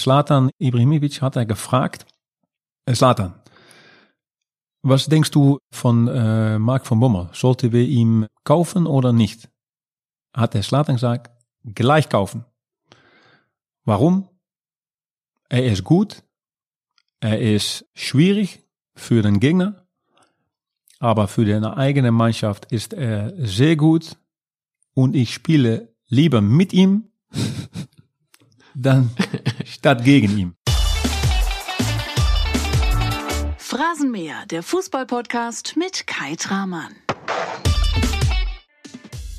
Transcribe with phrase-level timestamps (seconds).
[0.00, 2.06] Slatan Ibrahimovic hat er gefragt,
[2.88, 3.34] Slatan,
[4.82, 7.28] was denkst du von äh, Mark von Bommel?
[7.32, 9.50] Sollten wir ihn kaufen oder nicht?
[10.34, 11.30] Hat der Slatan gesagt,
[11.64, 12.46] gleich kaufen.
[13.84, 14.28] Warum?
[15.50, 16.22] Er ist gut,
[17.20, 18.64] er ist schwierig
[18.94, 19.86] für den Gegner,
[20.98, 24.16] aber für die eigene Mannschaft ist er sehr gut
[24.94, 27.10] und ich spiele lieber mit ihm,
[28.82, 29.10] dann
[29.64, 30.54] statt gegen ihn.
[33.58, 36.94] Phrasenmäher, der Fußballpodcast mit Kai Tramann.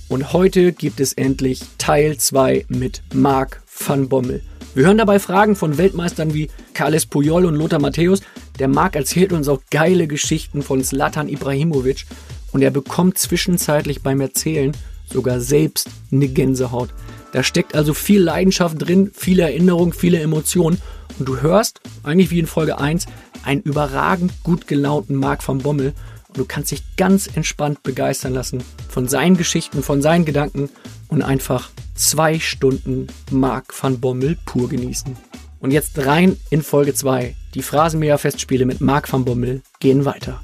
[0.07, 4.41] Und heute gibt es endlich Teil 2 mit Marc van Bommel.
[4.73, 8.21] Wir hören dabei Fragen von Weltmeistern wie Carles Puyol und Lothar Matthäus.
[8.59, 12.05] Der Marc erzählt uns auch geile Geschichten von Zlatan Ibrahimovic
[12.53, 14.71] und er bekommt zwischenzeitlich beim Erzählen
[15.11, 16.89] sogar selbst eine Gänsehaut.
[17.31, 20.81] Da steckt also viel Leidenschaft drin, viele Erinnerungen, viele Emotionen
[21.17, 23.05] und du hörst, eigentlich wie in Folge 1,
[23.44, 25.94] einen überragend gut gelaunten Marc van Bommel
[26.28, 30.70] und du kannst dich ganz entspannt begeistern lassen von seinen Geschichten, von seinen Gedanken
[31.08, 35.16] und einfach zwei Stunden Marc van Bommel pur genießen.
[35.59, 37.36] Und jetzt rein in Folge 2.
[37.53, 40.42] Die Phrasenmäher-Festspiele mit Marc van Bommel gehen weiter.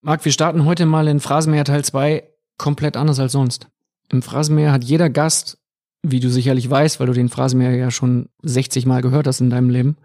[0.00, 2.24] Marc, wir starten heute mal in Phrasenmäher Teil 2
[2.58, 3.68] komplett anders als sonst.
[4.10, 5.58] Im Phrasenmäher hat jeder Gast,
[6.02, 9.50] wie du sicherlich weißt, weil du den Phrasenmäher ja schon 60 Mal gehört hast in
[9.50, 9.96] deinem Leben,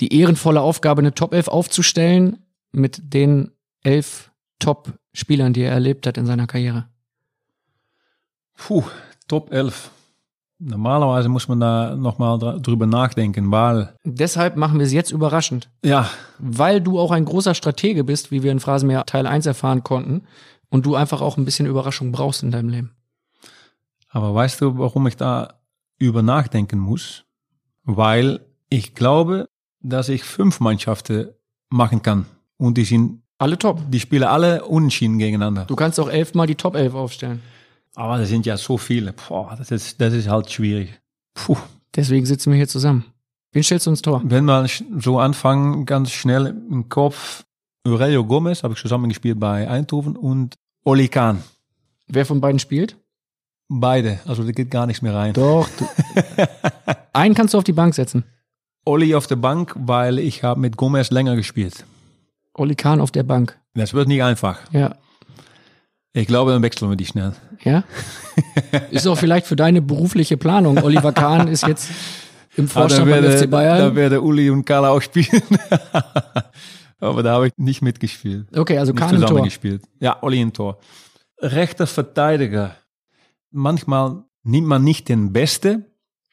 [0.00, 2.38] die ehrenvolle Aufgabe, eine Top 11 aufzustellen
[2.72, 3.50] mit den
[3.82, 6.88] elf Top-Spielern, die er erlebt hat in seiner Karriere.
[8.56, 8.84] Puh,
[9.28, 9.90] Top 11.
[10.60, 13.94] Normalerweise muss man da nochmal drüber nachdenken, weil.
[14.02, 15.70] Deshalb machen wir es jetzt überraschend.
[15.84, 16.10] Ja.
[16.40, 20.24] Weil du auch ein großer Stratege bist, wie wir in Phrasenmäher Teil 1 erfahren konnten,
[20.70, 22.96] und du einfach auch ein bisschen Überraschung brauchst in deinem Leben.
[24.08, 25.54] Aber weißt du, warum ich da
[25.98, 27.24] über nachdenken muss?
[27.84, 29.48] Weil ich glaube,
[29.80, 31.30] dass ich fünf Mannschaften
[31.70, 32.26] machen kann.
[32.56, 33.80] Und die sind alle top.
[33.90, 35.64] Die spielen alle unentschieden gegeneinander.
[35.66, 37.42] Du kannst auch elfmal die Top 11 aufstellen.
[37.94, 39.14] Aber das sind ja so viele.
[39.28, 41.00] Boah, das ist, das ist halt schwierig.
[41.34, 41.56] Puh.
[41.94, 43.04] Deswegen sitzen wir hier zusammen.
[43.52, 44.20] Wen stellst du ins Tor?
[44.24, 44.66] Wenn wir
[44.98, 47.44] so anfangen, ganz schnell im Kopf,
[47.86, 50.56] Aurelio Gomez habe ich zusammen gespielt bei Eindhoven und
[50.88, 51.42] Oli Kahn.
[52.06, 52.96] Wer von beiden spielt?
[53.68, 55.34] Beide, also da geht gar nichts mehr rein.
[55.34, 55.68] Doch.
[57.12, 58.24] einen kannst du auf die Bank setzen.
[58.86, 61.84] Olli auf der Bank, weil ich habe mit Gomez länger gespielt.
[62.54, 63.58] Olli Kahn auf der Bank.
[63.74, 64.60] Das wird nicht einfach.
[64.72, 64.94] Ja.
[66.14, 67.34] Ich glaube, dann wechseln wir die schnell.
[67.62, 67.84] Ja.
[68.90, 70.78] ist auch vielleicht für deine berufliche Planung.
[70.82, 71.90] Oliver Kahn ist jetzt
[72.56, 73.78] im ah, Vorstand beim FC Bayern.
[73.78, 75.42] Da werde Uli und Karl auch spielen.
[77.00, 78.46] Aber da habe ich nicht mitgespielt.
[78.56, 79.42] Okay, also im Tor.
[79.42, 79.82] gespielt.
[80.00, 80.78] Ja, Olli im Tor.
[81.40, 82.74] Rechter Verteidiger.
[83.50, 85.84] Manchmal nimmt man nicht den Beste,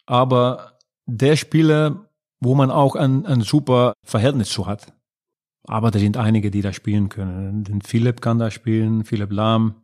[0.06, 2.10] aber der Spieler,
[2.40, 4.92] wo man auch ein, ein super Verhältnis zu hat.
[5.68, 7.64] Aber da sind einige, die da spielen können.
[7.64, 9.76] Den Philipp kann da spielen, Philipp Lahm.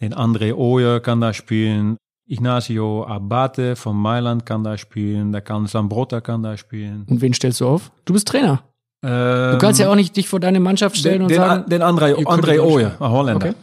[0.00, 1.96] Den André Oyer kann da spielen.
[2.26, 5.32] Ignacio Abate von Mailand kann da spielen.
[5.32, 7.04] Da kann Sambrotta kann da spielen.
[7.08, 7.92] Und wen stellst du auf?
[8.04, 8.62] Du bist Trainer.
[9.04, 11.68] Ähm, du kannst ja auch nicht dich vor deine Mannschaft stellen den, und den, sagen.
[11.68, 13.48] Den André, André Oyer, ein Holländer.
[13.48, 13.54] Okay.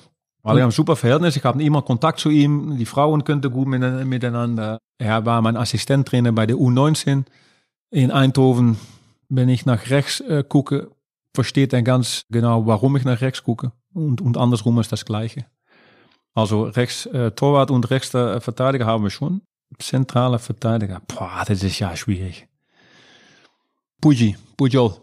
[0.44, 1.36] Weil ich habe ein super Verhältnis.
[1.36, 2.78] Ich habe immer Kontakt zu ihm.
[2.78, 4.80] Die Frauen könnten gut miteinander.
[4.98, 7.26] Er war mein Assistenttrainer bei der U19
[7.92, 8.78] in Eindhoven.
[9.30, 10.92] Wenn ich nach rechts äh, gucke,
[11.34, 13.72] versteht er ganz genau, warum ich nach rechts gucke.
[13.94, 15.46] Und, und andersrum ist das Gleiche.
[16.34, 19.42] Also rechts äh, Torwart und rechts äh, Verteidiger haben wir schon.
[19.80, 22.48] Zentrale Verteidiger, boah, das ist ja schwierig.
[24.02, 24.96] Puji, Pujol.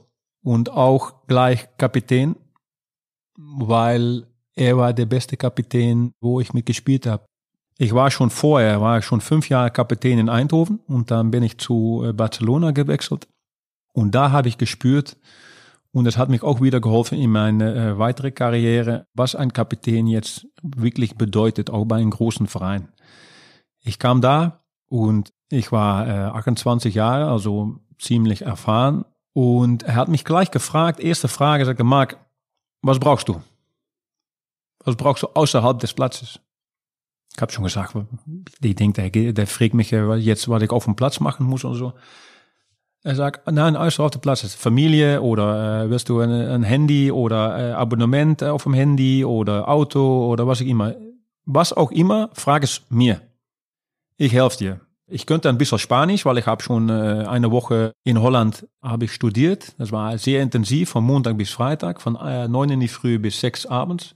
[0.43, 2.37] Und auch gleich Kapitän,
[3.37, 7.25] weil er war der beste Kapitän, wo ich mitgespielt habe.
[7.77, 11.59] Ich war schon vorher, war schon fünf Jahre Kapitän in Eindhoven und dann bin ich
[11.59, 13.29] zu äh, Barcelona gewechselt.
[13.93, 15.17] Und da habe ich gespürt,
[15.93, 20.07] und das hat mich auch wieder geholfen in meine äh, weitere Karriere, was ein Kapitän
[20.07, 22.89] jetzt wirklich bedeutet, auch bei einem großen Verein.
[23.83, 29.05] Ich kam da und ich war äh, 28 Jahre, also ziemlich erfahren.
[29.33, 32.19] Und er hat mich gleich gefragt, erste Frage, sagte, Marc,
[32.83, 33.41] was brauchst du?
[34.85, 36.41] Was brauchst du außerhalb des Platzes?
[37.35, 37.95] Ich habe schon gesagt,
[38.61, 41.75] die denkt, der, der fragt mich jetzt, was ich auf dem Platz machen muss und
[41.75, 41.93] so.
[43.05, 44.55] Er sagt, nein, alles auf der Platz.
[44.55, 49.69] Familie oder äh, wirst du ein, ein Handy oder äh, Abonnement auf dem Handy oder
[49.69, 50.97] Auto oder was auch immer.
[51.45, 53.21] Was auch immer, frag es mir.
[54.17, 54.81] Ich helfe dir.
[55.11, 59.07] Ich könnte ein bisschen Spanisch, weil ich habe schon äh, eine Woche in Holland habe
[59.07, 59.75] ich studiert.
[59.79, 63.41] Das war sehr intensiv, von Montag bis Freitag, von äh, neun in die Früh bis
[63.41, 64.15] sechs abends.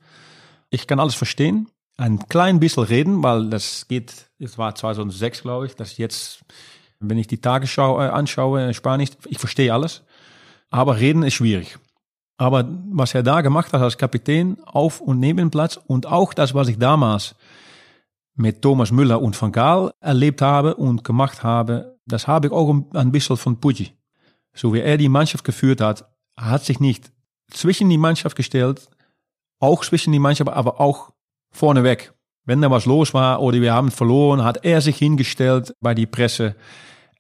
[0.69, 1.69] Ich kann alles verstehen.
[1.97, 6.43] ein klein bisschen reden, weil das geht, es war 2006, glaube ich, dass jetzt,
[7.01, 10.03] wenn ich die Tagesschau äh, anschaue, in Spanisch, ich verstehe alles,
[10.69, 11.79] aber reden ist schwierig.
[12.37, 16.53] Aber was er da gemacht hat als Kapitän auf und neben Platz und auch das,
[16.53, 17.35] was ich damals
[18.35, 22.75] mit Thomas Müller und Van Gaal erlebt habe und gemacht habe, das habe ich auch
[22.95, 23.93] ein bisschen von Puggi.
[24.55, 27.13] So wie er die Mannschaft geführt hat, hat sich nicht
[27.51, 28.89] zwischen die Mannschaft gestellt,
[29.61, 31.13] auch zwischen die Mannschaft, aber auch
[31.51, 32.13] vorneweg.
[32.45, 36.07] Wenn da was los war oder wir haben verloren, hat er sich hingestellt bei die
[36.07, 36.57] Presse.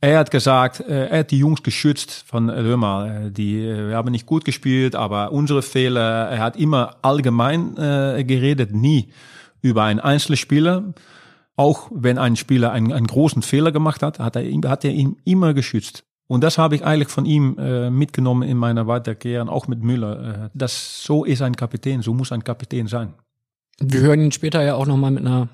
[0.00, 3.62] Er hat gesagt, äh, er hat die Jungs geschützt von, äh, hör mal, äh, die,
[3.62, 9.12] wir haben nicht gut gespielt, aber unsere Fehler, er hat immer allgemein äh, geredet, nie
[9.62, 10.92] über einen einzelnen Spieler.
[11.56, 15.16] Auch wenn ein Spieler einen, einen großen Fehler gemacht hat, hat er, hat er ihn
[15.24, 16.04] immer geschützt.
[16.26, 20.44] Und das habe ich eigentlich von ihm äh, mitgenommen in meiner Weiterkehr, auch mit Müller.
[20.46, 23.14] Äh, das so ist ein Kapitän, so muss ein Kapitän sein.
[23.78, 25.48] Wir hören ihn später ja auch nochmal mit einer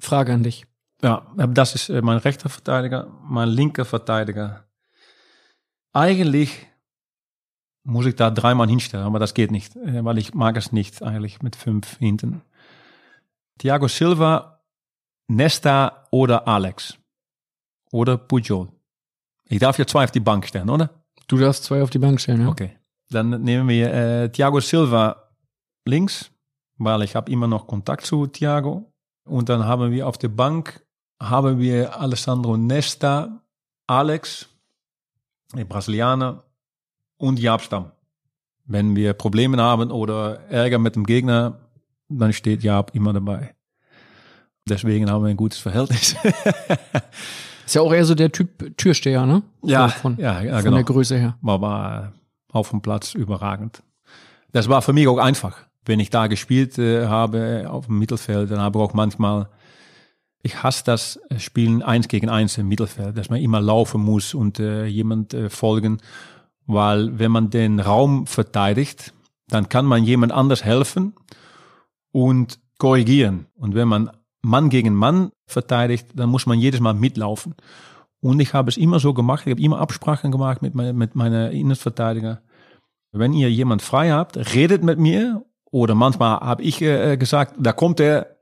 [0.00, 0.66] Frage an dich.
[1.02, 4.64] Ja, das ist äh, mein rechter Verteidiger, mein linker Verteidiger.
[5.92, 6.66] Eigentlich
[7.84, 11.02] muss ich da dreimal hinstellen, aber das geht nicht, äh, weil ich mag es nicht
[11.02, 12.42] eigentlich mit fünf hinten.
[13.58, 14.60] Thiago Silva,
[15.28, 16.98] Nesta oder Alex.
[17.92, 18.68] Oder Pujol.
[19.48, 20.90] Ich darf ja zwei auf die Bank stellen, oder?
[21.28, 22.48] Du darfst zwei auf die Bank stellen, ja.
[22.48, 22.76] Okay.
[23.10, 25.30] Dann nehmen wir äh, Thiago Silva
[25.84, 26.30] links,
[26.78, 28.92] weil ich habe immer noch Kontakt zu Thiago.
[29.24, 30.84] Und dann haben wir auf der Bank
[31.20, 33.40] haben wir Alessandro Nesta,
[33.86, 34.48] Alex,
[35.54, 36.44] der Brasilianer
[37.16, 37.92] und Jaap Stam.
[38.66, 41.63] Wenn wir Probleme haben oder Ärger mit dem Gegner,
[42.08, 43.54] dann steht Jaap immer dabei.
[44.66, 46.16] Deswegen haben wir ein gutes Verhältnis.
[47.66, 49.42] Ist ja auch eher so der Typ Türsteher, ne?
[49.62, 50.76] Ja, von, ja, ja von genau.
[50.76, 51.36] der Größe her.
[51.40, 52.12] war, war
[52.52, 53.82] auf dem Platz überragend.
[54.52, 55.56] Das war für mich auch einfach.
[55.84, 59.48] Wenn ich da gespielt äh, habe auf dem Mittelfeld, dann habe ich auch manchmal,
[60.42, 64.60] ich hasse das Spielen eins gegen eins im Mittelfeld, dass man immer laufen muss und
[64.60, 65.98] äh, jemand äh, folgen,
[66.66, 69.12] weil wenn man den Raum verteidigt,
[69.48, 71.14] dann kann man jemand anders helfen
[72.14, 73.46] und korrigieren.
[73.56, 77.56] Und wenn man Mann gegen Mann verteidigt, dann muss man jedes Mal mitlaufen.
[78.20, 81.16] Und ich habe es immer so gemacht, ich habe immer Absprachen gemacht mit, mein, mit
[81.16, 82.40] meiner Innenverteidiger.
[83.10, 85.44] Wenn ihr jemand frei habt, redet mit mir.
[85.72, 88.36] Oder manchmal habe ich äh, gesagt, da kommt er.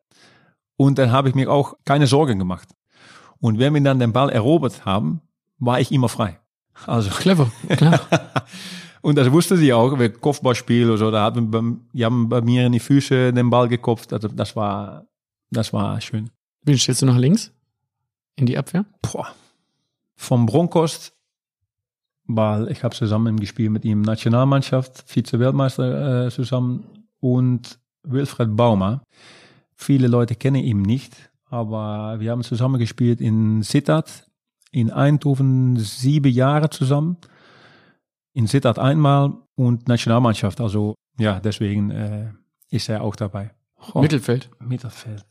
[0.77, 2.69] Und dann habe ich mir auch keine Sorgen gemacht.
[3.41, 5.23] Und wenn wir dann den Ball erobert haben,
[5.59, 6.39] war ich immer frei.
[6.87, 8.01] Also Clever, klar.
[9.03, 12.67] und das wusste sie auch, wir Kopfballspiel oder so, da haben die haben bei mir
[12.67, 14.13] in die Füße den Ball gekopft.
[14.13, 15.07] Also das war,
[15.51, 16.31] das war schön.
[16.65, 17.53] Wen stellst du nach links?
[18.37, 18.87] In die Abwehr?
[19.03, 19.29] Boah.
[20.15, 21.13] Vom Bronkost,
[22.27, 26.85] weil ich habe zusammen gespielt mit ihm Nationalmannschaft, Vize-Weltmeister äh, zusammen
[27.19, 29.03] und Wilfred Baumer.
[29.75, 34.29] Viele Leute kennen ihn nicht, aber wir haben zusammen gespielt in Sittard,
[34.71, 37.17] in Eindhoven sieben Jahre zusammen,
[38.33, 40.61] in Sittard einmal und Nationalmannschaft.
[40.61, 42.33] Also ja, deswegen äh,
[42.71, 43.55] ist er auch dabei.
[43.95, 44.51] Oh, Mittelfeld.
[44.59, 45.25] Mittelfeld.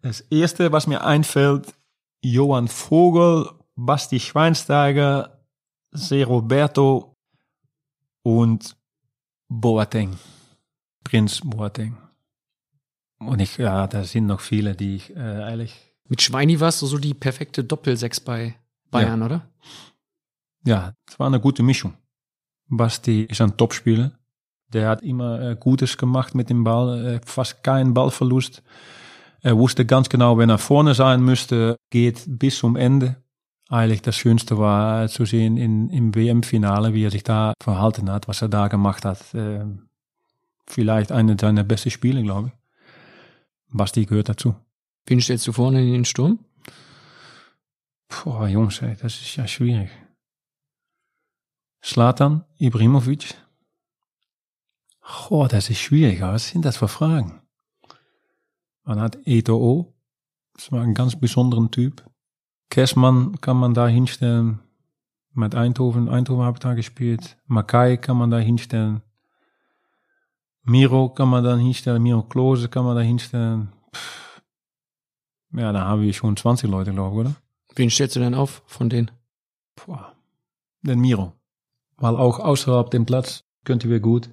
[0.00, 1.74] Das erste, was mir einfällt,
[2.22, 5.40] Johann Vogel, Basti Schweinsteiger,
[5.92, 7.14] Se Roberto
[8.22, 8.76] und
[9.48, 10.16] Boateng.
[11.04, 11.96] Prinz Boateng.
[13.18, 15.76] Und ich, ja, da sind noch viele, die ich äh, eigentlich,
[16.08, 18.56] Mit Schweini warst du so die perfekte Doppelsechs bei
[18.90, 19.48] Bayern, oder?
[20.64, 21.94] ja, es war eine gute Mischung.
[22.68, 24.12] Basti ist ein Topspieler.
[24.68, 28.62] Der hat immer äh, Gutes gemacht mit dem Ball, äh, fast keinen Ballverlust.
[29.42, 33.16] Er wusste ganz genau, wenn er vorne sein müsste, geht bis zum Ende.
[33.68, 38.10] Eigentlich das Schönste war äh, zu sehen in, im WM-Finale, wie er sich da verhalten
[38.10, 39.18] hat, was er da gemacht hat.
[40.66, 42.54] Vielleicht eine seiner besten Spiele, glaube ich.
[43.72, 44.54] Basti gehört dazu.
[45.06, 46.38] Wen stellst du vorne in den Sturm?
[48.08, 49.90] Boah, Jungs, ey, das ist ja schwierig.
[51.82, 53.34] Slatan, Ibrahimovic.
[55.30, 56.20] Oh, das ist schwierig.
[56.20, 57.42] Was sind das für Fragen?
[58.84, 59.92] Man hat Eto'o.
[60.54, 62.04] Das war ein ganz besonderen Typ.
[62.70, 64.60] Kessmann kann man da hinstellen.
[65.34, 67.36] Mit Eindhoven, Eindhoven habe ich da gespielt.
[67.46, 69.02] Makai kann man da hinstellen.
[70.62, 72.02] Miro kann man da hinstellen.
[72.02, 73.72] Miro Klose kann man da hinstellen.
[73.94, 74.42] Pff.
[75.54, 77.34] Ja, da haben wir schon 20 Leute, glaube ich, oder?
[77.74, 79.10] Wen stellst du denn auf von denen?
[79.74, 80.14] Boah.
[80.82, 81.32] Den Miro.
[82.02, 84.28] Weil auch außerhalb dem Platz könnten wir gut.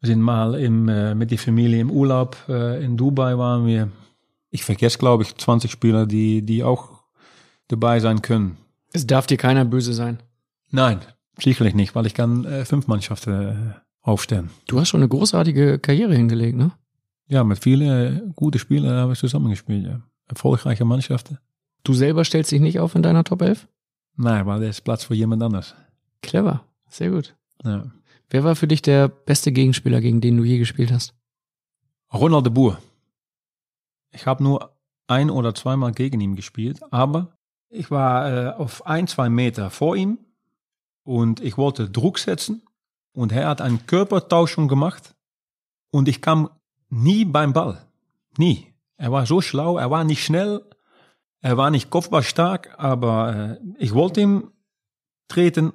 [0.00, 3.90] Wir sind mal im, äh, mit der Familie im Urlaub äh, in Dubai waren wir.
[4.50, 6.90] Ich vergesse, glaube ich, 20 Spieler, die, die auch
[7.68, 8.58] dabei sein können.
[8.92, 10.18] Es darf dir keiner böse sein.
[10.70, 11.00] Nein,
[11.38, 13.54] sicherlich nicht, weil ich kann äh, fünf Mannschaften äh,
[14.02, 14.50] aufstellen.
[14.66, 16.72] Du hast schon eine großartige Karriere hingelegt, ne?
[17.28, 20.00] Ja, mit vielen guten Spielern habe ich zusammengespielt, ja.
[20.26, 21.38] Erfolgreiche Mannschaften.
[21.82, 23.66] Du selber stellst dich nicht auf in deiner Top 11?
[24.16, 25.74] Nein, weil da ist Platz für jemand anders.
[26.22, 27.36] Clever, sehr gut.
[27.64, 27.84] Ja.
[28.28, 31.14] Wer war für dich der beste Gegenspieler, gegen den du je gespielt hast?
[32.12, 32.78] Ronald de Boer.
[34.12, 37.36] Ich habe nur ein oder zweimal gegen ihn gespielt, aber
[37.68, 40.18] ich war äh, auf ein, zwei Meter vor ihm
[41.04, 42.62] und ich wollte Druck setzen
[43.12, 45.14] und er hat einen Körpertauschung gemacht
[45.90, 46.50] und ich kam
[46.88, 47.84] nie beim Ball.
[48.36, 48.66] Nie.
[48.96, 50.62] Er war so schlau, er war nicht schnell,
[51.40, 54.52] er war nicht kopfballstark, aber äh, ich wollte ihm
[55.28, 55.72] treten,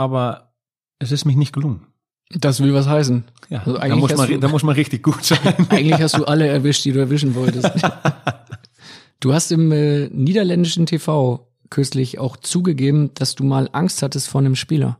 [0.00, 0.54] aber
[0.98, 1.86] es ist mich nicht gelungen.
[2.30, 3.24] Das will was heißen.
[3.50, 5.38] Ja, also da, muss man, da muss man richtig gut sein.
[5.68, 7.70] eigentlich hast du alle erwischt, die du erwischen wolltest.
[9.20, 14.40] du hast im äh, niederländischen TV kürzlich auch zugegeben, dass du mal Angst hattest vor
[14.40, 14.98] einem Spieler.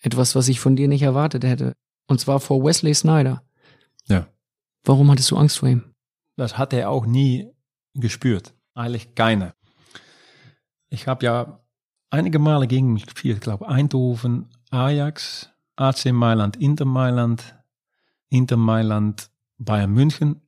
[0.00, 1.72] Etwas, was ich von dir nicht erwartet hätte.
[2.08, 3.42] Und zwar vor Wesley Snyder.
[4.06, 4.26] Ja.
[4.84, 5.94] Warum hattest du Angst vor ihm?
[6.36, 7.48] Das hat er auch nie
[7.94, 8.52] gespürt.
[8.74, 9.54] Eigentlich keine.
[10.90, 11.61] Ich habe ja
[12.12, 13.36] einige Male gegen mich gespielt.
[13.36, 17.56] Ich glaube Eindhoven, Ajax, AC Mailand, Inter Mailand,
[18.28, 20.42] Inter Mailand, Bayern München.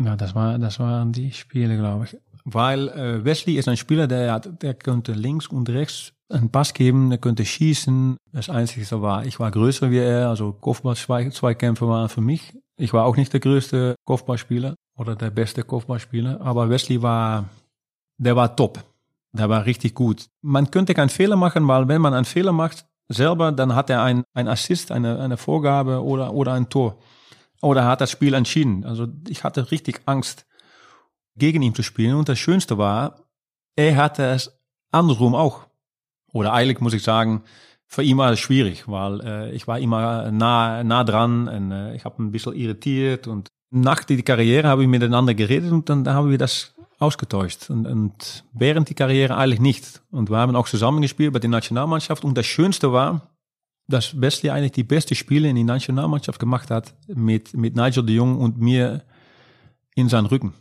[0.00, 2.16] Ja, das, war, das waren die Spiele, glaube ich.
[2.44, 7.10] Weil äh, Wesley ist ein Spieler, der, der könnte links und rechts einen Pass geben,
[7.10, 8.16] der könnte schießen.
[8.32, 12.52] Das Einzige war, ich war größer wie er, also Kopfball-Zweikämpfe waren für mich.
[12.76, 17.48] Ich war auch nicht der größte Kopfballspieler oder der beste Kopfballspieler, aber Wesley war,
[18.18, 18.84] der war top.
[19.34, 20.28] Der war richtig gut.
[20.42, 24.02] Man könnte keinen Fehler machen, weil wenn man einen Fehler macht, selber, dann hat er
[24.02, 26.98] ein, ein Assist, eine, eine Vorgabe oder, oder ein Tor.
[27.60, 28.84] Oder hat das Spiel entschieden.
[28.84, 30.46] Also ich hatte richtig Angst,
[31.36, 32.14] gegen ihn zu spielen.
[32.14, 33.24] Und das Schönste war,
[33.76, 34.56] er hatte es
[34.92, 35.66] andersrum auch.
[36.32, 37.42] Oder eigentlich muss ich sagen,
[37.86, 41.94] für ihn war es schwierig, weil äh, ich war immer nah, nah dran und äh,
[41.94, 46.08] ich habe ein bisschen irritiert und nach der Karriere habe ich miteinander geredet und dann
[46.08, 46.73] haben wir das
[47.04, 47.70] ausgetauscht.
[47.70, 50.02] Und, und während die Karriere eigentlich nicht.
[50.10, 52.24] Und wir haben auch zusammengespielt bei der Nationalmannschaft.
[52.24, 53.22] Und das Schönste war,
[53.86, 58.16] dass Wesley eigentlich die beste Spiele in die Nationalmannschaft gemacht hat mit, mit Nigel de
[58.16, 59.02] Jong und mir
[59.94, 60.54] in seinen Rücken.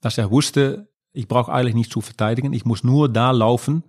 [0.00, 3.84] Dass er wusste, ich brauche eigentlich nicht zu verteidigen, ich muss nur da laufen,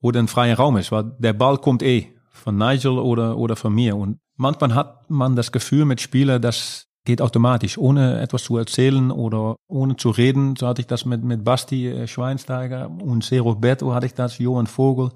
[0.00, 3.74] wo ein freier Raum ist, weil der Ball kommt eh von Nigel oder, oder von
[3.74, 3.96] mir.
[3.96, 9.10] Und manchmal hat man das Gefühl mit Spielern, dass geht automatisch, ohne etwas zu erzählen
[9.10, 10.56] oder ohne zu reden.
[10.56, 13.38] So hatte ich das mit, mit Basti äh, Schweinsteiger und C.
[13.38, 15.12] Roberto hatte ich das, Johann Vogel.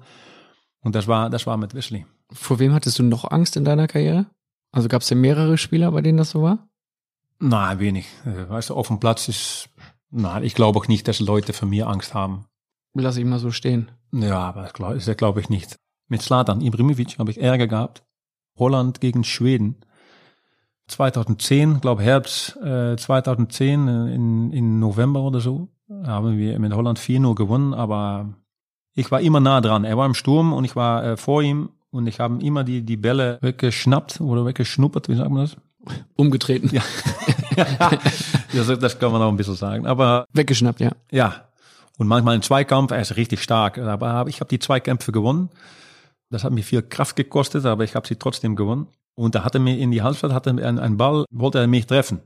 [0.81, 2.07] Und das war, das war mit Wesley.
[2.31, 4.25] Vor wem hattest du noch Angst in deiner Karriere?
[4.71, 6.69] Also gab es ja mehrere Spieler, bei denen das so war?
[7.39, 8.07] Nein, wenig.
[8.25, 9.69] Äh, weißt du, auf dem Platz ist,
[10.09, 12.45] nein, ich glaube auch nicht, dass Leute für mir Angst haben.
[12.93, 13.91] Lass ich mal so stehen.
[14.11, 15.77] Ja, aber das glaube ich nicht.
[16.07, 18.03] Mit Slatan Ibrahimovic habe ich Ärger gehabt.
[18.57, 19.77] Holland gegen Schweden
[20.91, 25.69] 2010, glaube Herbst äh, 2010 äh, in, in November oder so,
[26.05, 28.29] haben wir mit Holland 4-0 gewonnen, aber
[28.93, 29.85] ich war immer nah dran.
[29.85, 32.81] Er war im Sturm und ich war äh, vor ihm und ich habe immer die,
[32.81, 35.57] die Bälle weggeschnappt oder weggeschnuppert, wie sagt man das?
[36.15, 36.69] Umgetreten.
[36.71, 36.83] Ja.
[38.53, 39.87] das, das kann man auch ein bisschen sagen.
[39.87, 40.91] Aber weggeschnappt, ja.
[41.11, 41.45] Ja.
[41.97, 43.77] Und manchmal ein Zweikampf, er ist richtig stark.
[43.77, 45.49] Aber ich habe die Zweikämpfe gewonnen.
[46.29, 48.87] Das hat mir viel Kraft gekostet, aber ich habe sie trotzdem gewonnen.
[49.15, 51.85] Und da hat er mir in die Halsfeld, hat er einen, Ball, wollte er mich
[51.85, 52.21] treffen.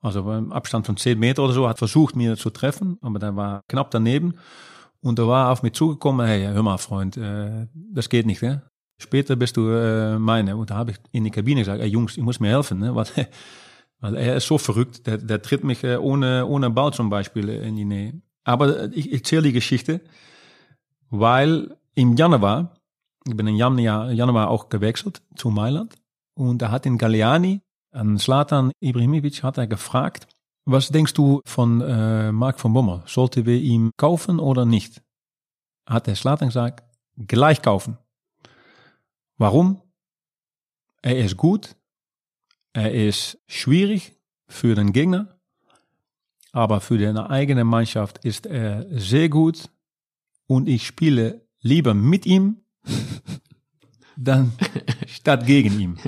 [0.00, 3.34] Also beim Abstand von 10 Meter oder so, hat versucht, mir zu treffen, aber der
[3.36, 4.34] war knapp daneben.
[5.00, 8.62] Und er war auf mich zugekommen, hey, hör mal, Freund, äh, das geht nicht, ne?
[9.00, 10.56] Später bist du äh, meine.
[10.56, 12.94] Und da habe ich in die Kabine gesagt, ey Jungs, ich muss mir helfen, ne?
[12.96, 13.06] Weil,
[14.00, 17.48] weil er ist so verrückt, der, der tritt mich äh, ohne, ohne Ball zum Beispiel
[17.48, 18.20] in die Nähe.
[18.44, 20.00] Aber ich, ich zähle die Geschichte,
[21.10, 22.76] weil im Januar,
[23.26, 25.94] ich bin im Januar auch gewechselt zu Mailand.
[26.38, 30.28] Und da hat den Galliani, an Slatan Ibrahimovic, hat er gefragt,
[30.64, 33.02] was denkst du von äh, Mark von Bommel?
[33.06, 35.02] Sollten wir ihn kaufen oder nicht?
[35.84, 36.84] Hat der Slatan gesagt,
[37.16, 37.98] gleich kaufen.
[39.36, 39.82] Warum?
[41.02, 41.74] Er ist gut,
[42.72, 44.14] er ist schwierig
[44.46, 45.40] für den Gegner,
[46.52, 49.70] aber für deine eigene Mannschaft ist er sehr gut
[50.46, 52.58] und ich spiele lieber mit ihm,
[54.16, 54.52] dann
[55.08, 55.98] statt gegen ihn.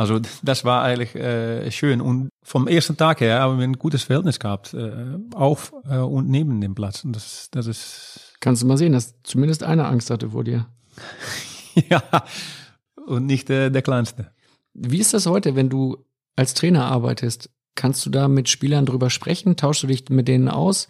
[0.00, 2.00] Also das war eigentlich äh, schön.
[2.00, 6.30] Und vom ersten Tag her haben wir ein gutes Verhältnis gehabt, äh, auf äh, und
[6.30, 7.04] neben dem Platz.
[7.04, 8.34] Und das, das ist.
[8.40, 10.64] Kannst du mal sehen, dass zumindest einer Angst hatte vor dir.
[11.90, 12.02] ja,
[13.06, 14.30] und nicht äh, der Kleinste.
[14.72, 15.98] Wie ist das heute, wenn du
[16.34, 17.50] als Trainer arbeitest?
[17.74, 19.58] Kannst du da mit Spielern drüber sprechen?
[19.58, 20.88] Tauschst du dich mit denen aus?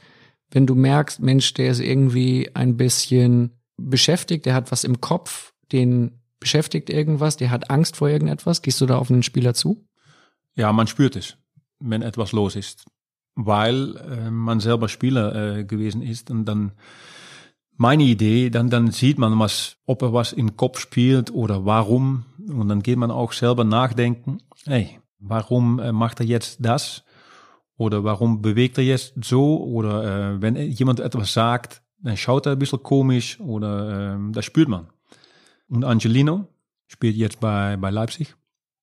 [0.53, 5.53] Wenn du merkst, Mensch, der ist irgendwie ein bisschen beschäftigt, der hat was im Kopf,
[5.73, 8.63] den beschäftigt irgendwas, der hat Angst vor irgendetwas.
[8.63, 9.87] Gehst du da auf einen Spieler zu?
[10.57, 11.37] Ja, man spürt es.
[11.81, 12.85] wenn etwas los ist,
[13.35, 16.73] weil äh, man selber Spieler äh, gewesen ist und dann
[17.77, 22.27] meine Idee, dann, dann sieht man was, ob er was im Kopf spielt oder warum
[22.49, 27.05] und dann geht man auch selber nachdenken, hey, warum äh, macht er jetzt das?
[27.77, 29.65] Oder warum bewegt er jetzt so?
[29.65, 34.45] Oder äh, wenn jemand etwas sagt, dann schaut er ein bisschen komisch oder äh, das
[34.45, 34.89] spürt man.
[35.71, 36.47] Und Angelino
[36.89, 38.35] spielt jetzt bei, bei Leipzig,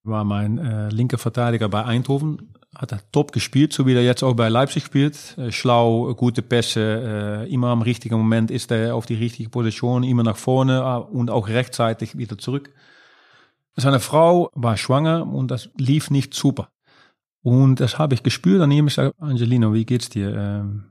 [0.03, 4.23] war mein äh, linker Verteidiger bei Eindhoven, hat er top gespielt, so wie er jetzt
[4.23, 5.37] auch bei Leipzig spielt.
[5.37, 10.03] Äh, schlau, gute Pässe, äh, immer am richtigen Moment ist er auf die richtige Position,
[10.03, 12.71] immer nach vorne äh, und auch rechtzeitig wieder zurück.
[13.75, 16.69] Seine Frau war schwanger und das lief nicht super.
[17.43, 18.87] Und das habe ich gespürt an ihm.
[18.87, 20.35] Ich sage, Angelino, wie geht's dir?
[20.35, 20.85] Ähm,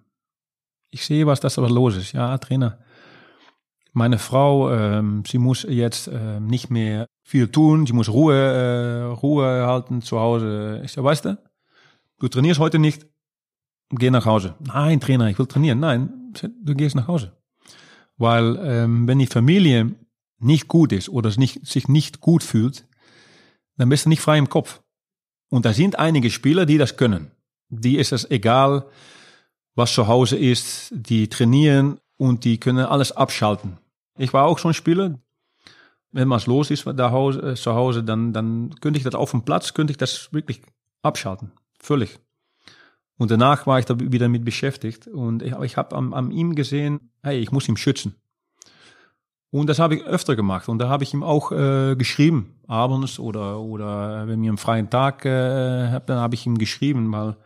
[0.91, 2.13] ich sehe, was das aber los ist.
[2.13, 2.79] Ja, Trainer.
[3.97, 7.87] Meine Frau, ähm, sie muss jetzt äh, nicht mehr viel tun.
[7.87, 10.83] Sie muss Ruhe, äh, Ruhe halten zu Hause.
[10.85, 11.39] Ich sage, weißt du,
[12.19, 13.07] du trainierst heute nicht.
[13.89, 14.55] Geh nach Hause.
[14.61, 15.81] Nein, Trainer, ich will trainieren.
[15.81, 17.39] Nein, du gehst nach Hause.
[18.19, 19.95] Weil ähm, wenn die Familie
[20.41, 22.87] nicht gut ist oder nicht, sich nicht gut fühlt,
[23.79, 24.83] dann bist du nicht frei im Kopf.
[25.49, 27.31] Und da sind einige Spieler, die das können.
[27.71, 28.85] Die ist es egal,
[29.75, 33.79] was zu Hause ist, die trainieren und die können alles abschalten.
[34.19, 35.19] Ich war auch schon Spieler.
[36.13, 39.33] Wenn was los ist da Hause, äh, zu Hause, dann, dann könnte ich das auf
[39.33, 40.63] dem Platz, könnte ich das wirklich
[41.03, 41.53] abschalten.
[41.79, 42.19] Völlig.
[43.19, 46.55] Und danach war ich da wieder mit beschäftigt und ich, ich habe an, an ihm
[46.55, 48.15] gesehen, hey, ich muss ihn schützen.
[49.51, 50.69] Und das habe ich öfter gemacht.
[50.69, 54.91] Und da habe ich ihm auch äh, geschrieben, abends oder, oder wenn ich einen freien
[54.91, 57.37] Tag äh, habe, dann habe ich ihm geschrieben, weil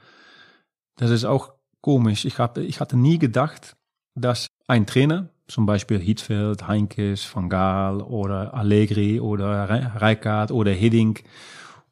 [0.96, 2.24] das ist auch komisch.
[2.24, 3.76] Ich, hab, ich hatte nie gedacht,
[4.14, 11.24] dass ein Trainer, zum Beispiel Hitzfeld, Heinkes, Van Gaal oder Allegri oder Reikard oder Hiddink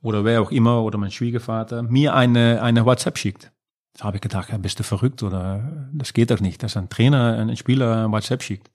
[0.01, 3.53] oder wer auch immer oder mein Schwiegervater, mir eine, eine WhatsApp schickt.
[3.95, 6.89] Da habe ich gedacht, ja, bist du verrückt oder das geht doch nicht, dass ein
[6.89, 8.71] Trainer, ein Spieler ein WhatsApp schickt.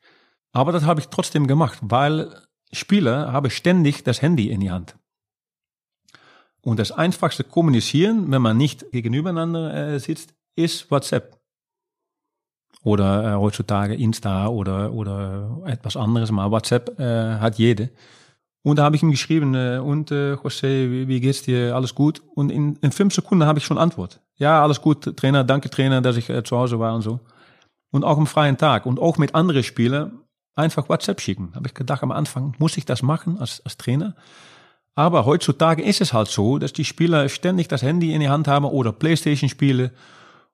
[0.52, 2.36] Aber das habe ich trotzdem gemacht, weil
[2.74, 4.98] Spieler haben ständig das Handy in die Hand.
[6.62, 11.43] Und das einfachste Kommunizieren, wenn man nicht gegenübereinander äh, sitzt, ist WhatsApp.
[12.84, 17.90] Oder äh, heutzutage Insta oder, oder etwas anderes, aber WhatsApp äh, hat jede.
[18.64, 21.76] Und da habe ich ihm geschrieben, äh, und äh, José, wie, wie geht's dir?
[21.76, 22.22] Alles gut?
[22.34, 24.22] Und in, in fünf Sekunden habe ich schon Antwort.
[24.38, 27.20] Ja, alles gut, Trainer, danke Trainer, dass ich äh, zu Hause war und so.
[27.92, 28.86] Und auch am freien Tag.
[28.86, 30.20] Und auch mit anderen Spielern
[30.56, 31.52] einfach WhatsApp schicken.
[31.56, 34.16] Habe ich gedacht am Anfang, muss ich das machen als, als Trainer?
[34.96, 38.48] Aber heutzutage ist es halt so, dass die Spieler ständig das Handy in die Hand
[38.48, 39.92] haben oder Playstation spielen,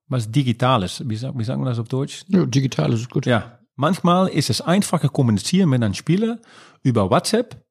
[0.09, 1.07] was digital ist.
[1.07, 2.25] Wie, wie sagen wir das auf Deutsch?
[2.27, 3.25] Ja, digital ist gut.
[3.25, 3.59] Ja.
[3.75, 6.39] Manchmal ist es einfacher kommunizieren mit einem Spieler
[6.83, 7.63] über WhatsApp,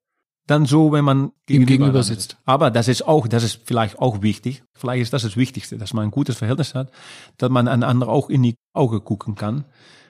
[0.47, 2.39] dann so, wenn man gegenüber, gegenüber sitzt.
[2.47, 4.63] Aber das ist auch, das ist vielleicht auch wichtig.
[4.73, 6.91] Vielleicht ist das das Wichtigste, dass man ein gutes Verhältnis hat,
[7.37, 9.67] dass man einen anderen auch in die Augen gucken kann.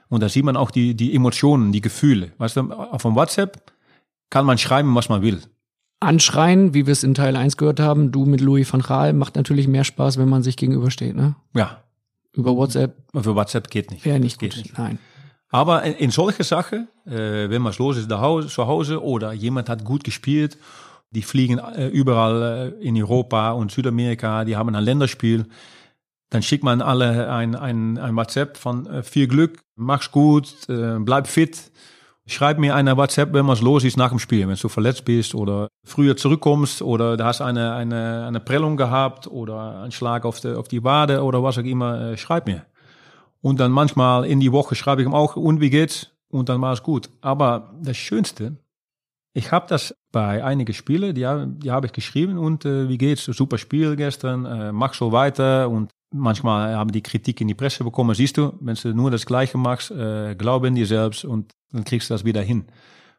[0.08, 2.32] Und da sieht man auch die, die Emotionen, die Gefühle.
[2.38, 3.72] Weißt du, auf dem WhatsApp
[4.30, 5.42] kann man schreiben, was man will.
[6.00, 9.34] Anschreien, wie wir es in Teil 1 gehört haben, du mit Louis van Gaal, macht
[9.34, 11.34] natürlich mehr Spaß, wenn man sich gegenübersteht, ne?
[11.54, 11.82] Ja.
[12.32, 12.96] Über WhatsApp?
[13.12, 14.04] Für WhatsApp geht nicht.
[14.04, 14.78] Wäre nicht geht gut, nicht.
[14.78, 14.98] nein.
[15.50, 19.68] Aber in, in solche Sachen, äh, wenn was los ist Hause, zu Hause oder jemand
[19.68, 20.58] hat gut gespielt,
[21.10, 25.46] die fliegen äh, überall äh, in Europa und Südamerika, die haben ein Länderspiel,
[26.30, 30.98] dann schickt man alle ein, ein, ein WhatsApp von äh, viel Glück, mach's gut, äh,
[30.98, 31.70] bleib fit.
[32.30, 35.34] Schreib mir eine WhatsApp, wenn was los ist nach dem Spiel, wenn du verletzt bist
[35.34, 40.38] oder früher zurückkommst oder du hast eine, eine, eine Prellung gehabt oder einen Schlag auf
[40.38, 42.66] die, auf die Wade oder was auch immer, äh, schreib mir.
[43.40, 46.10] Und dann manchmal in die Woche schreibe ich ihm auch, und wie geht's?
[46.28, 47.08] Und dann war es gut.
[47.22, 48.58] Aber das Schönste,
[49.32, 51.26] ich habe das bei einigen Spielen, die,
[51.62, 53.24] die habe ich geschrieben und äh, wie geht's?
[53.24, 57.84] Super Spiel gestern, äh, mach so weiter und manchmal haben die Kritik in die Presse
[57.84, 58.14] bekommen.
[58.14, 61.84] Siehst du, wenn du nur das Gleiche machst, äh, glaube in dir selbst und dann
[61.84, 62.66] kriegst du das wieder hin.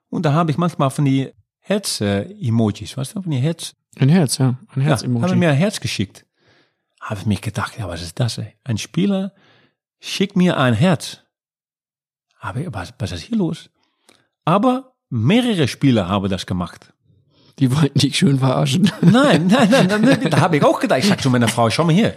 [0.10, 3.76] Und da habe ich manchmal von die Herz-Emojis, weißt du, von die Herz.
[3.98, 5.22] Ein Herz, ja, ein Herz-Emoji.
[5.22, 6.26] Ja, habe mir ein Herz geschickt.
[7.00, 8.38] Habe ich mich gedacht, ja, was ist das?
[8.38, 8.56] Ey?
[8.64, 9.34] Ein Spieler
[10.00, 11.22] schickt mir ein Herz.
[12.40, 13.70] Aber was, was ist hier los?
[14.46, 16.94] Aber mehrere Spieler haben das gemacht.
[17.60, 18.90] Die wollten dich schön verarschen.
[19.02, 21.00] Nein, nein, nein, nein da habe ich auch gedacht.
[21.00, 22.16] Ich sag zu meiner Frau, schau mal hier.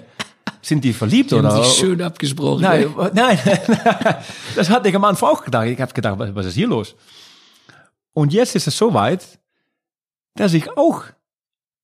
[0.61, 1.53] Sind die verliebt die oder?
[1.53, 2.63] Haben sich schön abgesprochen.
[2.63, 3.39] Nein, nein,
[4.55, 5.67] das hatte ich am Anfang auch gedacht.
[5.67, 6.95] Ich habe gedacht, was, ist hier los?
[8.13, 9.41] Und jetzt ist es so weit,
[10.37, 11.05] dass ich auch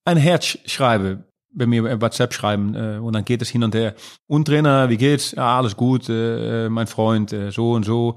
[0.05, 3.95] ein Herz schreibe, wenn mir WhatsApp schreiben äh, und dann geht es hin und her.
[4.27, 5.33] Und Trainer, wie geht's?
[5.33, 8.17] Ja, alles gut, äh, mein Freund, äh, so und so.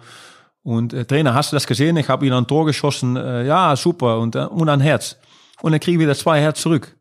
[0.63, 1.97] Und äh, Trainer, hast du das gesehen?
[1.97, 3.15] Ich habe ihn ein Tor geschossen.
[3.15, 4.19] Äh, ja, super.
[4.19, 5.17] Und, äh, und ein Herz.
[5.61, 6.95] Und dann kriege ich wieder zwei Herz zurück.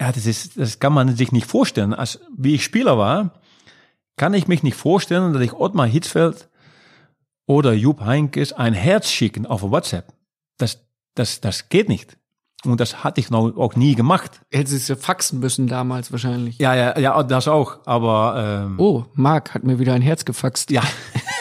[0.00, 1.94] Ja, das ist, das kann man sich nicht vorstellen.
[1.94, 3.40] Als, wie ich Spieler war,
[4.16, 6.48] kann ich mich nicht vorstellen, dass ich Ottmar Hitzfeld
[7.46, 10.12] oder Jupp Heinkes ein Herz schicken auf WhatsApp.
[10.58, 12.16] Das, das, das geht nicht.
[12.64, 14.40] Und das hatte ich noch auch nie gemacht.
[14.50, 16.58] Hättest du faxen müssen damals wahrscheinlich.
[16.58, 17.78] Ja, ja, ja, das auch.
[17.84, 20.70] Aber ähm, oh, Marc hat mir wieder ein Herz gefaxt.
[20.70, 20.82] Ja,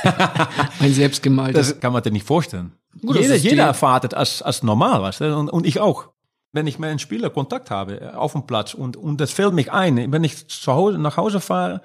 [0.80, 1.70] ein selbstgemaltes.
[1.70, 2.74] das kann man dir nicht vorstellen.
[3.02, 5.38] Gut, das jeder, jeder erwartet als, als normal, weißt du?
[5.38, 6.13] Und, und ich auch.
[6.54, 9.54] Wenn ich mit einem Spieler Kontakt habe äh, auf dem Platz und, und das fällt
[9.54, 11.82] mich ein, wenn ich zu Hause, nach Hause fahre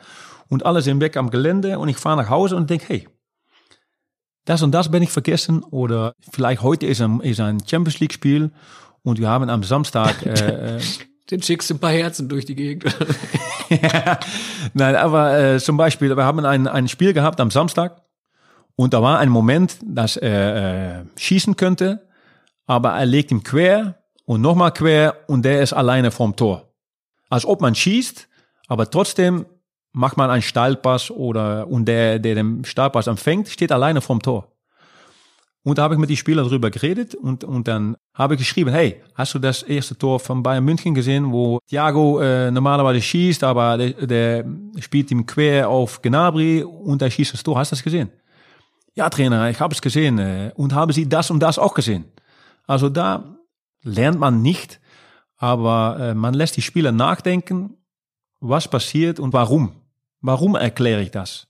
[0.48, 3.08] und alle sind weg am Gelände und ich fahre nach Hause und denke, hey,
[4.44, 8.12] das und das bin ich vergessen oder vielleicht heute ist ein, ist ein Champions League
[8.12, 8.50] Spiel
[9.02, 10.78] und wir haben am Samstag äh,
[11.30, 12.84] Den schickst du ein paar Herzen durch die Gegend.
[14.74, 18.02] Nein, aber äh, zum Beispiel, wir haben ein, ein Spiel gehabt am Samstag
[18.76, 22.06] und da war ein Moment, dass er äh, schießen könnte,
[22.66, 23.97] aber er legt ihm quer
[24.28, 26.68] und nochmal quer und der ist alleine vorm Tor.
[27.30, 28.28] Als ob man schießt,
[28.68, 29.46] aber trotzdem
[29.92, 34.52] macht man einen Steilpass oder und der, der den Steilpass empfängt, steht alleine vorm Tor.
[35.62, 38.70] Und da habe ich mit den Spielern drüber geredet und, und dann habe ich geschrieben,
[38.70, 43.42] hey, hast du das erste Tor von Bayern München gesehen, wo Thiago äh, normalerweise schießt,
[43.44, 44.44] aber der, der
[44.78, 47.58] spielt ihm quer auf Gnabry und er schießt das Tor.
[47.58, 48.10] Hast du das gesehen?
[48.94, 50.18] Ja, Trainer, ich habe es gesehen.
[50.18, 52.04] Äh, und haben Sie das und das auch gesehen?
[52.66, 53.37] Also da
[53.82, 54.80] lernt man nicht,
[55.36, 57.76] aber äh, man lässt die Spieler nachdenken,
[58.40, 59.72] was passiert und warum.
[60.20, 61.46] Warum erkläre ich das?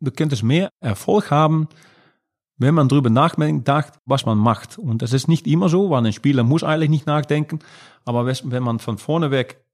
[0.00, 1.68] Du könntest mehr Erfolg haben,
[2.56, 3.68] wenn man drüber nachdenkt,
[4.04, 4.78] was man macht.
[4.78, 7.60] Und das ist nicht immer so, weil ein Spieler muss eigentlich nicht nachdenken.
[8.04, 9.64] Aber wenn man von vorne weg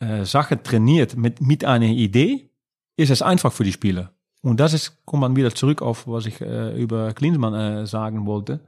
[0.00, 2.50] äh, Sachen trainiert mit, mit einer Idee,
[2.96, 4.12] ist es einfach für die Spieler.
[4.42, 8.26] Und das ist, kommt man wieder zurück auf, was ich äh, über Klinsmann äh, sagen
[8.26, 8.60] wollte.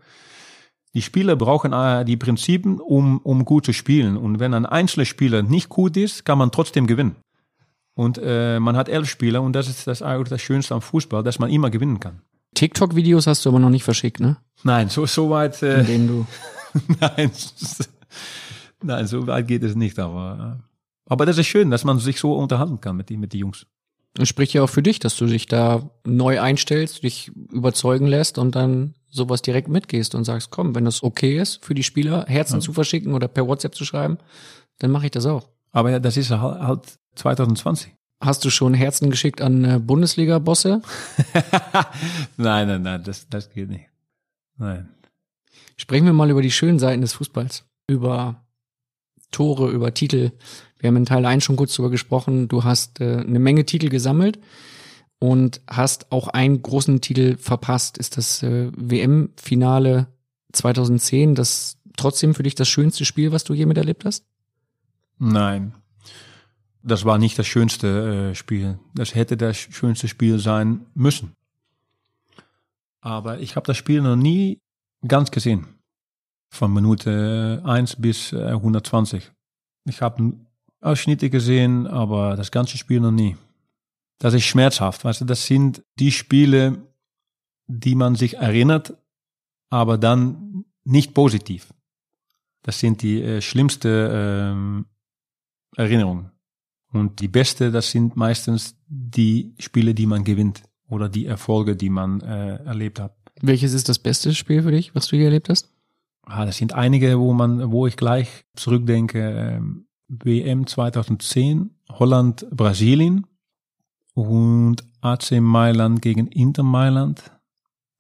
[0.99, 4.17] Die Spieler brauchen äh, die Prinzipien, um, um gut zu spielen.
[4.17, 7.15] Und wenn ein einzelner Spieler nicht gut ist, kann man trotzdem gewinnen.
[7.95, 11.39] Und äh, man hat elf Spieler und das ist das das Schönste am Fußball, dass
[11.39, 12.23] man immer gewinnen kann.
[12.57, 14.39] TikTok-Videos hast du aber noch nicht verschickt, ne?
[14.65, 16.27] Nein, so, so weit, äh, In denen du.
[17.01, 17.31] nein,
[18.83, 20.63] nein, so weit geht es nicht, aber, äh,
[21.09, 23.67] aber das ist schön, dass man sich so unterhalten kann mit die, mit die Jungs.
[24.19, 28.39] Es spricht ja auch für dich, dass du dich da neu einstellst, dich überzeugen lässt
[28.39, 32.25] und dann sowas direkt mitgehst und sagst, komm, wenn das okay ist für die Spieler,
[32.27, 34.19] Herzen zu verschicken oder per WhatsApp zu schreiben,
[34.79, 35.49] dann mache ich das auch.
[35.71, 37.95] Aber ja, das ist halt halt 2020.
[38.21, 40.83] Hast du schon Herzen geschickt an äh, Bundesliga-Bosse?
[42.37, 43.87] nein, nein, nein, das, das geht nicht.
[44.57, 44.89] Nein.
[45.77, 47.65] Sprechen wir mal über die schönen Seiten des Fußballs.
[47.87, 48.45] Über
[49.31, 50.33] Tore, über Titel.
[50.79, 52.49] Wir haben in Teil 1 schon kurz drüber gesprochen.
[52.49, 54.39] Du hast äh, eine Menge Titel gesammelt
[55.19, 57.99] und hast auch einen großen Titel verpasst.
[57.99, 60.07] Ist das äh, WM-Finale
[60.53, 64.25] 2010 das trotzdem für dich das schönste Spiel, was du je miterlebt hast?
[65.19, 65.75] Nein.
[66.83, 68.79] Das war nicht das schönste äh, Spiel.
[68.95, 71.35] Das hätte das schönste Spiel sein müssen.
[73.01, 74.61] Aber ich habe das Spiel noch nie
[75.07, 75.67] ganz gesehen.
[76.51, 79.33] Von Minute 1 bis äh, 120.
[79.85, 80.35] Ich habe
[80.81, 83.37] Ausschnitte gesehen, aber das ganze Spiel noch nie.
[84.19, 85.05] Das ist schmerzhaft.
[85.05, 86.79] Weißt du, das sind die Spiele,
[87.67, 88.97] die man sich erinnert,
[89.71, 91.73] aber dann nicht positiv.
[92.63, 94.11] Das sind die äh, schlimmste
[94.53, 94.87] ähm,
[95.77, 96.31] Erinnerungen.
[96.91, 101.91] Und die beste, das sind meistens die Spiele, die man gewinnt oder die Erfolge, die
[101.91, 103.15] man äh, erlebt hat.
[103.41, 105.71] Welches ist das beste Spiel für dich, was du je erlebt hast?
[106.23, 109.19] Ah, das sind einige, wo man, wo ich gleich zurückdenke.
[109.19, 113.27] Ähm, WM 2010, Holland, Brasilien
[114.15, 117.31] und AC Mailand gegen Inter Mailand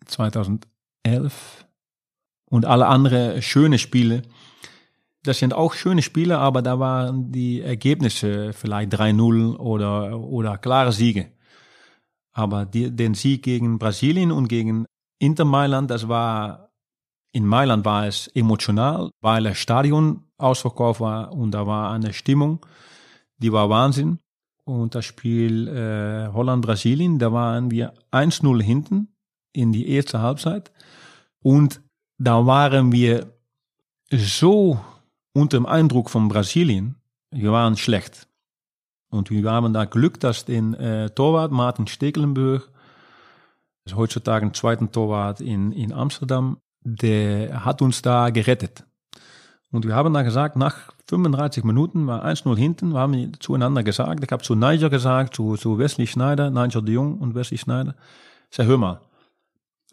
[0.07, 1.66] 2011
[2.47, 4.23] und alle andere schöne Spiele.
[5.23, 10.92] Das sind auch schöne Spiele, aber da waren die Ergebnisse vielleicht 3-0 oder, oder klare
[10.92, 11.33] Siege.
[12.33, 14.87] Aber die, den Sieg gegen Brasilien und gegen
[15.18, 16.71] Inter Mailand, das war,
[17.33, 22.64] in Mailand war es emotional, weil das Stadion ausverkauft war und da war eine Stimmung,
[23.38, 24.18] die war Wahnsinn.
[24.64, 29.09] Und das Spiel äh, Holland-Brasilien, da waren wir 1-0 hinten
[29.53, 30.70] in die erste Halbzeit.
[31.42, 31.81] Und
[32.18, 33.33] da waren wir
[34.11, 34.79] so
[35.33, 36.96] unter dem Eindruck von Brasilien,
[37.31, 38.29] wir waren schlecht.
[39.11, 42.70] Und wir haben da Glück, dass den äh, Torwart Martin Stekelenburg,
[43.87, 48.85] ist heutzutage ein zweiter Torwart in, in Amsterdam, der hat uns da gerettet.
[49.70, 54.24] Und wir haben da gesagt, nach 35 Minuten war 1-0 hinten, wir haben zueinander gesagt,
[54.24, 57.94] ich habe zu Niger gesagt, zu, zu Wesley Schneider, Niger de Jong und Wesley Schneider,
[58.50, 59.00] sag, hör mal,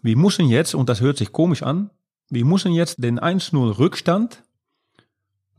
[0.02, 1.90] wir müssen jetzt, und das hört sich komisch an,
[2.30, 4.44] wir müssen jetzt den 1-0 Rückstand,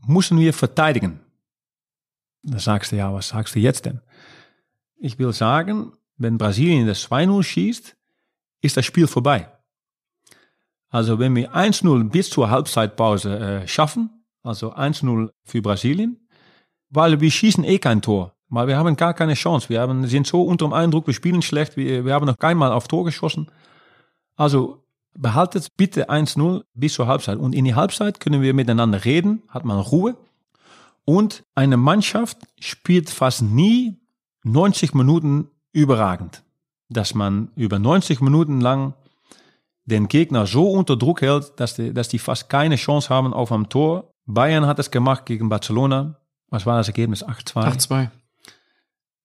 [0.05, 1.19] müssen wir verteidigen.
[2.43, 4.01] Da sagst du, ja, was sagst du jetzt denn?
[4.97, 7.95] Ich will sagen, wenn Brasilien das 2-0 schießt,
[8.61, 9.51] ist das Spiel vorbei.
[10.89, 14.09] Also wenn wir 1-0 bis zur Halbzeitpause äh, schaffen,
[14.43, 16.27] also 1-0 für Brasilien,
[16.89, 18.33] weil wir schießen eh kein Tor.
[18.49, 19.67] Weil wir haben gar keine Chance.
[19.69, 22.71] Wir haben, sind so unter dem Eindruck, wir spielen schlecht, wir, wir haben noch keinmal
[22.71, 23.51] auf Tor geschossen.
[24.35, 27.39] Also behaltet bitte 1-0 bis zur Halbzeit.
[27.39, 30.15] Und in die Halbzeit können wir miteinander reden, hat man Ruhe.
[31.03, 33.97] Und eine Mannschaft spielt fast nie
[34.43, 36.43] 90 Minuten überragend.
[36.89, 38.93] Dass man über 90 Minuten lang
[39.87, 43.51] den Gegner so unter Druck hält, dass die, dass die fast keine Chance haben auf
[43.51, 44.11] am Tor.
[44.25, 46.19] Bayern hat es gemacht gegen Barcelona.
[46.49, 47.25] Was war das Ergebnis?
[47.25, 47.87] 8-2.
[47.87, 48.09] 8-2.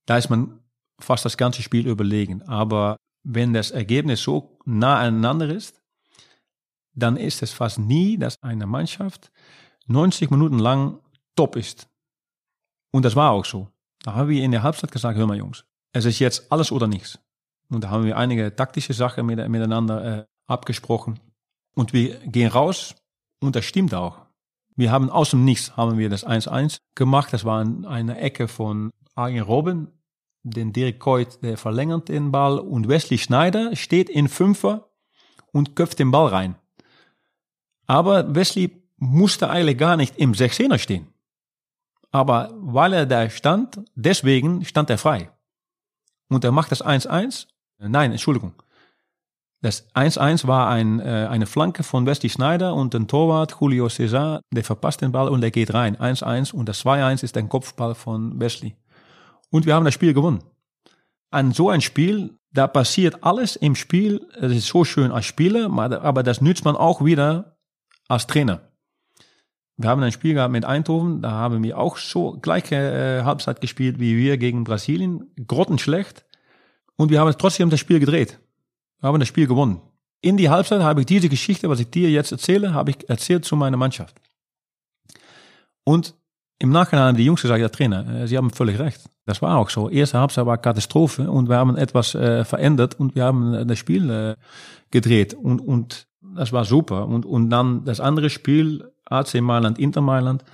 [0.06, 0.60] Da ist man
[1.00, 2.42] fast das ganze Spiel überlegen.
[2.42, 5.82] Aber wenn das Ergebnis so nah aneinander ist,
[6.94, 9.32] dann ist es fast nie, dass eine Mannschaft
[9.86, 11.00] 90 Minuten lang
[11.34, 11.88] top ist.
[12.92, 13.68] Und das war auch so.
[14.04, 16.86] Da haben wir in der Halbzeit gesagt, hör mal Jungs, es ist jetzt alles oder
[16.86, 17.18] nichts.
[17.68, 21.20] Und da haben wir einige taktische Sachen mit, miteinander äh, abgesprochen.
[21.74, 22.94] Und wir gehen raus
[23.40, 24.18] und das stimmt auch.
[24.76, 27.32] Wir haben aus dem Nichts haben wir das 1-1 gemacht.
[27.32, 29.88] Das war eine Ecke von Arjen Robben,
[30.42, 34.88] den Dirk Coit, der verlängert den Ball und Wesley Schneider steht in Fünfer
[35.52, 36.56] und köpft den Ball rein.
[37.86, 41.08] Aber Wesley musste eigentlich gar nicht im 16er stehen.
[42.10, 45.30] Aber weil er da stand, deswegen stand er frei.
[46.28, 47.46] Und er macht das 1-1.
[47.78, 48.54] Nein, Entschuldigung.
[49.62, 54.42] Das 1-1 war ein, äh, eine Flanke von Wesley Schneider und ein Torwart, Julio Cesar,
[54.50, 55.96] der verpasst den Ball und der geht rein.
[55.96, 58.74] 1-1 und das 2-1 ist ein Kopfball von Wesley.
[59.50, 60.42] Und wir haben das Spiel gewonnen.
[61.30, 64.26] An so ein Spiel, da passiert alles im Spiel.
[64.40, 67.56] Es ist so schön als Spieler, aber das nützt man auch wieder
[68.08, 68.62] als Trainer.
[69.76, 73.60] Wir haben ein Spiel gehabt mit Eindhoven, da haben wir auch so gleiche äh, Halbzeit
[73.60, 76.26] gespielt wie wir gegen Brasilien, grottenschlecht.
[76.96, 78.41] Und wir haben trotzdem das Spiel gedreht.
[79.02, 79.80] Wir haben das Spiel gewonnen.
[80.20, 83.44] In die Halbzeit habe ich diese Geschichte, was ich dir jetzt erzähle, habe ich erzählt
[83.44, 84.20] zu meiner Mannschaft.
[85.82, 86.14] Und
[86.60, 89.00] im Nachhinein haben die Jungs gesagt, ja Trainer, äh, Sie haben völlig recht.
[89.26, 89.90] Das war auch so.
[89.90, 93.78] Erste Halbzeit war Katastrophe und wir haben etwas äh, verändert und wir haben äh, das
[93.78, 94.36] Spiel äh,
[94.92, 97.08] gedreht und, und das war super.
[97.08, 100.44] Und, und dann das andere Spiel AC Mailand, Inter Mailand.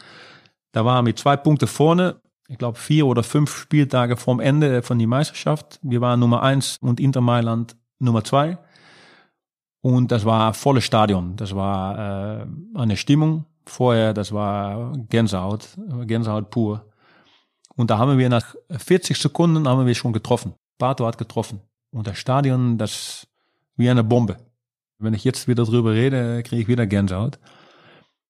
[0.73, 2.17] Da waren wir zwei Punkte vorne.
[2.49, 5.79] Ich glaube, vier oder fünf Spieltage vorm Ende von der Meisterschaft.
[5.83, 8.59] Wir waren Nummer eins und Inter Mailand Nummer zwei.
[9.81, 11.37] Und das war volles Stadion.
[11.37, 15.69] Das war äh, eine Stimmung vorher, das war Gänsehaut,
[16.07, 16.85] Gänsehaut pur.
[17.77, 20.55] Und da haben wir nach 40 Sekunden haben wir schon getroffen.
[20.79, 21.61] Pato hat getroffen.
[21.93, 23.27] Und das Stadion, das
[23.77, 24.39] wie eine Bombe.
[24.99, 27.39] Wenn ich jetzt wieder drüber rede, kriege ich wieder Gänsehaut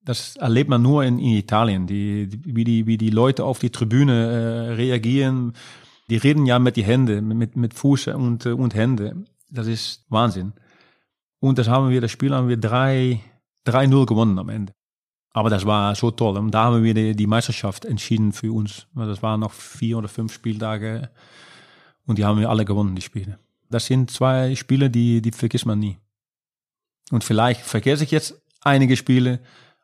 [0.08, 3.58] das erlebt man nur in, in Italien, die, die, wie, die, wie die Leute auf
[3.58, 5.52] die Tribüne äh, reagieren.
[6.08, 9.24] Die reden ja mit die Hände, mit, mit Fuß und, und Hände.
[9.50, 10.52] Das ist Wahnsinn.
[11.40, 14.72] Und das haben wir, das Spiel haben wir 3-0 gewonnen am Ende.
[15.32, 16.36] Aber das war so toll.
[16.36, 18.86] Und da haben wir die, die Meisterschaft entschieden für uns.
[18.94, 21.10] Das waren noch vier oder fünf Spieltage
[22.06, 23.38] und die haben wir alle gewonnen, die Spiele.
[23.70, 25.98] Das sind zwei Spiele, die, die vergisst man nie.
[27.10, 29.40] Und vielleicht vergesse ich jetzt einige Spiele,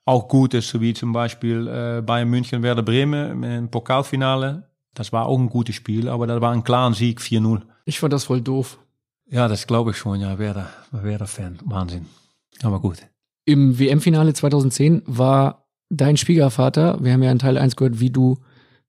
[0.06, 4.68] auch gut ist, so wie zum Beispiel äh, Bayern München, Werder Bremen im Pokalfinale.
[4.94, 7.62] Das war auch ein gutes Spiel, aber das war ein klarer Sieg, 4-0.
[7.84, 8.78] Ich fand das voll doof.
[9.30, 12.06] Ja, das glaube ich schon, ja, Werder, Werder-Fan, Wahnsinn.
[12.62, 12.98] Aber gut.
[13.46, 18.38] Im WM-Finale 2010 war dein Schwiegervater, wir haben ja in Teil 1 gehört, wie du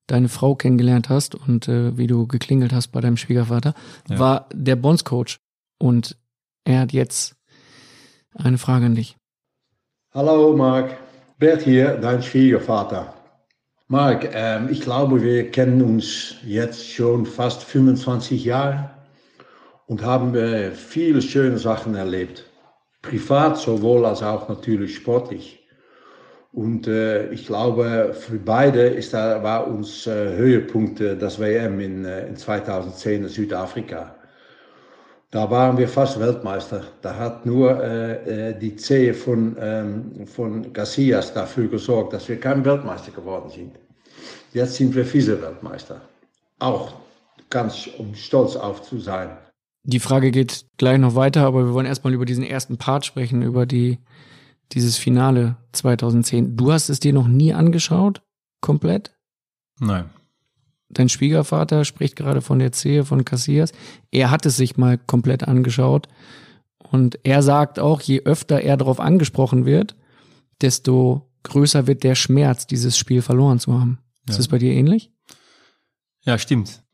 [0.07, 3.73] deine Frau kennengelernt hast und äh, wie du geklingelt hast bei deinem Schwiegervater,
[4.07, 4.19] ja.
[4.19, 5.39] war der Bonds-Coach.
[5.79, 6.17] Und
[6.63, 7.35] er hat jetzt
[8.33, 9.17] eine Frage an dich.
[10.13, 10.97] Hallo Marc.
[11.37, 13.13] Bert hier, dein Schwiegervater.
[13.87, 18.94] Marc, ähm, ich glaube, wir kennen uns jetzt schon fast 25 Jahre
[19.87, 22.45] und haben äh, viele schöne Sachen erlebt.
[23.01, 25.61] Privat sowohl als auch natürlich sportlich.
[26.51, 31.79] Und äh, ich glaube, für beide ist da, war uns äh, Höhepunkt äh, das WM
[31.81, 34.15] in, äh, in 2010 in Südafrika.
[35.31, 36.81] Da waren wir fast Weltmeister.
[37.01, 42.39] Da hat nur äh, äh, die Zehe von, ähm, von Casillas dafür gesorgt, dass wir
[42.39, 43.75] kein Weltmeister geworden sind.
[44.53, 45.99] Jetzt sind wir Vize-Weltmeister.
[46.59, 46.93] Auch
[47.49, 49.31] ganz um stolz auf zu sein.
[49.87, 53.43] Die Frage geht gleich noch weiter, aber wir wollen erstmal über diesen ersten Part sprechen,
[53.43, 53.99] über die,
[54.71, 56.57] dieses Finale 2010.
[56.57, 58.23] Du hast es dir noch nie angeschaut?
[58.61, 59.15] Komplett?
[59.79, 60.09] Nein.
[60.89, 63.73] Dein Schwiegervater spricht gerade von der Zehe von Casillas.
[64.09, 66.07] Er hat es sich mal komplett angeschaut.
[66.79, 69.95] Und er sagt auch, je öfter er darauf angesprochen wird,
[70.61, 73.99] desto größer wird der Schmerz, dieses Spiel verloren zu haben.
[74.27, 74.37] Ist ja.
[74.37, 75.11] das bei dir ähnlich?
[76.23, 76.84] Ja, stimmt.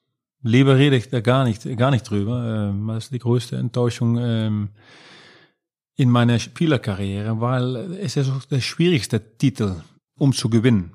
[0.43, 2.69] Lieber rede ich da gar nicht, gar nicht drüber.
[2.71, 4.69] Ähm, das ist die größte Enttäuschung ähm,
[5.95, 9.75] in meiner Spielerkarriere, weil es ist auch der schwierigste Titel,
[10.17, 10.93] um zu gewinnen.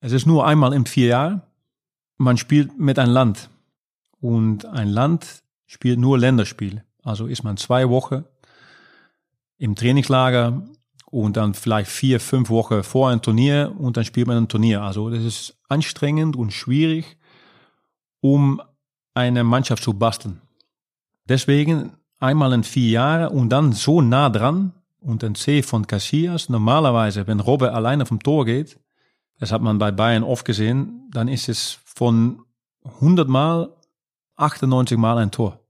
[0.00, 1.42] Es ist nur einmal in vier Jahren.
[2.16, 3.50] Man spielt mit einem Land.
[4.20, 6.84] Und ein Land spielt nur Länderspiel.
[7.02, 8.24] Also ist man zwei Wochen
[9.58, 10.62] im Trainingslager
[11.10, 14.82] und dann vielleicht vier, fünf Wochen vor ein Turnier und dann spielt man ein Turnier.
[14.82, 17.16] Also das ist anstrengend und schwierig,
[18.20, 18.60] um
[19.14, 20.40] eine Mannschaft zu basteln.
[21.28, 26.48] Deswegen einmal in vier Jahren und dann so nah dran und ein C von Casillas.
[26.48, 28.78] Normalerweise, wenn Robbe alleine vom Tor geht,
[29.38, 32.42] das hat man bei Bayern oft gesehen, dann ist es von
[32.84, 33.74] 100 Mal
[34.36, 35.60] 98 Mal ein Tor.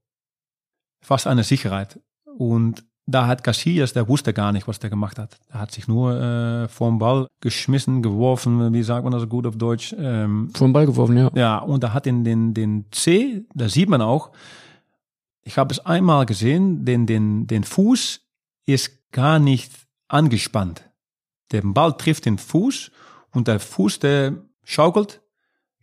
[1.01, 1.99] Fast eine Sicherheit.
[2.37, 5.37] Und da hat Casillas, der wusste gar nicht, was der gemacht hat.
[5.49, 9.57] Er hat sich nur äh, vom Ball geschmissen, geworfen, wie sagt man das gut auf
[9.57, 9.95] Deutsch?
[9.97, 11.31] Ähm, vom Ball geworfen, ja.
[11.35, 14.31] Ja, und er hat in den, den C, da sieht man auch,
[15.43, 18.21] ich habe es einmal gesehen, den, den, den Fuß
[18.65, 19.71] ist gar nicht
[20.07, 20.89] angespannt.
[21.51, 22.91] Der Ball trifft den Fuß
[23.31, 25.21] und der Fuß, der schaukelt,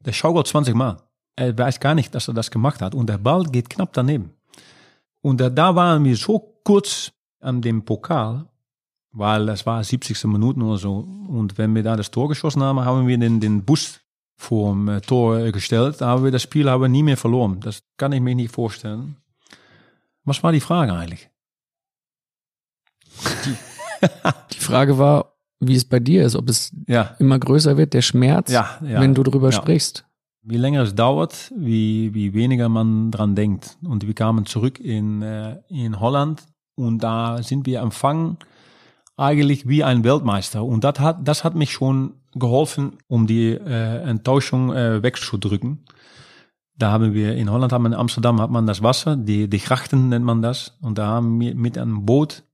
[0.00, 1.02] der schaukelt 20 Mal.
[1.36, 4.32] Er weiß gar nicht, dass er das gemacht hat und der Ball geht knapp daneben.
[5.20, 8.46] Und da waren wir so kurz an dem Pokal,
[9.12, 10.24] weil es war 70.
[10.24, 10.98] Minuten oder so.
[11.28, 14.00] Und wenn wir da das Tor geschossen haben, haben wir den, den Bus
[14.36, 16.00] vor dem äh, Tor gestellt.
[16.00, 17.60] Da haben wir das Spiel aber nie mehr verloren.
[17.60, 19.16] Das kann ich mir nicht vorstellen.
[20.24, 21.28] Was war die Frage eigentlich?
[23.44, 23.54] Die,
[24.52, 27.16] die Frage war, wie es bei dir ist, ob es ja.
[27.18, 30.04] immer größer wird, der Schmerz, ja, ja, wenn du drüber sprichst.
[30.42, 33.76] Wie länger es dauert, wie, wie weniger man dran denkt.
[33.84, 36.42] Und wir kamen zurück in, äh, in Holland
[36.78, 38.38] und da sind wir empfangen
[39.18, 40.64] eigentlich wie ein Weltmeister.
[40.64, 45.84] Und das hat, das hat mich schon geholfen, um die äh, Enttäuschung äh, wegzudrücken.
[46.76, 50.08] Da haben wir in Holland, haben in Amsterdam hat man das Wasser, die, die Grachten
[50.08, 50.78] nennt man das.
[50.80, 52.44] Und da haben wir mit einem Boot,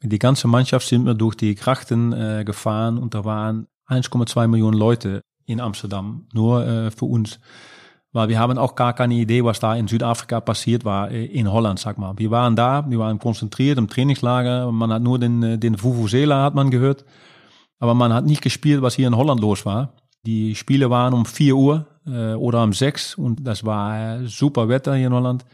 [0.00, 4.48] mit die ganze Mannschaft sind wir durch die Grachten äh, gefahren und da waren 1,2
[4.48, 7.40] Millionen Leute in Amsterdam, nur äh, für uns.
[8.12, 11.50] Weil wir haben auch gar keine Idee, was da in Südafrika passiert war, äh, in
[11.50, 12.12] Holland, sag mal.
[12.18, 16.42] Wir waren da, wir waren konzentriert im Trainingslager, man hat nur den, äh, den Vuvuzela
[16.44, 17.04] hat man gehört,
[17.78, 19.94] aber man hat nicht gespielt, was hier in Holland los war.
[20.24, 24.68] Die Spiele waren um 4 Uhr äh, oder um 6 und das war äh, super
[24.68, 25.44] Wetter hier in Holland.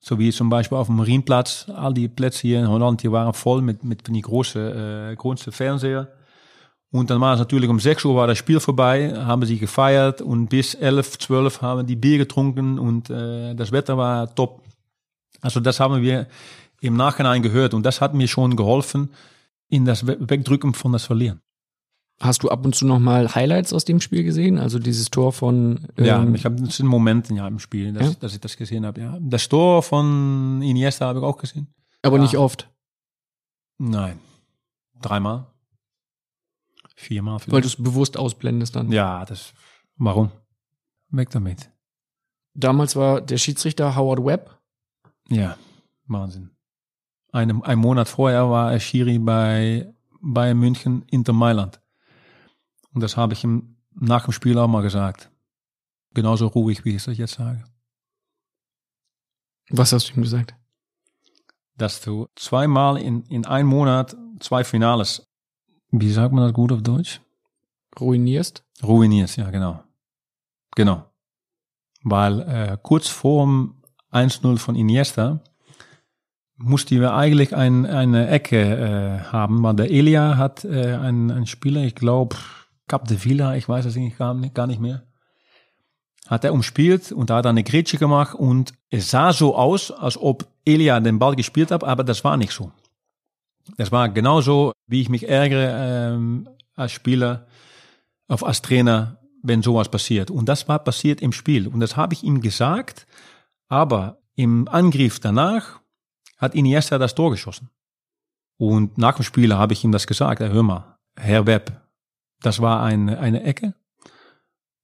[0.00, 3.34] So wie zum Beispiel auf dem Marienplatz, all die Plätze hier in Holland, die waren
[3.34, 6.08] voll mit, mit die große, äh, große Fernseher.
[6.90, 10.22] Und dann war es natürlich um 6 Uhr war das Spiel vorbei, haben sie gefeiert
[10.22, 14.62] und bis 11, 12 haben die Bier getrunken und äh, das Wetter war top.
[15.42, 16.26] Also das haben wir
[16.80, 19.10] im Nachhinein gehört und das hat mir schon geholfen
[19.68, 21.40] in das Wegdrücken von das Verlieren.
[22.20, 24.58] Hast du ab und zu noch mal Highlights aus dem Spiel gesehen?
[24.58, 28.08] Also dieses Tor von ähm ja, ich habe es in Momenten ja im Spiel, dass,
[28.08, 28.14] ja?
[28.18, 29.00] dass ich das gesehen habe.
[29.00, 31.68] Ja, das Tor von Iniesta habe ich auch gesehen.
[32.02, 32.22] Aber ja.
[32.22, 32.68] nicht oft.
[33.78, 34.18] Nein,
[35.00, 35.46] dreimal.
[36.98, 37.52] Viermal vielleicht.
[37.52, 38.90] Weil du es bewusst ausblendest dann.
[38.90, 39.54] Ja, das.
[39.98, 40.32] Warum?
[41.10, 41.70] Weg damit.
[42.54, 44.58] Damals war der Schiedsrichter Howard Webb.
[45.28, 45.56] Ja,
[46.08, 46.50] Wahnsinn.
[47.30, 51.80] Ein, ein Monat vorher war er Schiri bei Bayern München Inter Mailand.
[52.92, 55.30] Und das habe ich ihm nach dem Spiel auch mal gesagt.
[56.14, 57.62] Genauso ruhig, wie ich es jetzt sage.
[59.70, 60.56] Was hast du ihm gesagt?
[61.76, 65.27] Dass du zweimal in, in einem Monat zwei Finales
[65.90, 67.20] wie sagt man das gut auf Deutsch?
[67.98, 68.64] Ruinierst?
[68.82, 69.82] Ruinierst, ja, genau.
[70.76, 71.04] Genau.
[72.02, 75.40] Weil äh, kurz vor dem 1-0 von Iniesta
[76.56, 81.46] mussten wir eigentlich ein, eine Ecke äh, haben, weil der Elia hat äh, einen, einen
[81.46, 82.36] Spieler, ich glaube,
[82.88, 85.04] Cap de Villa, ich weiß es eigentlich gar nicht, gar nicht mehr,
[86.26, 89.90] hat er umspielt und da hat er eine Grätsche gemacht und es sah so aus,
[89.90, 92.72] als ob Elia den Ball gespielt hat, aber das war nicht so.
[93.76, 97.46] Das war genauso, wie ich mich ärgere ähm, als Spieler,
[98.28, 100.30] auf als Trainer, wenn sowas passiert.
[100.30, 101.68] Und das war passiert im Spiel.
[101.68, 103.06] Und das habe ich ihm gesagt,
[103.68, 105.80] aber im Angriff danach
[106.36, 107.70] hat Iniesta das Tor geschossen.
[108.56, 111.80] Und nach dem Spiel habe ich ihm das gesagt, hör mal, Herr Webb,
[112.40, 113.74] das war eine, eine Ecke.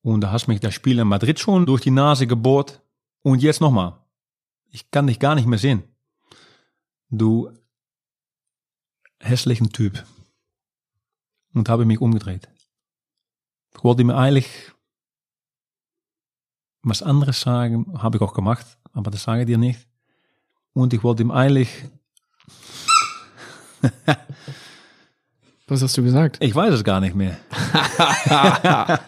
[0.02, 2.82] Und da hast mich das Spiel in Madrid schon durch die Nase gebohrt.
[3.22, 3.94] Und jetzt nochmal.
[4.70, 5.82] Ich kann dich gar nicht mehr sehen.
[7.08, 7.50] Du
[9.24, 10.04] hässlichen Typ.
[11.54, 12.48] Und habe mich umgedreht.
[13.76, 14.48] Ich wollte mir eigentlich
[16.82, 19.86] was anderes sagen, habe ich auch gemacht, aber das sage ich dir nicht.
[20.72, 21.70] Und ich wollte ihm eigentlich.
[25.66, 26.38] was hast du gesagt?
[26.40, 27.36] Ich weiß es gar nicht mehr.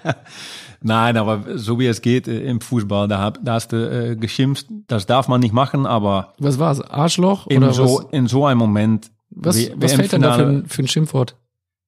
[0.81, 4.67] Nein, aber so wie es geht äh, im Fußball, da, da hast du äh, geschimpft,
[4.87, 6.35] das darf man nicht machen, aber.
[6.39, 6.81] Was war's?
[6.81, 7.47] Arschloch?
[7.49, 9.11] In, oder so, was, in so einem Moment.
[9.31, 11.37] Was, was fällt denn da für ein, für ein Schimpfwort?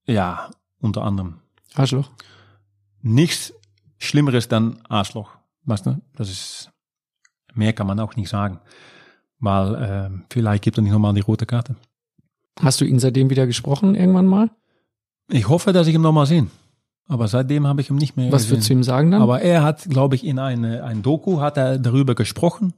[0.06, 1.38] Ja, unter anderem.
[1.74, 2.10] Arschloch.
[3.02, 3.54] Nichts
[3.98, 5.30] Schlimmeres dann Arschloch.
[5.64, 6.00] Weißt du?
[6.16, 6.70] Das ist,
[7.54, 8.60] mehr kann man auch nicht sagen.
[9.40, 11.76] Weil äh, vielleicht gibt er nicht nochmal die rote Karte.
[12.60, 14.50] Hast du ihn seitdem wieder gesprochen irgendwann mal?
[15.30, 16.46] Ich hoffe, dass ich ihn nochmal sehe.
[17.06, 18.50] Aber seitdem habe ich ihn nicht mehr Was gesehen.
[18.50, 19.22] würdest du ihm sagen dann?
[19.22, 22.74] Aber er hat, glaube ich, in eine, ein Doku hat er darüber gesprochen,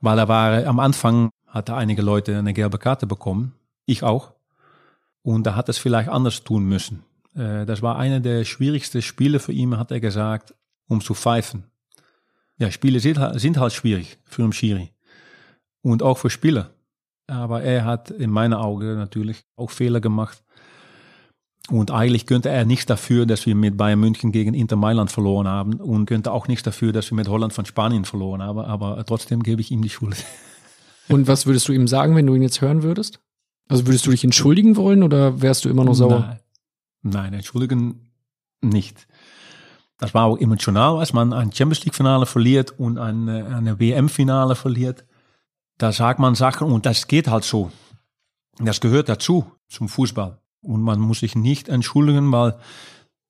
[0.00, 3.52] weil er war am Anfang hatte einige Leute eine gelbe Karte bekommen,
[3.86, 4.32] ich auch,
[5.22, 7.04] und er hat es vielleicht anders tun müssen.
[7.36, 10.54] Äh, Das war eine der schwierigsten Spiele für ihn, hat er gesagt,
[10.88, 11.64] um zu pfeifen.
[12.58, 14.90] Ja, Spiele sind, halt- sind halt schwierig für einen Schiri
[15.82, 16.70] und auch für Spieler.
[17.28, 20.42] Aber er hat in meinen Augen natürlich auch Fehler gemacht.
[21.70, 25.46] Und eigentlich könnte er nichts dafür, dass wir mit Bayern München gegen Inter Mailand verloren
[25.48, 28.58] haben und könnte auch nichts dafür, dass wir mit Holland von Spanien verloren haben.
[28.58, 30.24] Aber trotzdem gebe ich ihm die Schuld.
[31.08, 33.20] Und was würdest du ihm sagen, wenn du ihn jetzt hören würdest?
[33.68, 36.20] Also würdest du dich entschuldigen wollen oder wärst du immer noch sauer?
[36.20, 36.40] Nein,
[37.02, 38.12] Nein entschuldigen
[38.60, 39.06] nicht.
[39.98, 44.08] Das war auch emotional, als man ein Champions League Finale verliert und eine, eine WM
[44.08, 45.04] Finale verliert.
[45.78, 47.70] Da sagt man Sachen und das geht halt so.
[48.58, 50.38] Das gehört dazu zum Fußball.
[50.60, 52.56] Und man muss sich nicht entschuldigen, weil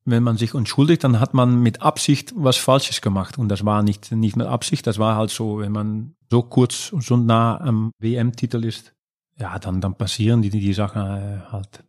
[0.05, 3.39] wenn man sich entschuldigt, dann hat man mit Absicht was Falsches gemacht.
[3.39, 6.93] Und das war nicht, nicht mit Absicht, das war halt so, wenn man so kurz,
[6.99, 8.93] so nah am WM-Titel ist,
[9.39, 11.85] ja, dann, dann passieren die, die Sachen äh, halt.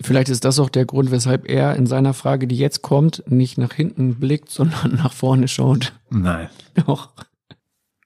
[0.00, 3.58] Vielleicht ist das auch der Grund, weshalb er in seiner Frage, die jetzt kommt, nicht
[3.58, 5.92] nach hinten blickt, sondern nach vorne schaut.
[6.10, 6.48] Nein.
[6.86, 7.10] Doch.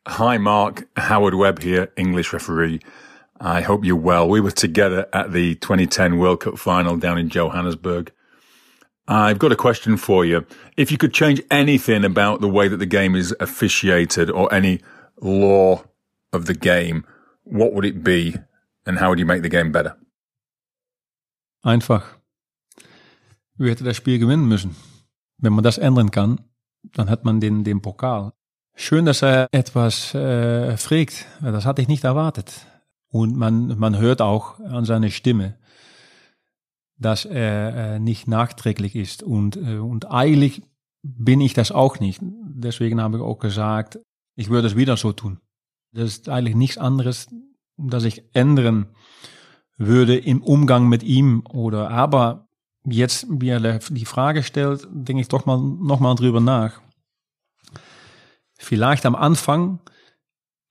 [0.07, 0.87] Hi, Mark.
[0.99, 2.81] Howard Webb here, English referee.
[3.41, 4.29] I hope you're well.
[4.29, 8.13] We were together at the 2010 World Cup final down in Johannesburg.
[9.09, 10.45] I've got a question for you.
[10.77, 14.81] If you could change anything about the way that the game is officiated or any
[15.21, 15.85] law
[16.33, 17.05] of the game,
[17.45, 18.35] what would it be
[18.85, 19.97] and how would you make the game better?
[21.63, 22.19] Einfach.
[23.57, 24.77] Wir hätten das Spiel gewinnen müssen.
[25.39, 26.41] Wenn man das ändern kann,
[26.95, 28.33] dann hat man den, den Pokal.
[28.75, 31.27] Schön, dass er etwas äh, fragt.
[31.41, 32.67] Das hatte ich nicht erwartet.
[33.09, 35.59] Und man, man hört auch an seiner Stimme,
[36.99, 39.23] dass er äh, nicht nachträglich ist.
[39.23, 40.63] Und, äh, und eigentlich
[41.03, 42.21] bin ich das auch nicht.
[42.23, 43.99] Deswegen habe ich auch gesagt,
[44.35, 45.39] ich würde es wieder so tun.
[45.93, 47.29] Das ist eigentlich nichts anderes,
[47.77, 48.89] dass ich ändern
[49.79, 52.49] würde im Umgang mit ihm oder aber
[52.85, 56.81] jetzt, wie er die Frage stellt, denke ich doch mal noch mal drüber nach.
[58.59, 59.81] Vielleicht am Anfang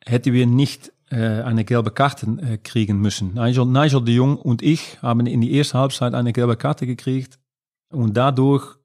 [0.03, 3.33] hätten wir nicht eine gelbe Karte äh, kriegen müssen.
[3.33, 7.39] Nigel, Nigel de Jong und ich haben in die erste Halbzeit eine gelbe Karte gekriegt
[7.89, 8.75] und dadurch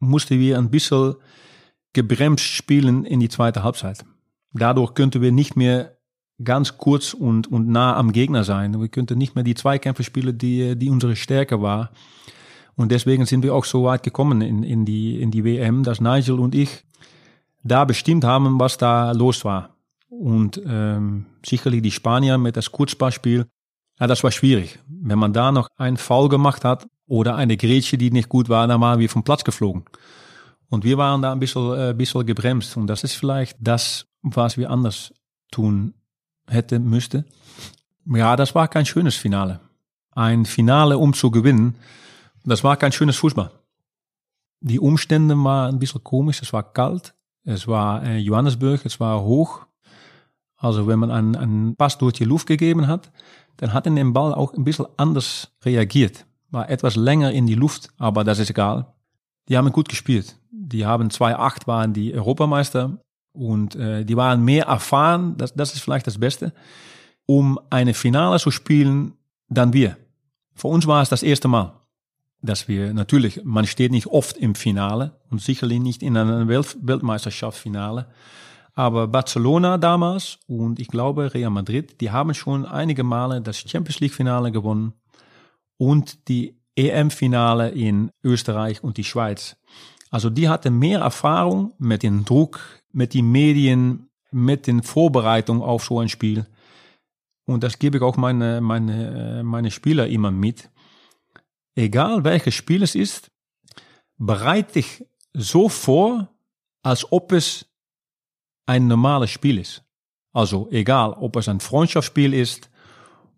[0.00, 1.14] mussten wir ein bisschen
[1.92, 4.04] gebremst spielen in die zweite Halbzeit.
[4.52, 5.96] Dadurch könnten wir nicht mehr
[6.42, 8.80] ganz kurz und, und nah am Gegner sein.
[8.80, 11.90] Wir könnten nicht mehr die Zweikämpfe spielen, die, die unsere Stärke war.
[12.76, 16.00] Und deswegen sind wir auch so weit gekommen in, in, die, in die WM, dass
[16.00, 16.84] Nigel und ich
[17.62, 19.76] da bestimmt haben, was da los war.
[20.10, 23.46] Und ähm, sicherlich die Spanier mit das Kurzpassspiel,
[24.00, 24.78] ja, das war schwierig.
[24.88, 28.66] Wenn man da noch einen Foul gemacht hat oder eine Grätsche, die nicht gut war,
[28.66, 29.84] dann waren wir vom Platz geflogen.
[30.68, 32.76] Und wir waren da ein bisschen, äh, bisschen gebremst.
[32.76, 35.14] Und das ist vielleicht das, was wir anders
[35.50, 35.94] tun
[36.48, 37.24] hätte, müsste.
[38.06, 39.60] Ja, das war kein schönes Finale.
[40.12, 41.76] Ein Finale, um zu gewinnen,
[42.44, 43.50] das war kein schönes Fußball.
[44.60, 46.42] Die Umstände waren ein bisschen komisch.
[46.42, 47.14] Es war kalt.
[47.44, 48.84] Es war äh, Johannesburg.
[48.84, 49.66] Es war hoch.
[50.60, 53.10] Also wenn man einen, einen Pass durch die Luft gegeben hat,
[53.56, 56.26] dann hat er den Ball auch ein bisschen anders reagiert.
[56.50, 58.92] War etwas länger in die Luft, aber das ist egal.
[59.48, 60.36] Die haben gut gespielt.
[60.50, 62.98] Die haben 2-8 waren die Europameister
[63.32, 66.52] und äh, die waren mehr erfahren, das, das ist vielleicht das Beste,
[67.26, 69.14] um eine Finale zu spielen,
[69.48, 69.96] dann wir.
[70.54, 71.72] Für uns war es das erste Mal,
[72.42, 76.76] dass wir natürlich, man steht nicht oft im Finale und sicherlich nicht in einer Welt
[76.82, 78.08] Weltmeisterschaftsfinale,
[78.80, 84.00] aber Barcelona damals und ich glaube Real Madrid, die haben schon einige Male das Champions
[84.00, 84.94] League Finale gewonnen
[85.76, 89.58] und die EM-Finale in Österreich und die Schweiz.
[90.10, 92.58] Also die hatten mehr Erfahrung mit dem Druck,
[92.90, 96.46] mit den Medien, mit den Vorbereitungen auf so ein Spiel.
[97.44, 100.70] Und das gebe ich auch meine, meine, meine Spieler immer mit.
[101.74, 103.30] Egal welches Spiel es ist,
[104.16, 105.04] bereite dich
[105.34, 106.28] so vor,
[106.82, 107.66] als ob es
[108.70, 109.82] ein normales Spiel ist.
[110.32, 112.70] Also egal, ob es ein Freundschaftsspiel ist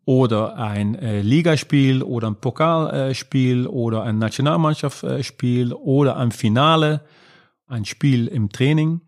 [0.05, 7.01] oder ein äh, Ligaspiel oder ein Pokalspiel äh, oder ein Nationalmannschaftsspiel oder ein Finale,
[7.67, 9.01] ein Spiel im Training,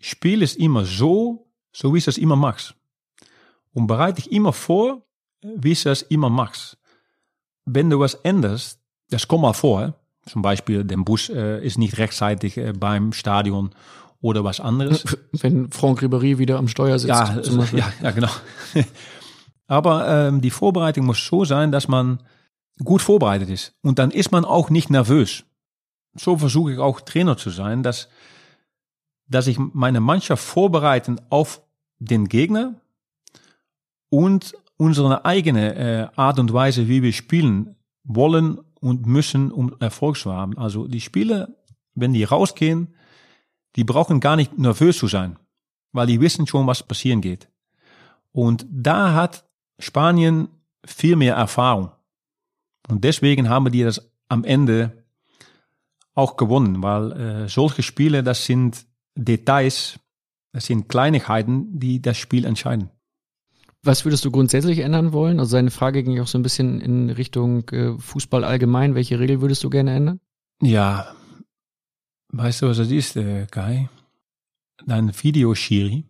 [0.00, 2.74] spiel es immer so, so wie es immer machst.
[3.74, 5.02] Und bereite dich immer vor,
[5.42, 6.78] wie es immer machst.
[7.66, 9.92] Wenn du was änderst, das kommt mal vor,
[10.24, 13.74] zum Beispiel der Bus äh, ist nicht rechtzeitig äh, beim Stadion
[14.20, 15.04] oder was anderes.
[15.32, 17.08] Wenn Franck Ribéry wieder am Steuer sitzt.
[17.08, 17.40] Ja,
[17.72, 18.30] ja, ja, genau.
[19.66, 22.20] Aber ähm, die Vorbereitung muss so sein, dass man
[22.82, 23.74] gut vorbereitet ist.
[23.82, 25.44] Und dann ist man auch nicht nervös.
[26.14, 28.08] So versuche ich auch Trainer zu sein, dass,
[29.28, 31.60] dass ich meine Mannschaft vorbereiten auf
[31.98, 32.74] den Gegner
[34.08, 40.16] und unsere eigene äh, Art und Weise, wie wir spielen wollen und müssen, um Erfolg
[40.16, 40.56] zu haben.
[40.56, 41.48] Also die Spieler,
[41.94, 42.94] wenn die rausgehen,
[43.78, 45.38] die brauchen gar nicht nervös zu sein,
[45.92, 47.48] weil die wissen schon, was passieren geht.
[48.32, 49.48] Und da hat
[49.78, 50.48] Spanien
[50.84, 51.92] viel mehr Erfahrung.
[52.88, 55.04] Und deswegen haben die das am Ende
[56.14, 60.00] auch gewonnen, weil äh, solche Spiele, das sind Details,
[60.52, 62.90] das sind Kleinigkeiten, die das Spiel entscheiden.
[63.84, 65.38] Was würdest du grundsätzlich ändern wollen?
[65.38, 68.96] Also seine Frage ging auch so ein bisschen in Richtung äh, Fußball allgemein.
[68.96, 70.20] Welche Regel würdest du gerne ändern?
[70.60, 71.14] Ja,
[72.28, 73.88] weißt du, was das ist, äh, Kai?
[74.86, 76.04] Dein Videoschiri,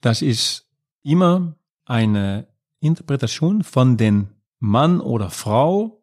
[0.00, 0.68] das ist
[1.02, 1.54] immer
[1.84, 2.46] eine
[2.80, 6.02] Interpretation von den Mann oder Frau,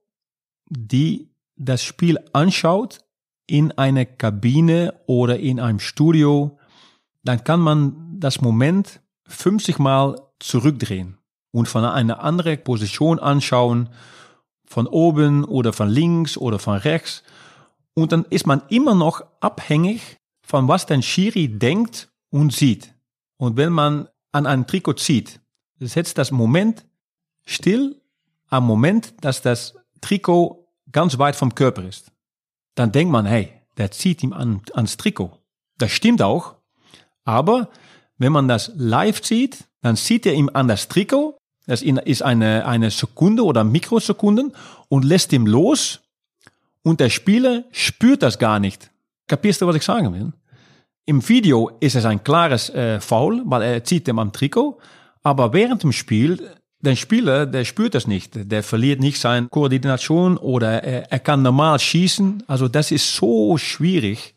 [0.69, 2.99] die das Spiel anschaut
[3.47, 6.57] in einer Kabine oder in einem Studio,
[7.23, 11.17] dann kann man das Moment 50 Mal zurückdrehen
[11.51, 13.89] und von einer anderen Position anschauen,
[14.65, 17.23] von oben oder von links oder von rechts.
[17.99, 22.93] Und dann ist man immer noch abhängig von was der Schiri denkt und sieht.
[23.37, 25.41] Und wenn man an einem Trikot zieht,
[25.79, 26.85] setzt das Moment
[27.45, 28.01] still
[28.47, 32.11] am Moment, dass das Trikot ganz weit vom Körper ist.
[32.75, 35.37] Dann denkt man, hey, der zieht ihm an, ans Trikot.
[35.77, 36.55] Das stimmt auch.
[37.25, 37.69] Aber
[38.17, 42.65] wenn man das live sieht, dann sieht er ihm an das Trikot, das ist eine,
[42.65, 44.55] eine Sekunde oder Mikrosekunden
[44.87, 45.99] und lässt ihm los
[46.83, 48.89] und der Spieler spürt das gar nicht.
[49.27, 50.31] Kapierst du, was ich sagen will?
[51.05, 54.79] Im Video ist es ein klares äh, Foul, weil er zieht ihm am Trikot,
[55.23, 56.51] aber während dem Spiel,
[56.81, 61.41] der Spieler, der spürt das nicht, der verliert nicht seine Koordination oder er, er kann
[61.41, 64.35] normal schießen, also das ist so schwierig.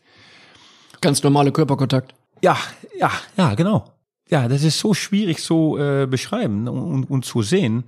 [1.01, 2.15] Ganz normale Körperkontakt.
[2.43, 2.57] Ja,
[2.99, 3.93] ja, ja, genau
[4.33, 7.85] ja, das ist so schwierig zu äh, beschreiben und, und zu sehen.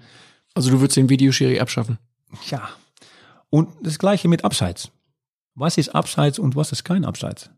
[0.52, 1.98] Also du würdest den Videoschiri abschaffen?
[2.50, 2.68] Ja.
[3.54, 4.90] Und das gleiche mit Abseits.
[5.54, 7.50] Was ist Abseits und was ist kein Abseits?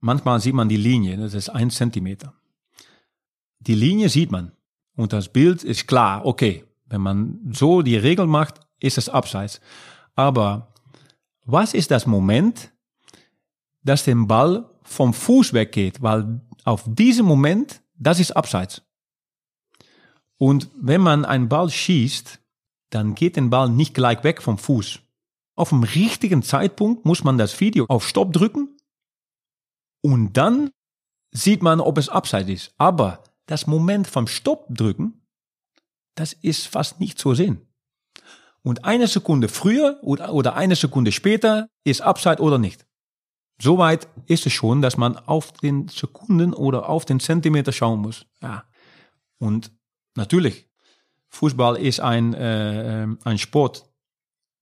[0.00, 2.34] Manchmal sieht man die Linie, das ist ein Zentimeter.
[3.60, 4.52] Die Linie sieht man
[4.94, 9.58] und das Bild ist klar, okay, wenn man so die Regel macht, ist es Abseits.
[10.16, 10.74] Aber
[11.46, 12.72] was ist das Moment,
[13.82, 18.82] dass der Ball vom Fuß weggeht, weil auf diesem Moment, das ist Abseits.
[20.36, 22.41] Und wenn man einen Ball schießt,
[22.94, 25.00] dann geht der Ball nicht gleich weg vom Fuß.
[25.54, 28.76] Auf dem richtigen Zeitpunkt muss man das Video auf Stopp drücken
[30.02, 30.70] und dann
[31.30, 32.74] sieht man, ob es Abseits ist.
[32.78, 35.26] Aber das Moment vom Stopp drücken,
[36.14, 37.66] das ist fast nicht zu sehen.
[38.62, 42.86] Und eine Sekunde früher oder eine Sekunde später ist Abseits oder nicht.
[43.60, 48.26] Soweit ist es schon, dass man auf den Sekunden oder auf den Zentimeter schauen muss.
[48.40, 48.64] Ja.
[49.38, 49.72] Und
[50.16, 50.68] natürlich,
[51.32, 53.84] Fußball ist ein, äh, ein Sport,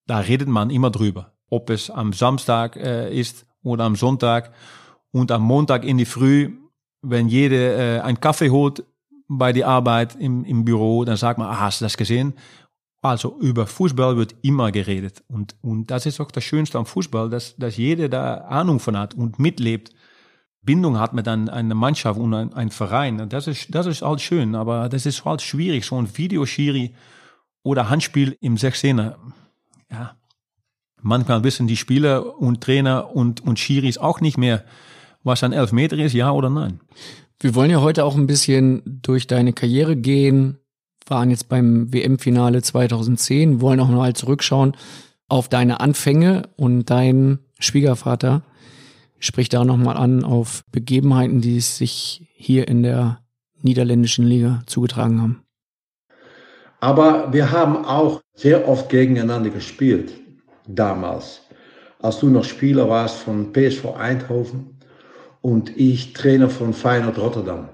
[0.06, 1.32] da redet man immer drüber.
[1.50, 4.52] Ob es am Samstag äh, ist oder am Sonntag
[5.10, 6.56] und am Montag in die Früh,
[7.02, 8.84] wenn jeder äh, einen Kaffee holt
[9.28, 12.34] bei der Arbeit im, im Büro, dann sagt man, ah, hast du das gesehen?
[13.02, 15.24] Also über Fußball wird immer geredet.
[15.26, 18.96] Und, und das ist auch das Schönste am Fußball, dass, dass jeder da Ahnung von
[18.96, 19.92] hat und mitlebt,
[20.62, 23.28] Bindung hat mit ein, einer Mannschaft und ein, ein Verein.
[23.28, 26.94] Das ist, das ist halt schön, aber das ist halt schwierig, so ein Videoschiri
[27.62, 29.14] oder Handspiel im 16er.
[29.90, 30.16] Ja,
[31.00, 34.64] manchmal wissen die Spieler und Trainer und, und Schiris auch nicht mehr,
[35.22, 36.80] was ein Elfmeter ist, ja oder nein.
[37.40, 40.58] Wir wollen ja heute auch ein bisschen durch deine Karriere gehen,
[41.06, 44.76] waren jetzt beim WM-Finale 2010, wollen auch mal zurückschauen
[45.28, 48.42] auf deine Anfänge und dein Schwiegervater
[49.20, 53.20] spricht da nochmal an auf Begebenheiten, die sich hier in der
[53.62, 55.44] niederländischen Liga zugetragen haben.
[56.80, 60.12] Aber wir haben auch sehr oft gegeneinander gespielt,
[60.66, 61.42] damals.
[62.00, 64.78] Als du noch Spieler warst von PSV Eindhoven
[65.42, 67.68] und ich Trainer von Feyenoord Rotterdam.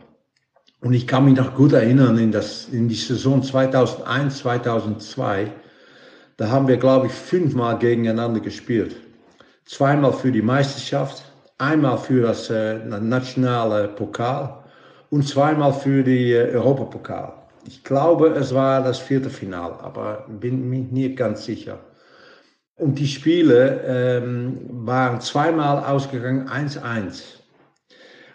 [0.81, 5.51] Und ich kann mich noch gut erinnern, in, das, in die Saison 2001, 2002,
[6.37, 8.97] da haben wir, glaube ich, fünfmal gegeneinander gespielt.
[9.65, 11.25] Zweimal für die Meisterschaft
[11.59, 14.63] Einmal für das äh, nationale Pokal
[15.09, 17.33] und zweimal für die äh, Europapokal.
[17.67, 21.79] Ich glaube, es war das vierte Final, aber bin mir nicht ganz sicher.
[22.77, 27.23] Und die Spiele ähm, waren zweimal ausgegangen 1-1.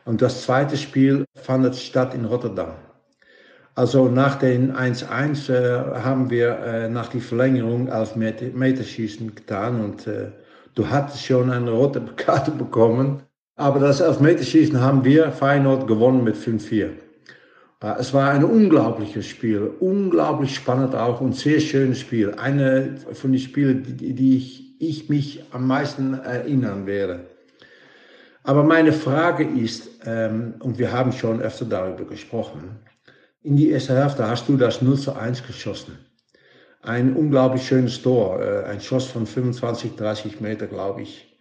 [0.05, 2.73] Und das zweite Spiel fand statt in Rotterdam.
[3.75, 10.07] Also nach den 1-1 äh, haben wir äh, nach die Verlängerung auf Meterschießen getan und
[10.07, 10.31] äh,
[10.75, 13.23] du hattest schon eine rote Karte bekommen.
[13.55, 16.89] Aber das Elfmeterschießen haben wir Feyenoord gewonnen mit 5-4.
[17.81, 22.33] Äh, es war ein unglaubliches Spiel, unglaublich spannend auch und sehr schönes Spiel.
[22.35, 27.25] Eine von den Spielen, die, die ich, ich mich am meisten erinnern werde.
[28.43, 32.79] Aber meine Frage ist, ähm, und wir haben schon öfter darüber gesprochen,
[33.43, 35.97] in die erste Hälfte hast du das 0 zu 1 geschossen.
[36.83, 41.37] Ein unglaublich schönes Tor, äh, ein Schuss von 25, 30 Meter, glaube ich,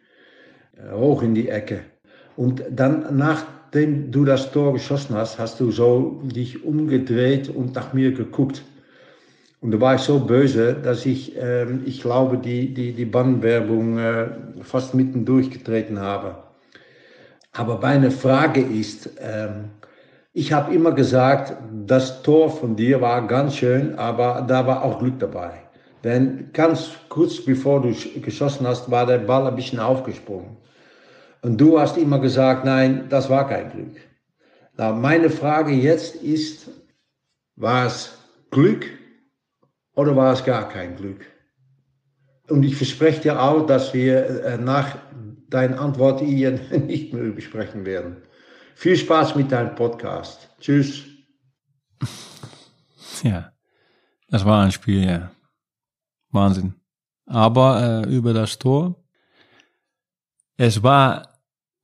[0.76, 1.80] äh, hoch in die Ecke.
[2.36, 7.94] Und dann, nachdem du das Tor geschossen hast, hast du so dich umgedreht und nach
[7.94, 8.62] mir geguckt.
[9.62, 13.98] Und da war ich so böse, dass ich, ähm, ich glaube, die, die, die Bannwerbung
[13.98, 14.28] äh,
[14.62, 16.36] fast mitten durchgetreten habe.
[17.52, 19.70] Aber meine Frage ist, ähm,
[20.32, 21.56] ich habe immer gesagt,
[21.86, 25.52] das Tor von dir war ganz schön, aber da war auch Glück dabei.
[26.04, 30.56] Denn ganz kurz bevor du geschossen hast, war der Ball ein bisschen aufgesprungen.
[31.42, 33.96] Und du hast immer gesagt, nein, das war kein Glück.
[34.76, 36.70] Na, meine Frage jetzt ist,
[37.56, 38.16] war es
[38.50, 38.86] Glück
[39.94, 41.26] oder war es gar kein Glück?
[42.48, 44.96] Und ich verspreche dir auch, dass wir äh, nach
[45.48, 46.52] deiner Antwort hier
[46.86, 48.22] nicht mehr besprechen werden.
[48.80, 50.48] Viel Spaß mit deinem Podcast.
[50.58, 51.04] Tschüss.
[53.22, 53.52] Ja,
[54.28, 55.30] das war ein Spiel, ja.
[56.30, 56.72] Wahnsinn.
[57.26, 58.96] Aber äh, über das Tor,
[60.56, 61.28] es war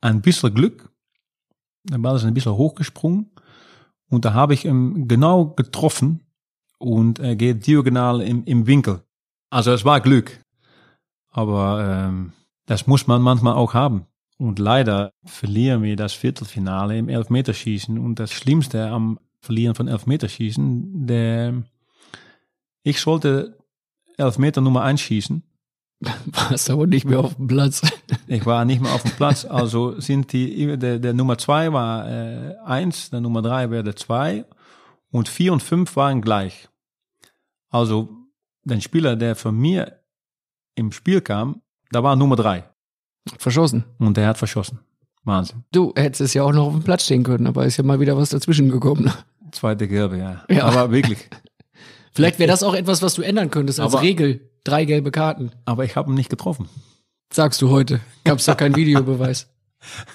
[0.01, 0.91] ein bisschen Glück.
[1.83, 3.31] Der Ball ist ein bisschen hochgesprungen
[4.09, 6.23] und da habe ich ihn genau getroffen
[6.79, 9.03] und er geht diagonal im, im Winkel.
[9.51, 10.41] Also es war Glück.
[11.29, 12.33] Aber ähm,
[12.65, 14.07] das muss man manchmal auch haben.
[14.39, 17.99] Und leider verlieren wir das Viertelfinale im Elfmeterschießen.
[17.99, 21.63] Und das Schlimmste am Verlieren von Elfmeterschießen, der,
[22.83, 23.59] ich sollte
[24.17, 25.43] Elfmeter Nummer 1 schießen.
[26.27, 27.83] Warst aber nicht mehr auf dem Platz.
[28.27, 29.45] Ich war nicht mehr auf dem Platz.
[29.49, 33.97] Also sind die, der, der Nummer 2 war äh, 1, der Nummer 3 wäre der
[33.97, 34.45] 2
[35.11, 36.69] und 4 und 5 waren gleich.
[37.71, 38.09] Also
[38.65, 40.01] der Spieler, der von mir
[40.75, 42.65] im Spiel kam, da war Nummer 3.
[43.39, 43.85] Verschossen.
[43.99, 44.81] Und der hat verschossen.
[45.25, 45.65] Wahnsinn.
[45.73, 47.99] Du hättest es ja auch noch auf dem Platz stehen können, aber ist ja mal
[48.01, 49.13] wieder was dazwischen gekommen.
[49.53, 50.45] Zweite Gelbe, ja.
[50.49, 50.65] Ja.
[50.65, 51.19] Aber wirklich.
[52.13, 54.51] Vielleicht wäre das auch etwas, was du ändern könntest als Aber- Regel.
[54.65, 55.53] Drei gelbe Karten.
[55.65, 56.69] Aber ich habe ihn nicht getroffen.
[57.33, 58.01] Sagst du heute.
[58.25, 59.49] Gab's doch keinen Videobeweis.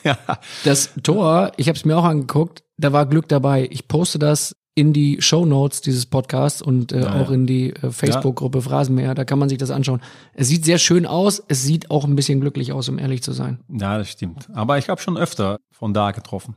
[0.03, 0.17] Ja.
[0.65, 3.67] Das Tor, ich habe es mir auch angeguckt, da war Glück dabei.
[3.71, 7.35] Ich poste das in die Show Notes dieses Podcasts und äh, Ja, auch ja.
[7.35, 9.13] in die äh, Facebook-Gruppe Phrasenmäher.
[9.15, 10.01] Da kann man sich das anschauen.
[10.33, 11.43] Es sieht sehr schön aus.
[11.49, 13.59] Es sieht auch ein bisschen glücklich aus, um ehrlich zu sein.
[13.69, 14.49] Ja, das stimmt.
[14.53, 16.55] Aber ich habe schon öfter von da getroffen.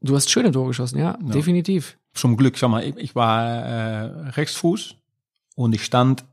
[0.00, 1.32] Du hast schöne Tore geschossen, ja, Ja.
[1.32, 1.98] definitiv.
[2.14, 4.96] Zum Glück, schau mal, ich, ich war äh, Rechtsfuß
[5.54, 6.24] und ich stand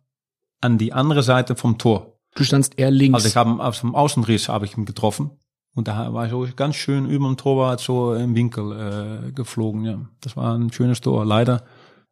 [0.62, 2.18] an die andere Seite vom Tor.
[2.36, 3.16] Du standst eher links.
[3.16, 5.32] Also ich habe aus dem Außenriss habe ich ihn getroffen
[5.80, 9.84] und da war ich so ganz schön über dem Torwart so im Winkel äh, geflogen.
[9.86, 11.26] Ja, das war ein schönes Tor.
[11.26, 11.64] Leider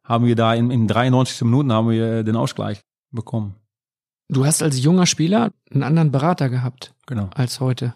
[0.04, 2.80] haben wir da in, in 93 Minuten haben wir den Ausgleich
[3.12, 3.54] bekommen.
[4.28, 7.30] du hast als junger Spieler einen anderen Berater gehabt Genau.
[7.34, 7.94] als heute.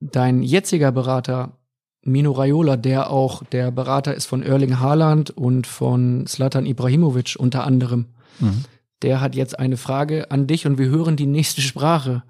[0.00, 1.56] Dein jetziger Berater,
[2.02, 7.64] Mino Raiola, der auch der Berater ist von Erling Haaland und von Zlatan Ibrahimovic unter
[7.64, 8.06] anderem,
[8.40, 8.64] Mhm.
[9.02, 12.22] der hat jetzt eine Frage an dich und wir hören die nächste Sprache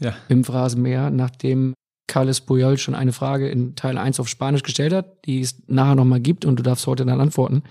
[0.00, 0.12] Ja.
[0.28, 1.74] im Phrasenmäher, nachdem
[2.06, 5.94] Carles Puyol schon eine Frage in Teil 1 auf Spanisch gestellt hat, die es nachher
[5.94, 7.62] nochmal gibt und du darfst heute dann antworten,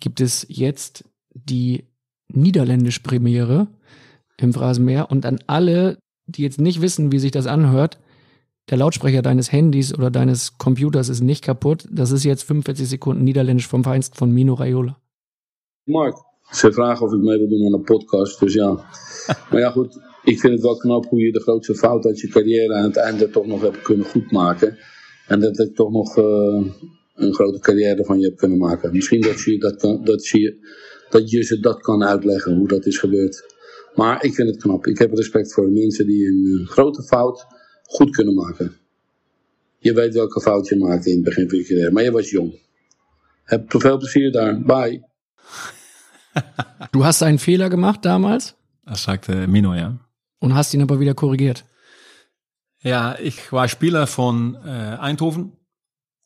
[0.00, 1.04] gibt es jetzt
[1.34, 1.84] die
[2.28, 3.68] niederländische Premiere
[4.38, 7.98] im Phrasenmäher und an alle, die jetzt nicht wissen, wie sich das anhört,
[8.70, 11.86] der Lautsprecher deines Handys oder deines Computers ist nicht kaputt.
[11.90, 14.98] Das ist jetzt 45 Sekunden Niederländisch vom Feinsten von Mino Raiola.
[15.84, 16.16] Mark,
[16.50, 18.74] ze vragen of ik mee wil doen aan een podcast, dus ja.
[19.50, 22.28] Maar ja, goed, ik vind het wel knap hoe je de grootste fout uit je
[22.28, 24.78] carrière aan het einde toch nog hebt kunnen goedmaken.
[25.26, 26.66] En dat ik toch nog eh,
[27.14, 28.92] een grote carrière van je hebt kunnen maken.
[28.92, 30.56] Misschien dat je, dat, kan, dat, je,
[31.10, 33.54] dat je ze dat kan uitleggen, hoe dat is gebeurd.
[33.94, 34.86] Maar ik vind het knap.
[34.86, 37.46] Ik heb respect voor mensen die een eh, grote fout
[37.82, 38.76] goed kunnen maken.
[39.78, 42.30] Je weet welke fout je maakte in het begin van je carrière, maar je was
[42.30, 42.64] jong.
[43.44, 44.62] Heb veel plezier daar.
[44.62, 45.04] Bye.
[46.90, 48.54] Du hast einen Fehler gemacht damals
[48.86, 49.98] Das sagte Mino, ja.
[50.38, 51.64] Und hast ihn aber wieder korrigiert.
[52.82, 55.52] Ja, ich war Spieler von äh, Eindhoven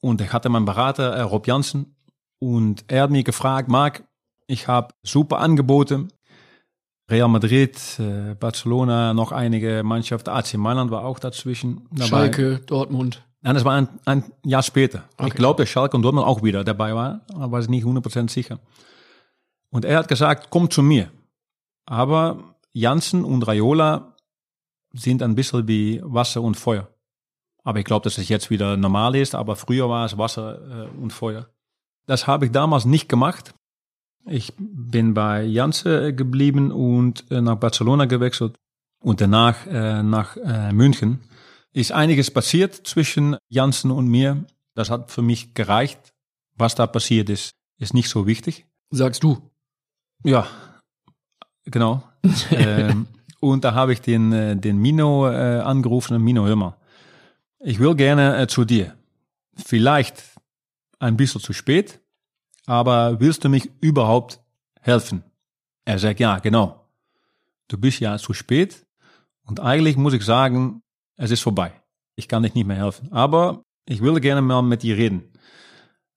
[0.01, 1.97] und ich hatte meinen Berater äh, Rob Jansen
[2.39, 4.05] und er hat mich gefragt, Marc,
[4.47, 6.09] ich habe super Angebote.
[7.11, 12.09] Real Madrid, äh, Barcelona, noch einige Mannschaften, AC Mailand war auch dazwischen dabei.
[12.09, 13.25] Schalke, Dortmund.
[13.43, 15.05] Nein, das war ein, ein Jahr später.
[15.17, 15.29] Okay.
[15.29, 18.31] Ich glaube, dass Schalke und Dortmund auch wieder dabei war, aber war ich nicht 100%
[18.31, 18.61] sicher.
[19.71, 21.11] Und er hat gesagt, komm zu mir.
[21.87, 24.17] Aber Janssen und Raiola
[24.93, 26.89] sind ein bisschen wie Wasser und Feuer.
[27.63, 30.99] Aber ich glaube, dass es jetzt wieder normal ist, aber früher war es Wasser äh,
[30.99, 31.49] und Feuer.
[32.07, 33.55] Das habe ich damals nicht gemacht.
[34.27, 38.57] Ich bin bei Janssen geblieben und äh, nach Barcelona gewechselt
[39.01, 41.21] und danach äh, nach äh, München.
[41.73, 44.45] Ist einiges passiert zwischen Janssen und mir.
[44.75, 46.13] Das hat für mich gereicht.
[46.57, 48.67] Was da passiert ist, ist nicht so wichtig.
[48.91, 49.51] Sagst du.
[50.25, 50.47] Ja,
[51.65, 52.03] genau.
[52.51, 53.07] ähm,
[53.41, 56.77] und da habe ich den, äh, den Mino äh, angerufen, Mino, hör mal.
[57.61, 58.95] Ich will gerne äh, zu dir.
[59.55, 60.23] Vielleicht
[60.99, 62.01] ein bisschen zu spät,
[62.67, 64.41] aber willst du mich überhaupt
[64.81, 65.25] helfen?
[65.85, 66.87] Er sagt, ja, genau.
[67.69, 68.87] Du bist ja zu spät
[69.47, 70.83] und eigentlich muss ich sagen,
[71.17, 71.73] es ist vorbei.
[72.17, 73.13] Ich kann dich nicht mehr helfen.
[73.13, 75.33] Aber ich würde gerne mal mit dir reden.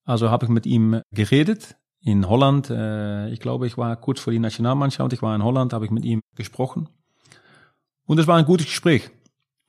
[0.05, 2.69] Also habe ich mit ihm geredet in Holland.
[2.69, 5.13] Äh, ich glaube, ich war kurz vor die Nationalmannschaft.
[5.13, 6.89] Ich war in Holland, habe ich mit ihm gesprochen.
[8.05, 9.09] Und es war ein gutes Gespräch.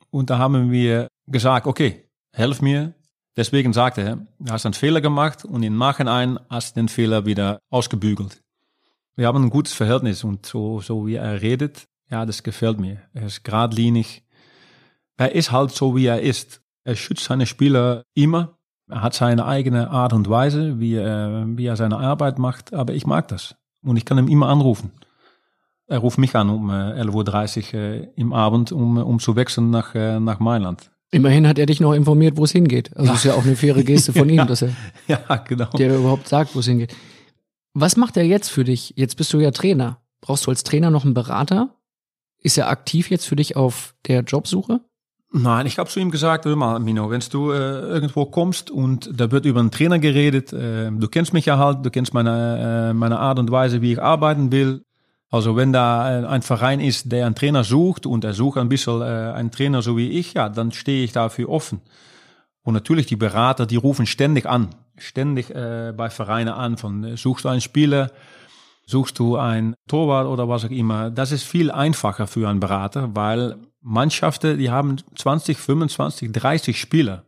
[0.09, 2.93] Und da haben wir gesagt, okay, helf mir.
[3.37, 7.25] Deswegen sagte er, du hast einen Fehler gemacht und im Nachhinein hast du den Fehler
[7.25, 8.41] wieder ausgebügelt.
[9.17, 13.01] Wir haben ein gutes Verhältnis und so, so wie er redet, ja, das gefällt mir.
[13.13, 14.23] Er ist geradlinig.
[15.17, 16.61] Er ist halt so, wie er ist.
[16.83, 18.54] Er schützt seine Spieler immer.
[18.87, 22.93] Er hat seine eigene Art und Weise, wie er, wie er seine Arbeit macht, aber
[22.93, 23.55] ich mag das.
[23.83, 24.91] Und ich kann ihn immer anrufen.
[25.87, 29.69] Er ruft mich an um äh, 11.30 Uhr äh, im Abend, um, um zu wechseln
[29.69, 30.91] nach, äh, nach Mailand.
[31.11, 32.95] Immerhin hat er dich noch informiert, wo es hingeht.
[32.97, 34.69] Also ist ja auch eine faire Geste von ihm, dass er
[35.07, 35.69] Ja, genau.
[35.71, 36.95] dir überhaupt sagt, wo es hingeht.
[37.73, 38.93] Was macht er jetzt für dich?
[38.95, 39.99] Jetzt bist du ja Trainer.
[40.21, 41.75] Brauchst du als Trainer noch einen Berater?
[42.39, 44.81] Ist er aktiv jetzt für dich auf der Jobsuche?
[45.37, 49.09] Nein, ich habe zu ihm gesagt, hör mal, Mino, wenn du äh, irgendwo kommst und
[49.19, 52.91] da wird über einen Trainer geredet, äh, du kennst mich ja halt, du kennst meine,
[52.91, 54.85] äh, meine Art und Weise, wie ich arbeiten will.
[55.29, 58.69] Also wenn da äh, ein Verein ist, der einen Trainer sucht und er sucht ein
[58.69, 61.81] bisschen äh, einen Trainer so wie ich, ja, dann stehe ich dafür offen.
[62.63, 67.43] Und natürlich die Berater, die rufen ständig an, ständig äh, bei Vereinen an, von suchst
[67.43, 68.09] du einen Spieler,
[68.85, 71.11] suchst du einen Torwart oder was auch immer.
[71.11, 77.23] Das ist viel einfacher für einen Berater, weil Mannschaften, die haben 20, 25, 30 Spieler.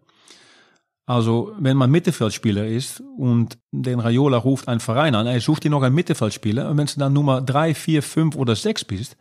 [1.06, 5.70] Also, wenn man Mittelfeldspieler ist und den Raiola ruft einen Verein an, er sucht dir
[5.70, 9.16] noch einen Mittelfeldspieler und wenn du dann Nummer drei, vier, fünf oder sechs bist,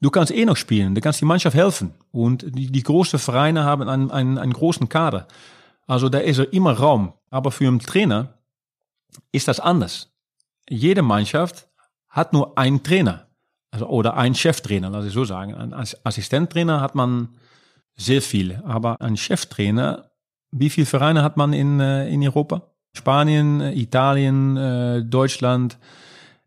[0.00, 1.94] du kannst eh noch spielen, du kannst die Mannschaft helfen.
[2.10, 5.28] Und die, die großen Vereine haben einen, einen, einen großen Kader.
[5.86, 7.12] Also da ist er immer Raum.
[7.30, 8.34] Aber für einen Trainer
[9.30, 10.10] ist das anders.
[10.68, 11.68] Jede Mannschaft
[12.08, 13.27] hat nur einen Trainer.
[13.70, 15.54] Also, oder einen Cheftrainer, lass ich so sagen.
[15.54, 17.28] Ein Assistenttrainer hat man
[17.96, 18.64] sehr viele.
[18.64, 20.10] Aber ein Cheftrainer,
[20.50, 22.62] wie viele Vereine hat man in, äh, in Europa?
[22.96, 25.78] Spanien, äh, Italien, äh, Deutschland,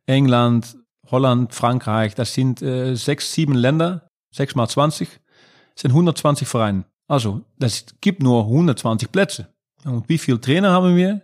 [0.07, 0.77] England,
[1.11, 2.15] Holland, Frankreich.
[2.15, 5.09] Das sind sechs, sieben Länder, sechs mal 20,
[5.75, 6.85] sind 120 Vereine.
[7.07, 9.47] Also, das gibt nur 120 Plätze.
[9.83, 11.21] Und wie viele Trainer haben wir?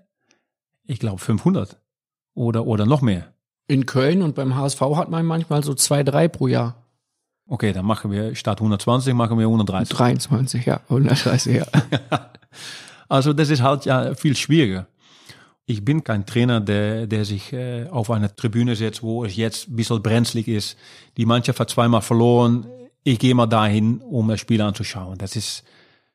[0.85, 1.77] Ich glaube 500
[2.35, 3.33] oder, oder noch mehr.
[3.67, 6.75] In Köln und beim HSV hat man manchmal so zwei, drei pro Jahr.
[7.47, 9.95] Okay, dann machen wir statt 120 machen wir 130.
[9.95, 11.65] 23, ja, 130, ja.
[13.09, 14.87] Also das ist halt ja viel schwieriger.
[15.65, 19.69] Ich bin kein Trainer, der, der sich äh, auf eine Tribüne setzt, wo es jetzt
[19.69, 20.77] ein bisschen brenzlig ist.
[21.17, 22.65] Die Mannschaft hat zweimal verloren.
[23.03, 25.17] Ich gehe mal dahin, um das Spiel anzuschauen.
[25.17, 25.63] Das ist,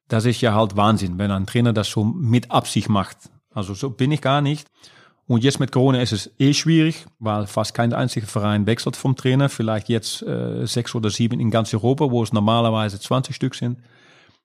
[0.08, 3.16] das ist ja halt Wahnsinn, wenn ein Trainer das so mit Absicht macht.
[3.54, 4.68] Also so bin ich gar nicht.
[5.32, 9.16] Und jetzt mit Corona ist es eh schwierig, weil fast kein einziger Verein wechselt vom
[9.16, 9.48] Trainer.
[9.48, 13.78] Vielleicht jetzt äh, sechs oder sieben in ganz Europa, wo es normalerweise 20 Stück sind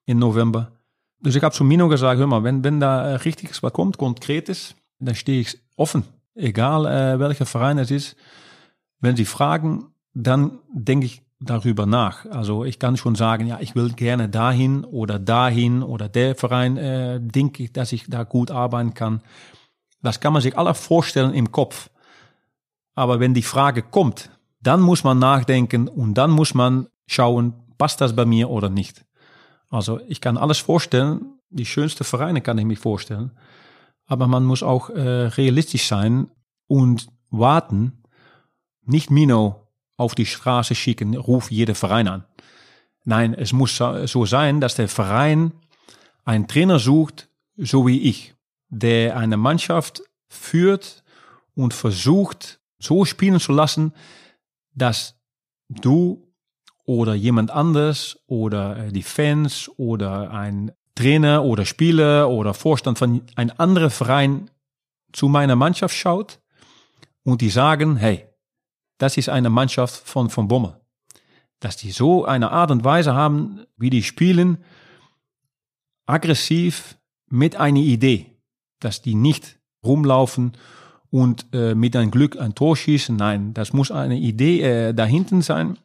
[0.06, 0.72] im November.
[1.20, 3.98] Dus ich habe zu Mino gesagt, hör mal, wenn, wenn da äh, richtiges was kommt,
[3.98, 6.04] konkretes, dann stehe ich offen.
[6.34, 8.16] Egal äh, welcher Verein es ist.
[8.98, 12.24] Wenn sie fragen, dann denke ich darüber nach.
[12.30, 16.78] Also ich kann schon sagen, ja, ich will gerne dahin oder dahin oder der Verein,
[16.78, 19.20] äh, denke ich, dass ich da gut arbeiten kann.
[20.02, 21.90] Das kann man sich alle vorstellen im Kopf.
[22.94, 24.30] Aber wenn die Frage kommt,
[24.60, 29.04] dann muss man nachdenken und dann muss man schauen, passt das bei mir oder nicht.
[29.70, 33.32] Also ich kann alles vorstellen, die schönsten Vereine kann ich mich vorstellen,
[34.06, 36.28] aber man muss auch äh, realistisch sein
[36.66, 38.02] und warten,
[38.84, 42.24] nicht Mino auf die Straße schicken, ruf jeder Verein an.
[43.04, 45.52] Nein, es muss so sein, dass der Verein
[46.24, 48.34] einen Trainer sucht, so wie ich,
[48.68, 51.02] der eine Mannschaft führt
[51.54, 53.92] und versucht, so spielen zu lassen,
[54.74, 55.16] dass
[55.68, 56.28] du
[56.84, 63.22] oder jemand anders oder äh, die Fans oder ein Trainer oder Spieler oder Vorstand von
[63.36, 64.50] einem anderen Verein
[65.12, 66.40] zu meiner Mannschaft schaut
[67.24, 68.26] und die sagen, hey,
[68.98, 70.80] das ist eine Mannschaft von, von Bommel.
[71.60, 74.64] Dass die so eine Art und Weise haben, wie die spielen,
[76.06, 76.96] aggressiv
[77.28, 78.37] mit einer Idee.
[78.80, 80.52] Dass die nicht rumlaufen
[81.10, 83.16] und äh, mit einem Glück ein Tor schießen.
[83.16, 85.78] Nein, das muss eine Idee äh, dahinten sein.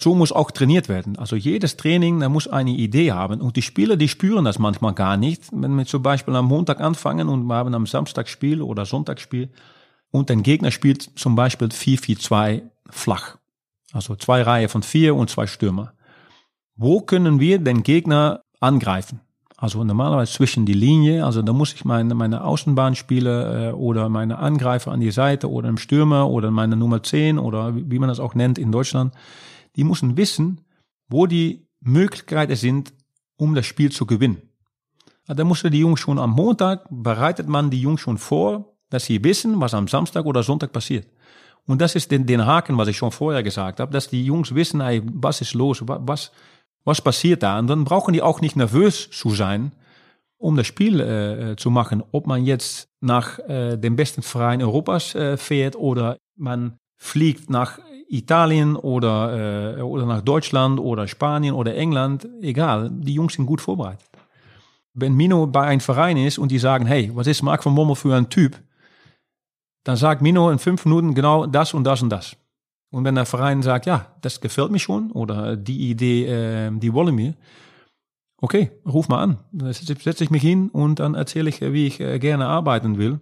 [0.00, 1.16] So muss auch trainiert werden.
[1.18, 3.40] Also jedes Training, da muss eine Idee haben.
[3.40, 5.44] Und die Spieler, die spüren das manchmal gar nicht.
[5.52, 9.20] Wenn wir zum Beispiel am Montag anfangen und wir haben am Samstag Spiel oder Sonntag
[9.20, 9.50] Spiel
[10.10, 13.36] und ein Gegner spielt zum Beispiel 4-4-2 flach.
[13.92, 15.92] Also zwei Reihen von vier und zwei Stürmer.
[16.76, 19.20] Wo können wir den Gegner angreifen?
[19.64, 24.38] Also normalerweise zwischen die Linie, also da muss ich meine, meine Außenbahnspieler äh, oder meine
[24.38, 28.20] Angreifer an die Seite oder im Stürmer oder meine Nummer 10 oder wie man das
[28.20, 29.14] auch nennt in Deutschland
[29.76, 30.60] die müssen wissen,
[31.08, 32.92] wo die Möglichkeiten sind,
[33.36, 34.42] um das Spiel zu gewinnen.
[35.26, 39.24] Da musste die Jungs schon am Montag, bereitet man die Jungs schon vor, dass sie
[39.24, 41.08] wissen, was am Samstag oder Sonntag passiert.
[41.66, 44.54] Und das ist den, den Haken, was ich schon vorher gesagt habe, dass die Jungs
[44.54, 46.30] wissen, ey, was ist los, was,
[46.84, 47.58] was passiert da.
[47.58, 49.72] Und dann brauchen die auch nicht nervös zu sein,
[50.38, 52.02] um das Spiel äh, zu machen.
[52.12, 57.78] Ob man jetzt nach äh, dem besten Verein Europas äh, fährt oder man fliegt nach
[58.08, 63.60] Italien oder, äh, oder nach Deutschland oder Spanien oder England, egal, die Jungs sind gut
[63.60, 64.08] vorbereitet.
[64.92, 67.96] Wenn Mino bei einem Verein ist und die sagen, hey, was ist Mark von Bommel
[67.96, 68.60] für ein Typ?
[69.82, 72.36] Dann sagt Mino in fünf Minuten genau das und das und das.
[72.94, 76.92] Und wenn der Verein sagt, ja, das gefällt mir schon oder die Idee, äh, die
[76.92, 77.34] wollen wir,
[78.40, 79.38] okay, ruf mal an.
[79.50, 83.18] Dann setze ich mich hin und dann erzähle ich, wie ich äh, gerne arbeiten will.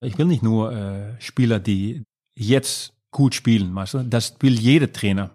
[0.00, 2.04] Ich will nicht nur äh, Spieler, die
[2.36, 3.74] jetzt gut spielen.
[3.74, 4.04] Weißt du?
[4.04, 5.30] Das will jeder Trainer.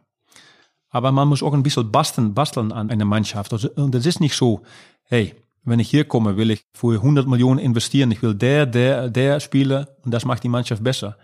[0.89, 3.51] Aber man muss auch ein bisschen basteln, basteln an einer Mannschaft.
[3.51, 4.61] Also, und das ist nicht so,
[5.03, 8.11] hey, wenn ich hier komme, will ich für 100 Millionen investieren.
[8.11, 11.17] Ich will der, der, der Spieler und das macht die Mannschaft besser.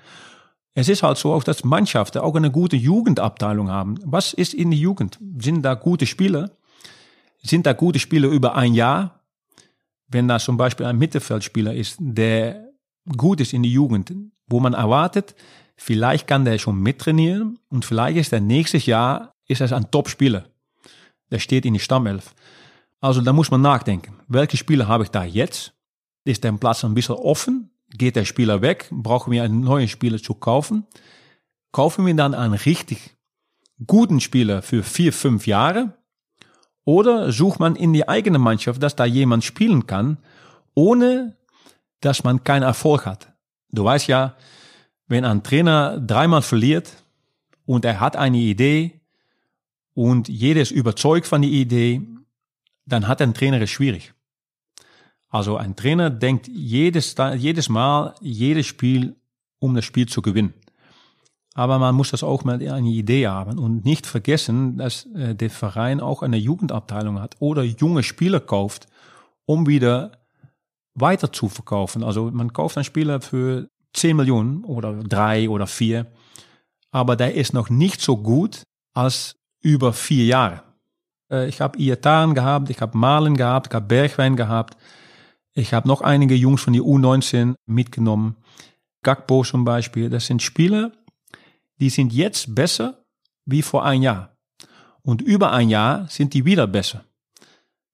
[0.79, 3.95] Es ist halt so, auch dass Mannschaften auch eine gute Jugendabteilung haben.
[4.05, 5.19] Was ist in der Jugend?
[5.39, 6.51] Sind da gute Spieler?
[7.41, 9.21] Sind da gute Spieler über ein Jahr?
[10.07, 12.69] Wenn da zum Beispiel ein Mittelfeldspieler ist, der
[13.17, 14.13] gut ist in der Jugend,
[14.47, 15.35] wo man erwartet,
[15.81, 20.43] Vielleicht kann der schon mittrainieren und vielleicht ist er nächstes Jahr ist er ein Top-Spieler.
[21.31, 22.35] Der steht in die Stammelf.
[22.99, 24.13] Also da muss man nachdenken.
[24.27, 25.73] Welche Spieler habe ich da jetzt?
[26.25, 27.71] Ist der Platz ein bisschen offen?
[27.91, 28.87] Geht der Spieler weg?
[28.91, 30.85] Brauchen wir einen neuen Spieler zu kaufen?
[31.71, 33.17] Kaufen wir dann einen richtig
[33.85, 35.93] guten Spieler für vier, fünf Jahre?
[36.85, 40.17] Oder sucht man in die eigene Mannschaft, dass da jemand spielen kann,
[40.73, 41.37] ohne
[42.01, 43.33] dass man keinen Erfolg hat?
[43.71, 44.35] Du weißt ja,
[45.07, 47.03] wenn ein Trainer dreimal verliert
[47.65, 49.01] und er hat eine Idee
[49.93, 52.07] und jeder ist überzeugt von der Idee,
[52.85, 54.13] dann hat ein Trainer es schwierig.
[55.29, 59.15] Also ein Trainer denkt jedes, jedes Mal, jedes Spiel,
[59.59, 60.53] um das Spiel zu gewinnen.
[61.53, 65.49] Aber man muss das auch mal eine Idee haben und nicht vergessen, dass äh, der
[65.49, 68.87] Verein auch eine Jugendabteilung hat oder junge Spieler kauft,
[69.45, 70.11] um wieder
[70.95, 72.03] weiter zu verkaufen.
[72.03, 76.05] Also man kauft einen Spieler für 10 Millionen oder drei oder vier,
[76.91, 78.63] aber der ist noch nicht so gut
[78.93, 80.63] als über vier Jahre.
[81.31, 84.77] Äh, ich habe Iatan gehabt, ich habe Malen gehabt, ich habe Bergwein gehabt.
[85.59, 88.37] Ich habe noch einige Jungs von der U19 mitgenommen.
[89.03, 90.09] Gakpo zum Beispiel.
[90.09, 90.93] Das sind Spieler,
[91.79, 93.03] die sind jetzt besser
[93.45, 94.37] wie vor ein Jahr.
[95.01, 97.03] Und über ein Jahr sind die wieder besser.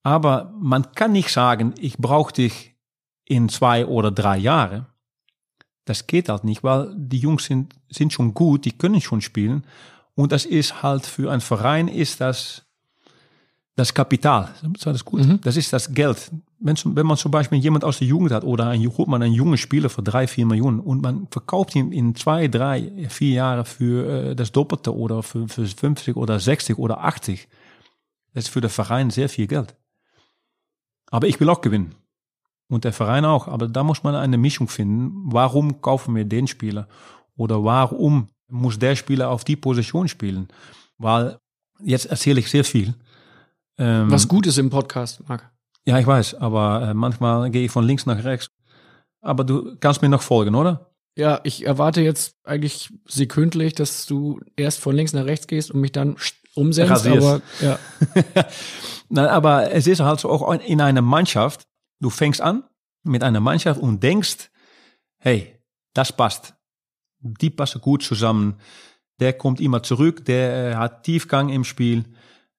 [0.03, 2.75] Aber man kann nicht sagen, ich brauche dich
[3.25, 4.85] in zwei oder drei Jahren.
[5.85, 9.65] Das geht halt nicht, weil die Jungs sind, sind schon gut, die können schon spielen.
[10.13, 12.64] Und das ist halt für einen Verein ist das
[13.75, 14.53] das Kapital.
[14.79, 15.25] Das ist gut.
[15.25, 15.41] Mhm.
[15.41, 16.31] Das ist das Geld.
[16.59, 19.33] Wenn, wenn man zum Beispiel jemand aus der Jugend hat oder ein, holt man einen
[19.33, 23.65] jungen Spieler für drei, vier Millionen und man verkauft ihn in zwei, drei, vier Jahre
[23.65, 27.49] für äh, das Doppelte oder für, für 50 oder 60 oder 80.
[28.33, 29.75] Das ist für den Verein sehr viel Geld.
[31.11, 31.95] Aber ich will auch gewinnen.
[32.67, 33.47] Und der Verein auch.
[33.47, 35.31] Aber da muss man eine Mischung finden.
[35.31, 36.87] Warum kaufen wir den Spieler?
[37.35, 40.47] Oder warum muss der Spieler auf die Position spielen?
[40.97, 41.37] Weil
[41.83, 42.95] jetzt erzähle ich sehr viel.
[43.77, 45.51] Ähm, Was gut ist im Podcast, Marc.
[45.85, 48.49] Ja, ich weiß, aber äh, manchmal gehe ich von links nach rechts.
[49.21, 50.91] Aber du kannst mir noch folgen, oder?
[51.17, 55.79] Ja, ich erwarte jetzt eigentlich sekündlich, dass du erst von links nach rechts gehst und
[55.79, 56.17] mich dann
[56.55, 57.79] umsetzt, aber ja.
[59.09, 61.67] Nein, aber es ist halt so auch in einer Mannschaft,
[61.99, 62.63] du fängst an
[63.03, 64.49] mit einer Mannschaft und denkst,
[65.19, 65.59] hey,
[65.93, 66.55] das passt.
[67.19, 68.59] Die passen gut zusammen.
[69.19, 72.03] Der kommt immer zurück, der äh, hat Tiefgang im Spiel,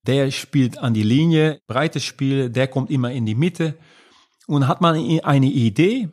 [0.07, 3.76] der spielt an die Linie, breites Spiel, der kommt immer in die Mitte
[4.46, 6.09] und hat man eine Idee.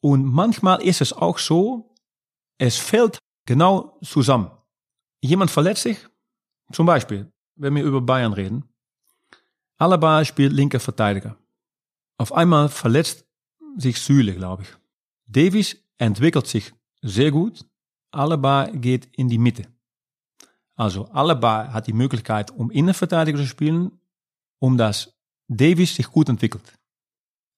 [0.00, 1.94] Und manchmal ist es auch so,
[2.58, 4.50] es fällt genau zusammen.
[5.20, 5.98] Jemand verletzt sich,
[6.72, 8.64] zum Beispiel, wenn wir über Bayern reden.
[9.78, 11.36] Alaba spielt linker Verteidiger.
[12.18, 13.26] Auf einmal verletzt
[13.76, 14.68] sich Süle, glaube ich.
[15.26, 17.64] Davies entwickelt sich sehr gut.
[18.10, 19.71] Alaba geht in die Mitte.
[20.76, 24.00] Also Alaba hat die Möglichkeit, um Innenverteidiger zu spielen,
[24.58, 25.14] um dass
[25.48, 26.78] Davies sich gut entwickelt.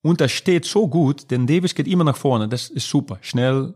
[0.03, 2.49] Und das steht so gut, denn Davies geht immer nach vorne.
[2.49, 3.75] Das ist super, schnell.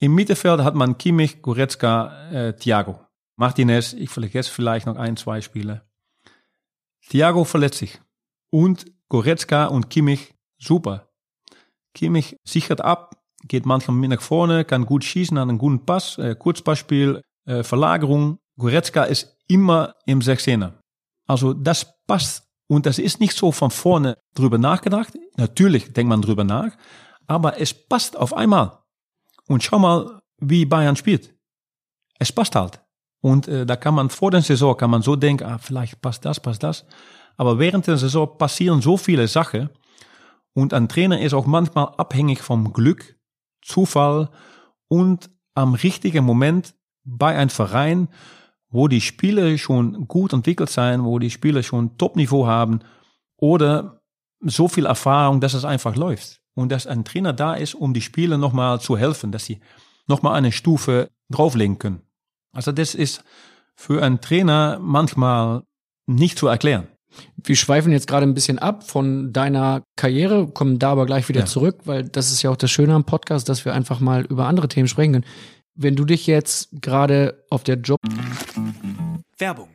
[0.00, 3.00] Im Mittelfeld hat man Kimmich, Goretzka, äh, Thiago.
[3.36, 5.82] Martinez, ich vergesse vielleicht noch ein, zwei Spiele.
[7.08, 8.00] Thiago verletzt sich.
[8.50, 11.10] Und Goretzka und Kimmich, super.
[11.94, 16.18] Kimmich sichert ab, geht manchmal mit nach vorne, kann gut schießen, hat einen guten Pass,
[16.18, 18.38] äh, Kurzpassspiel, äh, Verlagerung.
[18.58, 20.72] Goretzka ist immer im 16er.
[21.26, 22.44] Also das passt.
[22.68, 25.14] Und das ist nicht so von vorne drüber nachgedacht.
[25.36, 26.72] Natürlich denkt man drüber nach,
[27.26, 28.78] aber es passt auf einmal.
[29.46, 31.34] Und schau mal, wie Bayern spielt.
[32.18, 32.80] Es passt halt.
[33.20, 36.24] Und äh, da kann man vor der Saison kann man so denken, ah, vielleicht passt
[36.24, 36.84] das, passt das.
[37.36, 39.70] Aber während der Saison passieren so viele Sachen.
[40.52, 43.16] Und ein Trainer ist auch manchmal abhängig vom Glück,
[43.62, 44.28] Zufall
[44.88, 46.74] und am richtigen Moment
[47.16, 48.08] bei einem Verein,
[48.70, 52.80] wo die Spieler schon gut entwickelt sind, wo die Spieler schon Top-Niveau haben
[53.36, 54.02] oder
[54.40, 56.40] so viel Erfahrung, dass es einfach läuft.
[56.54, 59.60] Und dass ein Trainer da ist, um die Spieler nochmal zu helfen, dass sie
[60.06, 62.02] nochmal eine Stufe drauflegen können.
[62.52, 63.22] Also das ist
[63.76, 65.62] für einen Trainer manchmal
[66.06, 66.88] nicht zu erklären.
[67.36, 71.40] Wir schweifen jetzt gerade ein bisschen ab von deiner Karriere, kommen da aber gleich wieder
[71.40, 71.46] ja.
[71.46, 74.46] zurück, weil das ist ja auch das Schöne am Podcast, dass wir einfach mal über
[74.46, 75.26] andere Themen sprechen können.
[75.80, 78.00] Wenn du dich jetzt gerade auf der Job.
[79.38, 79.68] Werbung.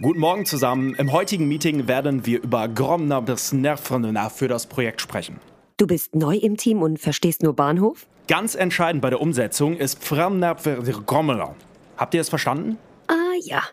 [0.00, 0.94] Guten Morgen zusammen.
[0.94, 5.40] Im heutigen Meeting werden wir über Gromner bis Nervrenner für das Projekt sprechen.
[5.78, 8.06] Du bist neu im Team und verstehst nur Bahnhof?
[8.28, 11.56] Ganz entscheidend bei der Umsetzung ist Grommeler.
[11.96, 12.78] Habt ihr es verstanden?
[13.08, 13.64] Ah ja,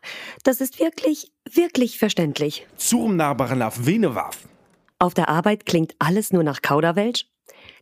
[0.44, 2.66] das ist wirklich, wirklich verständlich.
[2.78, 4.48] Zurmnarbarenlaf Venewaf.
[4.98, 7.28] Auf der Arbeit klingt alles nur nach Kauderwelsch?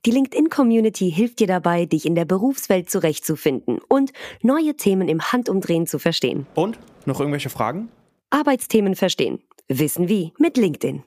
[0.06, 5.86] Die LinkedIn-Community hilft dir dabei, dich in der Berufswelt zurechtzufinden und neue Themen im Handumdrehen
[5.86, 6.48] zu verstehen.
[6.56, 6.80] Und?
[7.06, 7.90] Noch irgendwelche Fragen?
[8.30, 9.40] Arbeitsthemen verstehen.
[9.68, 11.04] Wissen wie mit LinkedIn.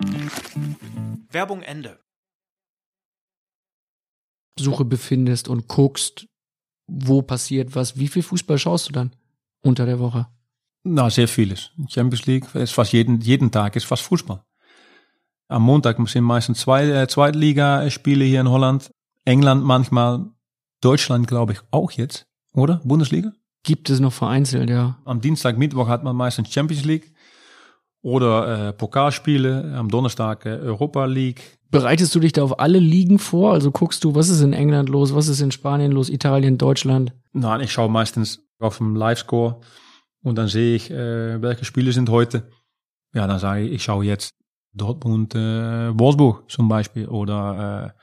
[1.30, 1.98] Werbung Ende.
[4.58, 6.26] Suche befindest und guckst,
[6.86, 7.98] wo passiert was.
[7.98, 9.16] Wie viel Fußball schaust du dann?
[9.64, 10.26] unter der Woche?
[10.84, 11.70] Na, sehr vieles.
[11.88, 14.44] Champions League ist fast jeden, jeden Tag ist fast Fußball.
[15.48, 18.90] Am Montag sind meistens zwei äh, Zweitligaspiele hier in Holland.
[19.24, 20.26] England manchmal.
[20.80, 22.82] Deutschland, glaube ich, auch jetzt, oder?
[22.84, 23.32] Bundesliga?
[23.62, 24.98] Gibt es noch vereinzelt, ja.
[25.06, 27.10] Am Dienstag, Mittwoch hat man meistens Champions League
[28.02, 29.74] oder äh, Pokalspiele.
[29.76, 31.58] Am Donnerstag äh, Europa League.
[31.70, 33.52] Bereitest du dich da auf alle Ligen vor?
[33.52, 37.14] Also guckst du, was ist in England los, was ist in Spanien los, Italien, Deutschland?
[37.32, 39.60] Nein, ich schaue meistens auf dem Live-Score
[40.22, 42.50] und dann sehe ich, äh, welche Spiele sind heute.
[43.14, 44.34] Ja, dann sage ich, ich schaue jetzt
[44.74, 48.00] Dortmund, äh, Wolfsburg zum Beispiel oder äh,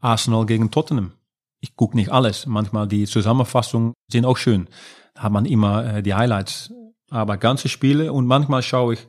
[0.00, 1.12] Arsenal gegen Tottenham.
[1.60, 2.46] Ich gucke nicht alles.
[2.46, 4.68] Manchmal die Zusammenfassungen sind auch schön.
[5.14, 6.72] Da hat man immer äh, die Highlights.
[7.10, 9.08] Aber ganze Spiele und manchmal schaue ich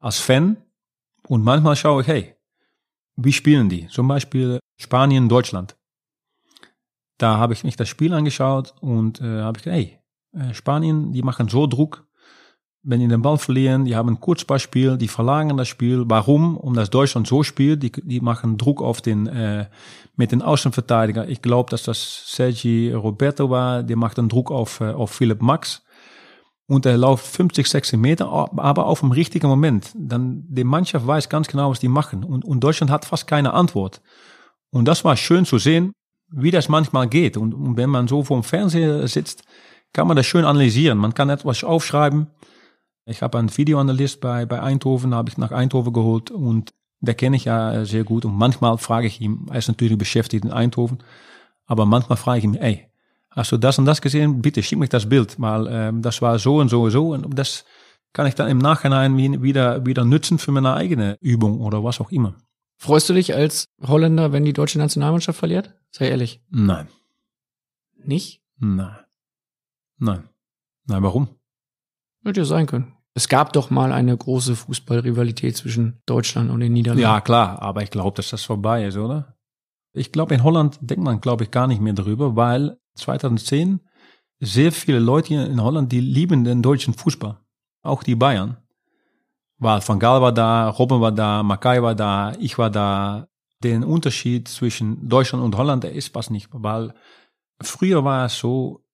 [0.00, 0.56] als Fan
[1.28, 2.34] und manchmal schaue ich, hey,
[3.16, 3.88] wie spielen die?
[3.88, 5.76] Zum Beispiel Spanien, Deutschland.
[7.18, 9.98] Da habe ich mich das Spiel angeschaut und äh, habe ich hey,
[10.32, 12.06] äh, Spanien, die machen so Druck,
[12.84, 16.04] wenn die den Ball verlieren, die haben ein Kurzballspiel, die verlagern das Spiel.
[16.06, 16.56] Warum?
[16.56, 19.66] Omdat Deutschland so spielt, die, die machen Druck auf den, äh,
[20.16, 21.28] mit den Außenverteidiger.
[21.28, 25.42] Ich glaube, dass das Sergi Roberto war, der macht einen Druck auf, äh, auf Philipp
[25.42, 25.82] Max.
[26.66, 29.92] Und er läuft 50, 60 Meter, aber auf dem richtigen Moment.
[29.94, 32.24] Dann, die Mannschaft weiß ganz genau, was die machen.
[32.24, 34.00] Und, und Deutschland hat fast keine Antwort.
[34.70, 35.92] Und das war schön zu sehen,
[36.30, 37.36] wie das manchmal geht.
[37.36, 39.44] Und, und wenn man so vor dem Fernseher sitzt,
[39.92, 40.98] kann man das schön analysieren.
[40.98, 42.28] Man kann etwas aufschreiben.
[43.04, 47.36] Ich habe einen Videoanalyst bei, bei Eindhoven, habe ich nach Eindhoven geholt und der kenne
[47.36, 48.24] ich ja sehr gut.
[48.24, 50.98] Und manchmal frage ich ihm, er ist natürlich beschäftigt in Eindhoven,
[51.66, 52.88] aber manchmal frage ich ihm, ey,
[53.30, 54.40] hast du das und das gesehen?
[54.40, 57.12] Bitte schick mich das Bild, weil ähm, das war so und so und so.
[57.12, 57.64] Und das
[58.12, 62.12] kann ich dann im Nachhinein wieder, wieder nutzen für meine eigene Übung oder was auch
[62.12, 62.36] immer.
[62.78, 65.74] Freust du dich als Holländer, wenn die deutsche Nationalmannschaft verliert?
[65.90, 66.40] Sei ehrlich.
[66.50, 66.88] Nein.
[68.04, 68.42] Nicht?
[68.58, 68.96] Nein.
[69.98, 70.28] Nein.
[70.86, 71.28] Nein, warum?
[72.24, 72.94] Hätte ja sein können.
[73.14, 77.02] Es gab doch mal eine große Fußballrivalität zwischen Deutschland und den Niederlanden.
[77.02, 79.36] Ja, klar, aber ich glaube, dass das vorbei ist, oder?
[79.92, 83.80] Ich glaube, in Holland denkt man, glaube ich, gar nicht mehr darüber, weil 2010
[84.40, 87.38] sehr viele Leute in Holland, die lieben den deutschen Fußball.
[87.82, 88.56] Auch die Bayern.
[89.58, 93.28] Weil Van Gaal war da, Robben war da, Mackay war da, ich war da.
[93.62, 96.94] Den Unterschied zwischen Deutschland und Holland, der ist fast nicht, weil
[97.62, 98.84] früher war es so,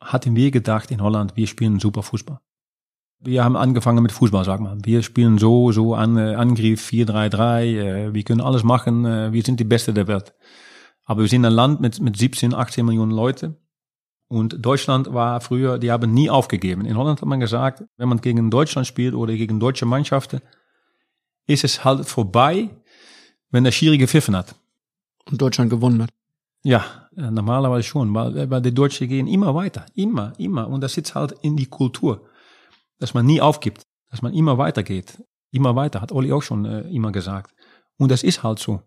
[0.00, 2.40] hatten wir gedacht in Holland, wir spielen super Fußball.
[3.20, 4.78] Wir haben angefangen mit Fußball, sag mal.
[4.84, 9.42] Wir spielen so, so an, äh, Angriff 4-3-3, äh, wir können alles machen, äh, wir
[9.42, 10.34] sind die Beste der Welt.
[11.04, 13.56] Aber wir sind ein Land mit, mit 17, 18 Millionen Leute.
[14.28, 16.84] Und Deutschland war früher, die haben nie aufgegeben.
[16.84, 20.40] In Holland hat man gesagt, wenn man gegen Deutschland spielt oder gegen deutsche Mannschaften,
[21.46, 22.70] ist es halt vorbei,
[23.50, 24.56] wenn der Schiri gepfiffen hat.
[25.30, 26.10] Und Deutschland gewonnen hat.
[26.64, 30.66] Ja, normalerweise schon, weil, weil die Deutschen gehen immer weiter, immer, immer.
[30.68, 32.28] Und das sitzt halt in die Kultur
[32.98, 35.22] dass man nie aufgibt, dass man immer weitergeht.
[35.52, 37.54] Immer weiter, hat Olli auch schon äh, immer gesagt.
[37.96, 38.82] Und das ist halt so.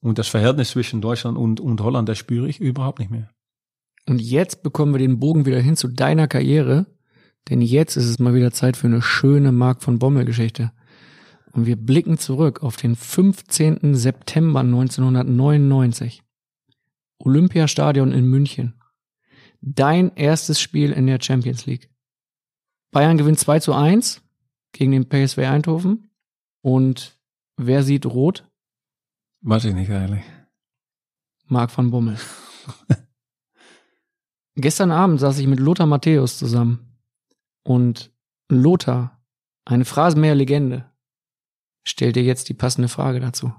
[0.00, 3.30] Und das Verhältnis zwischen Deutschland und, und Holland, das spüre ich überhaupt nicht mehr.
[4.08, 6.86] Und jetzt bekommen wir den Bogen wieder hin zu deiner Karriere,
[7.48, 10.72] denn jetzt ist es mal wieder Zeit für eine schöne Mark von Bommel Geschichte.
[11.52, 13.94] Und wir blicken zurück auf den 15.
[13.94, 16.22] September 1999.
[17.18, 18.80] Olympiastadion in München.
[19.60, 21.91] Dein erstes Spiel in der Champions League.
[22.92, 24.22] Bayern gewinnt 2 zu 1
[24.72, 26.10] gegen den PSV Eindhoven.
[26.60, 27.18] Und
[27.56, 28.46] wer sieht rot?
[29.40, 30.24] Weiß ich nicht eigentlich.
[31.46, 32.18] Marc van Bommel.
[34.54, 36.98] Gestern Abend saß ich mit Lothar Matthäus zusammen.
[37.64, 38.12] Und
[38.50, 39.22] Lothar,
[39.64, 40.84] eine Phrasenmäher-Legende,
[41.84, 43.54] stellt dir jetzt die passende Frage dazu.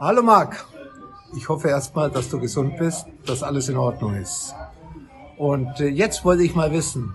[0.00, 0.66] Hallo Marc.
[1.36, 4.54] Ich hoffe erstmal, dass du gesund bist, dass alles in Ordnung ist.
[5.38, 7.14] Und äh, jetzt wollte ich mal wissen,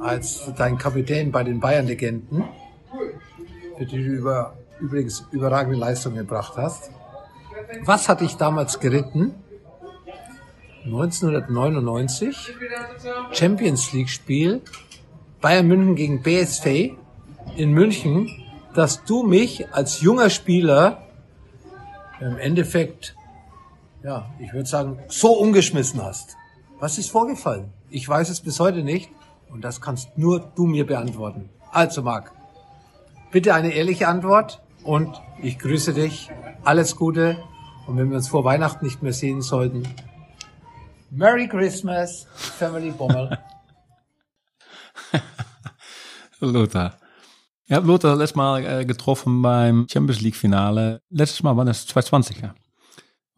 [0.00, 2.44] als dein Kapitän bei den Bayern-Legenden,
[3.76, 6.90] für die du über, übrigens überragende Leistung gebracht hast,
[7.84, 9.34] was hat dich damals geritten?
[10.84, 12.54] 1999
[13.32, 14.62] Champions League Spiel
[15.40, 16.96] Bayern München gegen BSV
[17.56, 18.28] in München,
[18.74, 21.06] dass du mich als junger Spieler
[22.20, 23.14] im Endeffekt,
[24.02, 26.36] ja, ich würde sagen, so umgeschmissen hast.
[26.80, 27.74] Was ist vorgefallen?
[27.90, 29.10] Ich weiß es bis heute nicht
[29.50, 31.50] und das kannst nur du mir beantworten.
[31.70, 32.32] Also Marc,
[33.30, 36.30] bitte eine ehrliche Antwort und ich grüße dich.
[36.64, 37.36] Alles Gute
[37.86, 39.82] und wenn wir uns vor Weihnachten nicht mehr sehen sollten,
[41.10, 43.36] Merry Christmas, Family Bommel.
[46.40, 46.96] Lothar.
[47.70, 51.02] Habe Lothar letztes Mal äh, getroffen beim Champions League Finale.
[51.10, 52.54] Letztes Mal war das 2020, ja.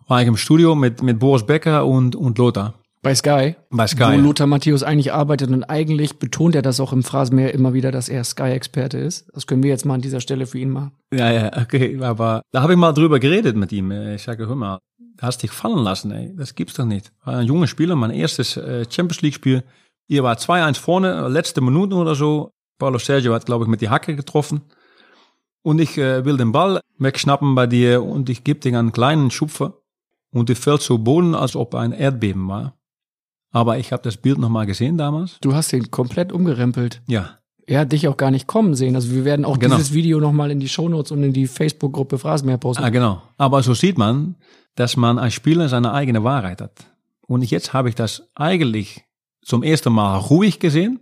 [0.06, 2.74] War ich im Studio mit, mit Boris Becker und, und Lothar.
[3.02, 3.56] Bei Sky.
[3.70, 4.14] Bei Sky.
[4.14, 7.90] Wo Lothar Matthäus eigentlich arbeitet und eigentlich betont er das auch im Phrasenmeer immer wieder,
[7.90, 9.28] dass er Sky-Experte ist.
[9.34, 10.92] Das können wir jetzt mal an dieser Stelle für ihn machen.
[11.12, 11.98] Ja, ja, okay.
[12.00, 13.90] Aber da habe ich mal drüber geredet mit ihm.
[13.90, 14.78] Ich sage, hör mal,
[15.20, 16.32] hast dich fallen lassen, ey.
[16.36, 17.12] Das gibt's doch nicht.
[17.24, 19.64] War ein junger Spieler, mein erstes äh, Champions League-Spiel.
[20.06, 22.52] Ihr war 2-1 vorne, letzte Minuten oder so.
[22.78, 24.62] Paulo Sergio hat, glaube ich, mit die Hacke getroffen.
[25.62, 29.32] Und ich äh, will den Ball wegschnappen bei dir und ich gebe dir einen kleinen
[29.32, 29.78] Schupfer.
[30.32, 32.74] Und die fällt zu Boden, als ob ein Erdbeben war.
[33.52, 35.36] Aber ich habe das Bild nochmal gesehen damals.
[35.42, 37.02] Du hast ihn komplett umgerempelt.
[37.06, 37.38] Ja.
[37.66, 38.96] Er hat dich auch gar nicht kommen sehen.
[38.96, 39.76] Also wir werden auch genau.
[39.76, 42.82] dieses Video nochmal in die Shownotes und in die Facebook-Gruppe Phrasenmeer posten.
[42.82, 43.22] Ah, genau.
[43.36, 44.36] Aber so sieht man,
[44.74, 46.86] dass man als Spieler seine eigene Wahrheit hat.
[47.20, 49.04] Und jetzt habe ich das eigentlich
[49.42, 51.00] zum ersten Mal ruhig gesehen.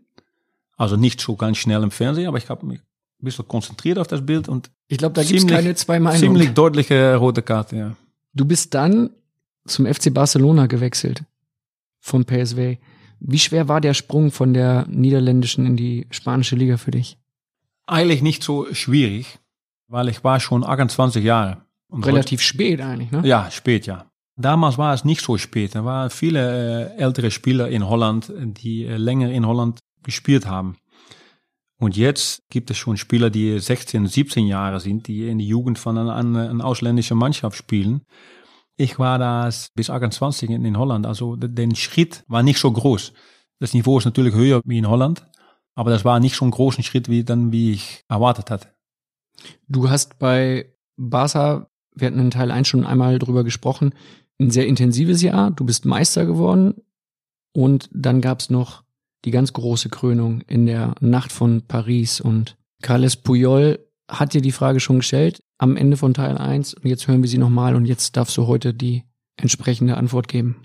[0.77, 4.06] Also nicht so ganz schnell im Fernsehen, aber ich habe mich ein bisschen konzentriert auf
[4.06, 6.20] das Bild und ich glaube, da gibt es keine zwei Meinungen.
[6.20, 7.97] Ziemlich deutliche rote Karte, ja.
[8.32, 9.10] Du bist dann
[9.66, 11.22] zum FC Barcelona gewechselt
[12.01, 12.78] vom PSV.
[13.20, 17.18] Wie schwer war der Sprung von der niederländischen in die spanische Liga für dich?
[17.86, 19.39] Eigentlich nicht so schwierig,
[19.89, 21.62] weil ich war schon 28 Jahre.
[21.89, 23.22] Und Relativ spät eigentlich, ne?
[23.24, 24.06] Ja, spät, ja.
[24.36, 25.74] Damals war es nicht so spät.
[25.74, 30.77] Da waren viele äh, ältere Spieler in Holland, die äh, länger in Holland gespielt haben.
[31.78, 35.78] Und jetzt gibt es schon Spieler, die 16, 17 Jahre sind, die in die Jugend
[35.78, 38.02] von einer, einer ausländischen Mannschaft spielen.
[38.81, 43.12] Ich war das bis 28 in, Holland, also der Schritt war nicht so groß.
[43.59, 45.27] Das Niveau ist natürlich höher wie in Holland,
[45.74, 48.69] aber das war nicht so ein großen Schritt wie dann, wie ich erwartet hatte.
[49.69, 53.93] Du hast bei Barca, wir hatten in Teil 1 schon einmal drüber gesprochen,
[54.40, 55.51] ein sehr intensives Jahr.
[55.51, 56.73] Du bist Meister geworden
[57.52, 58.85] und dann gab es noch
[59.27, 63.78] die ganz große Krönung in der Nacht von Paris und Carles Puyol
[64.09, 67.28] hat dir die Frage schon gestellt am Ende von Teil 1 und jetzt hören wir
[67.28, 69.05] sie nochmal und jetzt darfst du heute die
[69.37, 70.57] entsprechende Antwort geben.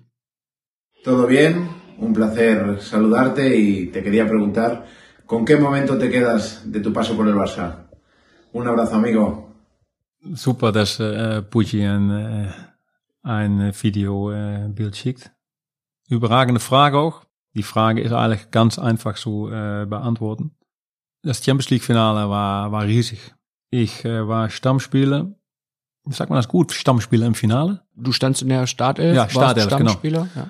[1.03, 1.67] Todo bien?
[1.97, 4.85] un placer saludarte y te quería preguntar,
[5.25, 7.87] ¿con qué momento te quedas de tu paso por el Barça?
[8.53, 9.49] Un abrazo, amigo.
[10.33, 12.51] Super, dass äh, Pucci ein, äh,
[13.21, 15.31] ein Videobild äh, schickt.
[16.09, 17.25] Überragende Frage auch.
[17.53, 20.51] Die Frage ist eigentlich ganz einfach zu äh, beantworten.
[21.21, 23.33] Das Champions League Finale war, war riesig.
[23.75, 25.35] Ich äh, war Stammspieler.
[26.05, 26.71] Sagt man das gut?
[26.71, 27.81] Stammspieler im Finale?
[27.93, 30.29] Du standst in der Startelf, ja, Startelf, Stammspieler.
[30.33, 30.47] Genau.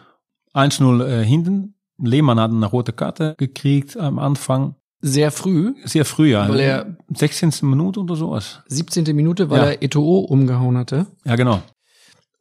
[0.54, 0.68] Ja.
[0.68, 1.74] 1-0 äh, hinten.
[1.98, 4.76] Lehmann hat eine rote Karte gekriegt am Anfang.
[5.02, 5.74] Sehr früh.
[5.86, 6.48] Sehr früh, ja.
[6.48, 7.52] Weil er 16.
[7.64, 8.62] Minute oder sowas.
[8.68, 9.16] 17.
[9.16, 9.66] Minute, weil ja.
[9.72, 11.08] er Eto'o umgehauen hatte.
[11.24, 11.64] Ja, genau.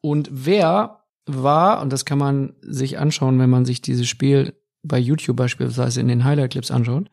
[0.03, 4.53] Und wer war, und das kann man sich anschauen, wenn man sich dieses Spiel
[4.83, 7.09] bei YouTube beispielsweise in den Highlight-Clips anschaut,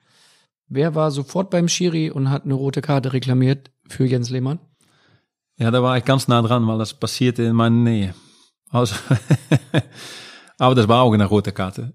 [0.72, 4.60] wer war sofort beim Schiri und hat eine rote Karte reklamiert für Jens Lehmann?
[5.58, 8.16] Ja, da war ich ganz nah dran, weil das passierte in meiner Nähe.
[8.70, 8.96] Also,
[10.58, 11.94] aber das war auch eine rote Karte.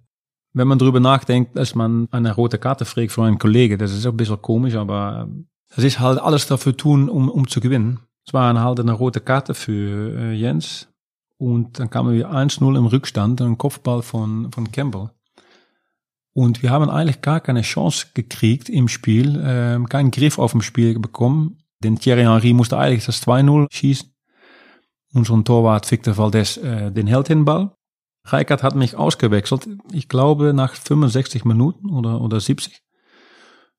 [0.52, 4.06] Wenn man drüber nachdenkt, dass man eine rote Karte fragt für einen Kollegen, das ist
[4.06, 5.28] auch ein bisschen komisch, aber
[5.74, 8.00] das ist halt alles dafür tun, um, um zu gewinnen.
[8.26, 10.88] Es war halt eine rote Karte für äh, Jens.
[11.38, 15.10] Und dann kamen wir 1-0 im Rückstand, ein Kopfball von, von Campbell.
[16.36, 20.60] Und wir haben eigentlich gar keine Chance gekriegt im Spiel, äh, keinen Griff auf dem
[20.60, 21.56] Spiel bekommen.
[21.82, 24.14] Denn Thierry Henry musste eigentlich das 2-0 schießen.
[25.14, 27.74] Unser Torwart Victor Valdez äh, den hält den Ball.
[28.26, 32.82] Reikert hat mich ausgewechselt, ich glaube nach 65 Minuten oder, oder 70,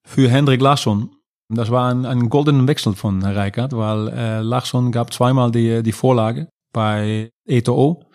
[0.03, 1.11] für Hendrik Larsson.
[1.49, 5.91] Das war ein, ein goldener Wechsel von Reikert, weil äh, Larsson gab zweimal die, die
[5.91, 8.05] Vorlage bei Eto'o,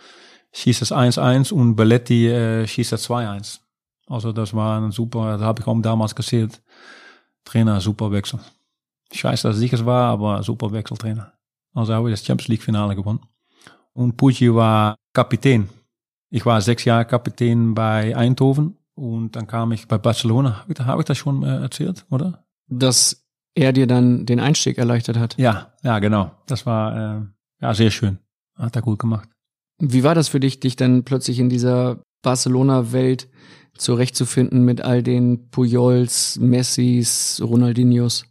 [0.53, 3.61] schießt das 1-1 und Belletti äh, schießt das 2-1.
[4.07, 6.51] Also das war ein super, das habe ich auch damals gesehen.
[7.45, 8.41] Trainer, super Wechsel.
[9.13, 11.33] Scheiße, dass ich es war, aber super Wechseltrainer.
[11.75, 13.21] Also habe ich das Champions League Finale gewonnen.
[13.93, 15.69] Und Pucci war Kapitän.
[16.31, 20.65] Ich war sechs Jahre Kapitän bei Eindhoven und dann kam ich bei Barcelona.
[20.79, 22.45] Habe ich das schon äh, erzählt, oder?
[22.69, 23.23] Dass
[23.55, 25.37] er dir dann den Einstieg erleichtert hat.
[25.39, 26.31] Ja, ja, genau.
[26.47, 27.21] Das war äh,
[27.61, 28.19] ja sehr schön.
[28.57, 29.29] Hat er gut gemacht.
[29.79, 33.29] Wie war das für dich, dich dann plötzlich in dieser Barcelona-Welt
[33.77, 38.25] zurechtzufinden mit all den Pujols, Messis, Ronaldinhos?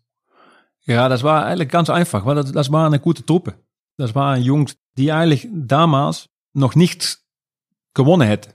[0.86, 3.56] Ja, das war eigentlich ganz einfach, weil das, das war eine gute Truppe.
[3.98, 7.26] Das waren Jungs, die eigentlich damals noch nichts
[7.94, 8.54] gewonnen hätten.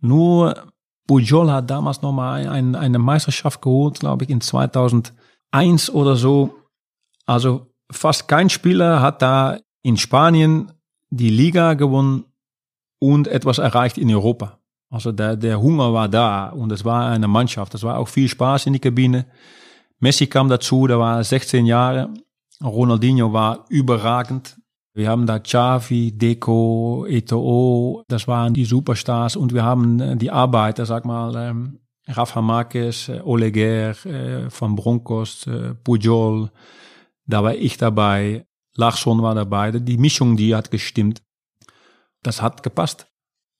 [0.00, 0.72] Nur
[1.06, 6.54] Pujol hat damals nochmal ein, eine Meisterschaft geholt, glaube ich, in 2001 oder so.
[7.26, 10.72] Also fast kein Spieler hat da in Spanien
[11.10, 12.24] die Liga gewonnen
[13.00, 14.57] und etwas erreicht in Europa.
[14.90, 17.74] Also der, der Hunger war da und es war eine Mannschaft.
[17.74, 19.26] Es war auch viel Spaß in die Kabine.
[20.00, 22.08] Messi kam dazu, der war 16 Jahre.
[22.62, 24.56] Ronaldinho war überragend.
[24.94, 30.30] Wir haben da Xavi, Deco, Eto'o, das waren die Superstars und wir haben äh, die
[30.30, 31.78] Arbeiter, sag mal, ähm,
[32.08, 36.50] Rafa Marquez, äh, Oleguer äh, von Broncos, äh, Pujol,
[37.26, 41.22] da war ich dabei, Lachson war dabei, die Mischung, die hat gestimmt.
[42.22, 43.06] Das hat gepasst.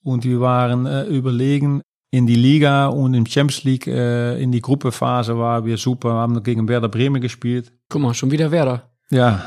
[0.03, 4.63] Und wir waren äh, überlegen, in die Liga und im Champions League äh, in die
[4.63, 7.73] Gruppephase waren wir super, haben gegen Werder Bremen gespielt.
[7.89, 8.91] Guck mal, schon wieder Werder.
[9.11, 9.43] Ja,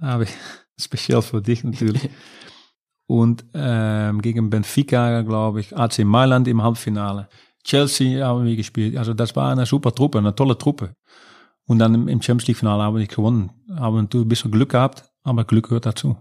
[0.00, 0.30] habe ich
[0.80, 2.08] speziell für dich natürlich.
[3.06, 7.28] und ähm, gegen Benfica, glaube ich, AC Mailand im Halbfinale.
[7.64, 8.96] Chelsea haben wir gespielt.
[8.96, 10.94] Also das war eine super Truppe, eine tolle Truppe.
[11.66, 13.50] Und dann im Champions League Finale haben wir gewonnen.
[13.74, 16.16] Haben natürlich ein bisschen Glück gehabt, aber Glück gehört dazu.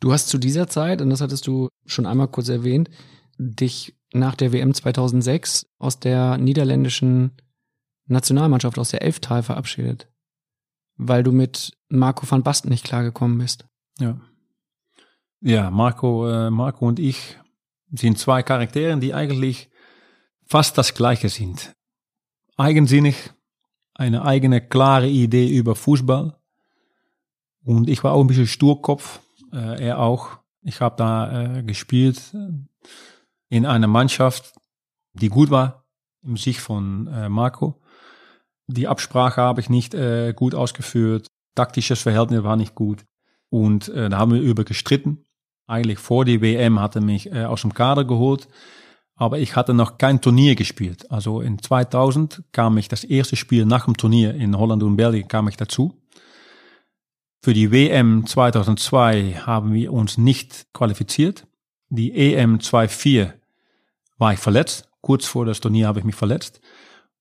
[0.00, 2.90] Du hast zu dieser Zeit, und das hattest du schon einmal kurz erwähnt,
[3.40, 7.32] dich nach der WM 2006 aus der niederländischen
[8.06, 10.08] Nationalmannschaft, aus der Elftal verabschiedet,
[10.96, 13.66] weil du mit Marco van Basten nicht klargekommen bist.
[13.98, 14.20] Ja.
[15.40, 17.38] Ja, Marco, äh, Marco und ich
[17.92, 19.70] sind zwei Charaktere, die eigentlich
[20.44, 21.74] fast das Gleiche sind.
[22.58, 23.32] Eigensinnig,
[23.94, 26.36] eine eigene klare Idee über Fußball.
[27.64, 29.20] Und ich war auch ein bisschen Sturkopf,
[29.52, 30.40] äh, er auch.
[30.62, 32.34] Ich habe da äh, gespielt
[33.50, 34.54] in einer Mannschaft,
[35.12, 35.84] die gut war
[36.22, 37.80] im Sicht von äh, Marco.
[38.66, 41.26] Die Absprache habe ich nicht äh, gut ausgeführt.
[41.54, 43.04] Taktisches Verhältnis war nicht gut.
[43.50, 45.24] Und äh, da haben wir über gestritten.
[45.66, 48.48] Eigentlich vor die WM hatte mich äh, aus dem Kader geholt.
[49.16, 51.10] Aber ich hatte noch kein Turnier gespielt.
[51.10, 55.28] Also in 2000 kam ich das erste Spiel nach dem Turnier in Holland und Belgien
[55.28, 56.00] kam ich dazu.
[57.42, 61.46] Für die WM 2002 haben wir uns nicht qualifiziert.
[61.88, 63.39] Die EM 24
[64.20, 64.88] war ich verletzt.
[65.00, 66.60] Kurz vor das Turnier habe ich mich verletzt.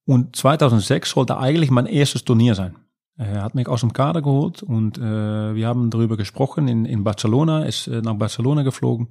[0.05, 2.75] Und 2006 sollte eigentlich mein erstes Turnier sein.
[3.17, 5.01] Er hat mich aus dem Kader geholt und äh,
[5.53, 9.09] wir haben darüber gesprochen in, in Barcelona, ist äh, nach Barcelona geflogen,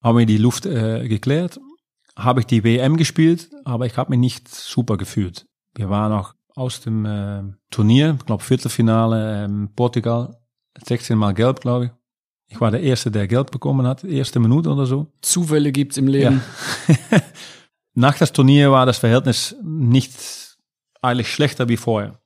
[0.00, 1.60] haben wir die Luft äh, geklärt,
[2.16, 5.46] habe ich die WM gespielt, aber ich habe mich nicht super gefühlt.
[5.74, 10.36] Wir waren auch aus dem äh, Turnier, ich glaube Viertelfinale ähm, Portugal,
[10.86, 11.99] 16 Mal gelb, glaube ich.
[12.50, 15.06] Ich war der Erste, der gelb bekommen hat, erste Minute oder so.
[15.22, 16.42] Zufälle gibt's im Leben.
[16.88, 17.20] Ja.
[17.94, 20.58] Nach das Turnier war das Verhältnis nicht
[21.00, 22.20] eigentlich schlechter wie vorher.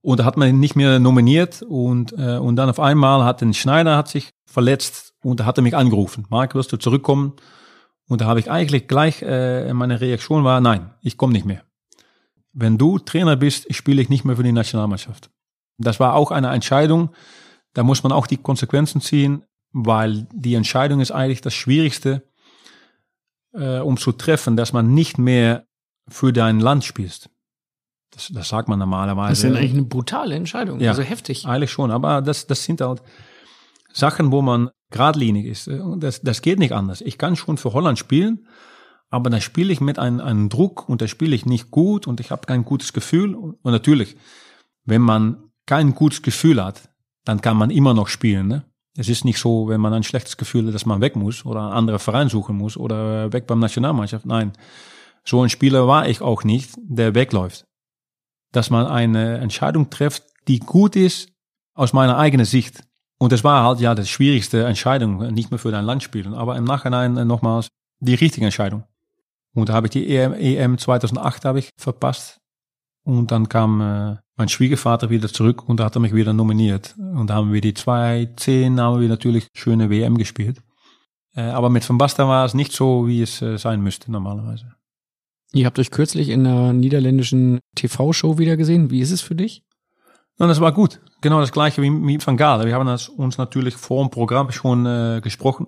[0.00, 3.42] Und da hat man ihn nicht mehr nominiert und, äh, und dann auf einmal hat
[3.42, 6.24] ein Schneider hat sich verletzt und da hat er mich angerufen.
[6.30, 7.34] Mark, wirst du zurückkommen?
[8.08, 11.62] Und da habe ich eigentlich gleich, äh, meine Reaktion war, nein, ich komme nicht mehr.
[12.54, 15.30] Wenn du Trainer bist, spiele ich nicht mehr für die Nationalmannschaft.
[15.76, 17.10] Das war auch eine Entscheidung,
[17.74, 19.42] da muss man auch die Konsequenzen ziehen,
[19.72, 22.22] weil die Entscheidung ist eigentlich das Schwierigste,
[23.52, 25.66] äh, um zu treffen, dass man nicht mehr
[26.08, 27.30] für dein Land spielst.
[28.10, 29.42] Das, das sagt man normalerweise.
[29.42, 30.90] Das ist eigentlich eine brutale Entscheidung, Ja.
[30.90, 31.46] also heftig.
[31.46, 33.02] Eigentlich schon, aber das, das sind halt
[33.92, 35.70] Sachen, wo man geradlinig ist.
[35.98, 37.02] Das, das geht nicht anders.
[37.02, 38.46] Ich kann schon für Holland spielen,
[39.10, 42.20] aber da spiele ich mit einem, einem Druck und da spiele ich nicht gut und
[42.20, 43.34] ich habe kein gutes Gefühl.
[43.34, 44.16] Und natürlich,
[44.84, 46.88] wenn man kein gutes Gefühl hat,
[47.24, 48.48] dann kann man immer noch spielen.
[48.48, 48.64] Ne?
[48.98, 51.60] Es ist nicht so, wenn man ein schlechtes Gefühl hat, dass man weg muss oder
[51.60, 54.26] einen anderen Verein suchen muss oder weg beim Nationalmannschaft.
[54.26, 54.52] Nein,
[55.24, 57.64] so ein Spieler war ich auch nicht, der wegläuft.
[58.50, 61.28] Dass man eine Entscheidung trifft, die gut ist
[61.74, 62.82] aus meiner eigenen Sicht.
[63.18, 66.56] Und das war halt ja die schwierigste Entscheidung, nicht mehr für dein Land spielen, aber
[66.56, 67.68] im Nachhinein äh, nochmals
[68.00, 68.82] die richtige Entscheidung.
[69.54, 72.37] Und da habe ich die EM, EM 2008 habe ich verpasst.
[73.08, 76.94] Und dann kam äh, mein Schwiegervater wieder zurück und da hat er mich wieder nominiert.
[76.98, 80.58] Und da haben wir die 2010 haben wir natürlich schöne WM gespielt.
[81.34, 84.74] Äh, aber mit Van Basten war es nicht so, wie es äh, sein müsste normalerweise.
[85.54, 88.90] Ihr habt euch kürzlich in einer niederländischen TV-Show wieder gesehen.
[88.90, 89.64] Wie ist es für dich?
[90.38, 91.00] Und das war gut.
[91.22, 92.66] Genau das gleiche wie mit Van Gaal.
[92.66, 95.66] Wir haben uns natürlich vor dem Programm schon äh, gesprochen.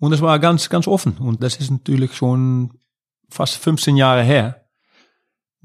[0.00, 1.18] Und es war ganz, ganz offen.
[1.18, 2.78] Und das ist natürlich schon
[3.28, 4.65] fast 15 Jahre her,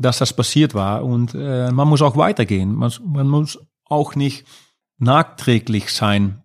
[0.02, 1.03] dass das passiert war.
[1.03, 2.76] Und äh, man muss auch weitergehen.
[2.76, 4.45] Man, man muss auch nicht
[4.98, 6.44] nachträglich sein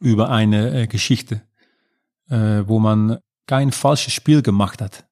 [0.00, 1.42] über eine äh, Geschichte,
[2.28, 5.04] äh, wo man kein falsches Spiel gemacht hat.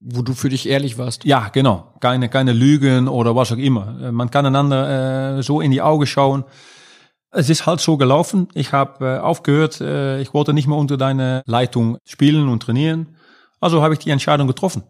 [0.00, 1.24] Wo du für dich ehrlich warst.
[1.24, 1.94] Ja, genau.
[2.00, 4.00] Keine, keine Lügen oder was auch immer.
[4.00, 6.44] Äh, Man kann einander äh, so in die Augen schauen.
[7.32, 8.48] Es ist halt so gelaufen.
[8.54, 9.80] Ich habe äh, aufgehört.
[9.80, 13.16] Äh, ich wollte nicht mehr unter deine Leitung spielen und trainieren.
[13.60, 14.84] Also habe ich die Entscheidung getroffen.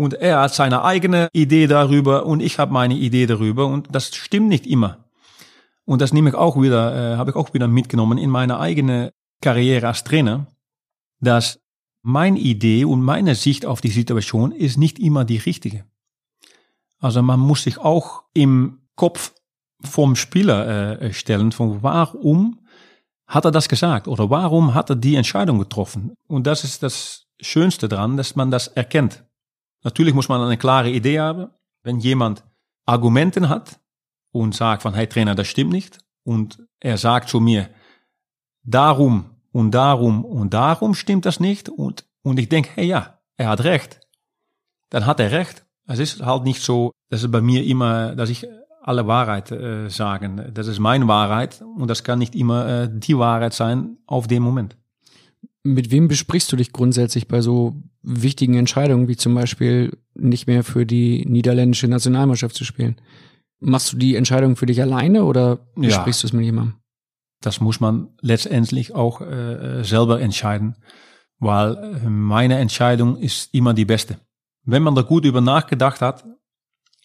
[0.00, 3.66] Und er hat seine eigene Idee darüber und ich habe meine Idee darüber.
[3.66, 5.04] Und das stimmt nicht immer.
[5.84, 9.12] Und das nehme ich auch wieder, äh, habe ich auch wieder mitgenommen in meine eigene
[9.42, 10.46] Karriere als Trainer,
[11.20, 11.60] dass
[12.00, 15.84] meine Idee und meine Sicht auf die Situation ist nicht immer die richtige.
[16.98, 19.34] Also man muss sich auch im Kopf
[19.82, 22.60] vom Spieler äh, stellen, von warum
[23.26, 26.14] hat er das gesagt oder warum hat er die Entscheidung getroffen?
[26.26, 29.24] Und das ist das Schönste dran, dass man das erkennt.
[29.82, 31.48] Natürlich muss man eine klare Idee haben.
[31.82, 32.44] Wenn jemand
[32.86, 33.80] Argumenten hat
[34.32, 37.70] und sagt von, hey Trainer, das stimmt nicht und er sagt zu mir,
[38.62, 43.48] darum und darum und darum stimmt das nicht und, und ich denke, hey ja, er
[43.48, 44.00] hat recht,
[44.90, 45.64] dann hat er recht.
[45.86, 48.46] Es ist halt nicht so, dass es bei mir immer, dass ich
[48.82, 50.50] alle Wahrheit äh, sagen.
[50.54, 54.42] Das ist meine Wahrheit und das kann nicht immer äh, die Wahrheit sein auf dem
[54.42, 54.76] Moment.
[55.62, 60.64] Mit wem besprichst du dich grundsätzlich bei so wichtigen Entscheidungen, wie zum Beispiel nicht mehr
[60.64, 62.96] für die niederländische Nationalmannschaft zu spielen?
[63.60, 65.88] Machst du die Entscheidung für dich alleine oder Ja.
[65.88, 66.76] besprichst du es mit jemandem?
[67.42, 70.76] Das muss man letztendlich auch äh, selber entscheiden,
[71.38, 74.18] weil äh, meine Entscheidung ist immer die beste.
[74.64, 76.24] Wenn man da gut über nachgedacht hat,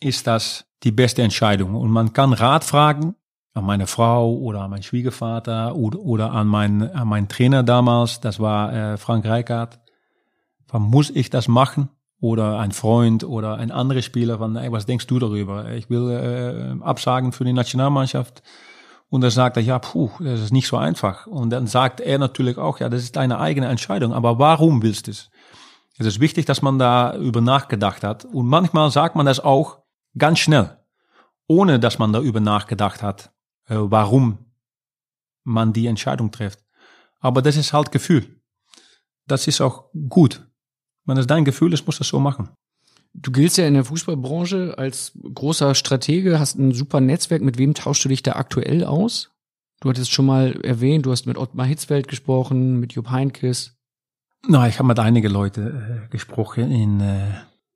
[0.01, 1.75] ist das die beste Entscheidung.
[1.75, 3.15] Und man kann Rat fragen
[3.53, 8.19] an meine Frau oder an meinen Schwiegervater oder, oder an, meinen, an meinen Trainer damals,
[8.19, 9.79] das war äh, Frank Rijkaard.
[10.71, 11.89] Muss ich das machen?
[12.21, 15.71] Oder ein Freund oder ein anderer Spieler von, ey, was denkst du darüber?
[15.71, 18.41] Ich will äh, absagen für die Nationalmannschaft.
[19.09, 21.27] Und dann sagt er, ja, puh, das ist nicht so einfach.
[21.27, 24.13] Und dann sagt er natürlich auch, ja, das ist deine eigene Entscheidung.
[24.13, 25.29] Aber warum willst du es?
[25.97, 28.25] Es ist wichtig, dass man da über nachgedacht hat.
[28.25, 29.79] Und manchmal sagt man das auch
[30.17, 30.77] ganz schnell,
[31.47, 33.31] ohne dass man darüber nachgedacht hat,
[33.67, 34.39] äh, warum
[35.43, 36.59] man die Entscheidung trifft.
[37.19, 38.41] Aber das ist halt Gefühl.
[39.27, 40.44] Das ist auch gut.
[41.05, 42.49] Wenn es dein Gefühl ist, musst du das so machen.
[43.13, 47.41] Du giltst ja in der Fußballbranche als großer Stratege, hast ein super Netzwerk.
[47.41, 49.31] Mit wem tauschst du dich da aktuell aus?
[49.81, 53.75] Du hattest schon mal erwähnt, du hast mit Ottmar Hitzfeld gesprochen, mit Jupp Heynckes.
[54.47, 57.21] Na, ich habe mit einigen Leuten äh, gesprochen in äh,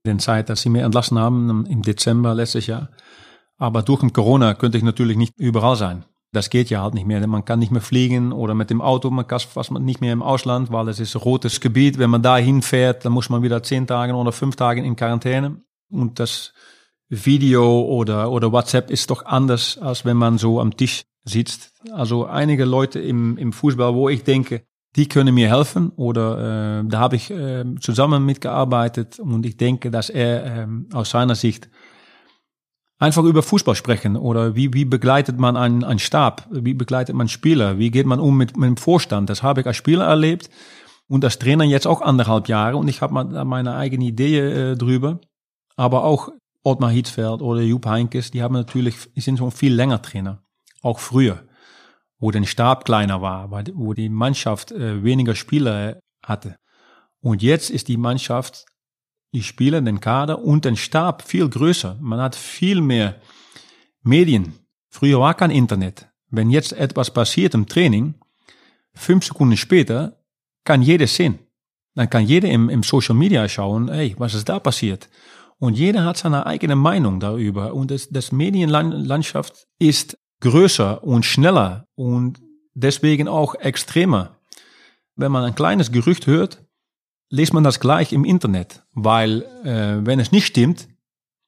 [0.06, 2.90] der Zeit, dass sie mir entlassen haben im- im Dezember letztes Jahr.
[3.58, 6.06] Aber durch den Corona könnte ich natürlich nicht überall sein.
[6.32, 7.26] Das geht ja halt nicht mehr.
[7.26, 10.22] Man kann nicht mehr fliegen oder mit dem Auto, man kann fast nicht mehr im
[10.22, 11.98] Ausland, weil es ist rotes Gebiet.
[11.98, 15.62] Wenn man da hinfährt, dann muss man wieder zehn Tage oder fünf Tage in Quarantäne.
[15.90, 16.54] Und das
[17.10, 21.74] Video oder, oder WhatsApp ist doch anders, als wenn man so am Tisch sitzt.
[21.92, 24.64] Also einige Leute im, im Fußball, wo ich denke,
[24.96, 29.92] die können mir helfen oder äh, da habe ich äh, zusammen mitgearbeitet und ich denke,
[29.92, 31.70] dass er äh, aus seiner Sicht
[33.00, 37.30] einfach über Fußball sprechen oder wie, wie begleitet man einen, einen Stab, wie begleitet man
[37.30, 39.30] Spieler, wie geht man um mit, mit dem Vorstand.
[39.30, 40.50] Das habe ich als Spieler erlebt
[41.08, 45.20] und als Trainer jetzt auch anderthalb Jahre und ich habe meine eigene Idee äh, drüber.
[45.78, 46.30] Aber auch
[46.62, 50.44] Ottmar Hitzfeld oder Jupp Heinkes, die haben natürlich, sind schon viel länger Trainer,
[50.82, 51.44] auch früher,
[52.20, 56.58] wo der Stab kleiner war, wo die Mannschaft äh, weniger Spieler hatte.
[57.22, 58.66] Und jetzt ist die Mannschaft
[59.34, 61.98] die Spieler, den Kader und den Stab viel größer.
[62.02, 63.22] Man hat viel mehr
[64.02, 64.54] Medien.
[64.90, 66.08] Früher war kein Internet.
[66.30, 68.16] Wenn jetzt etwas passiert im Training,
[68.94, 70.18] fünf Sekunden später
[70.64, 71.40] kann jeder sehen.
[71.96, 75.10] Dann kann jeder im, im Social Media schauen, hey, was ist da passiert?
[75.58, 77.74] Und jeder hat seine eigene Meinung darüber.
[77.74, 82.40] Und das, das Medienlandschaft ist größer und schneller und
[82.74, 84.38] deswegen auch extremer.
[85.16, 86.64] Wenn man ein kleines Gerücht hört,
[87.30, 90.88] liest man das gleich im Internet, weil äh, wenn es nicht stimmt,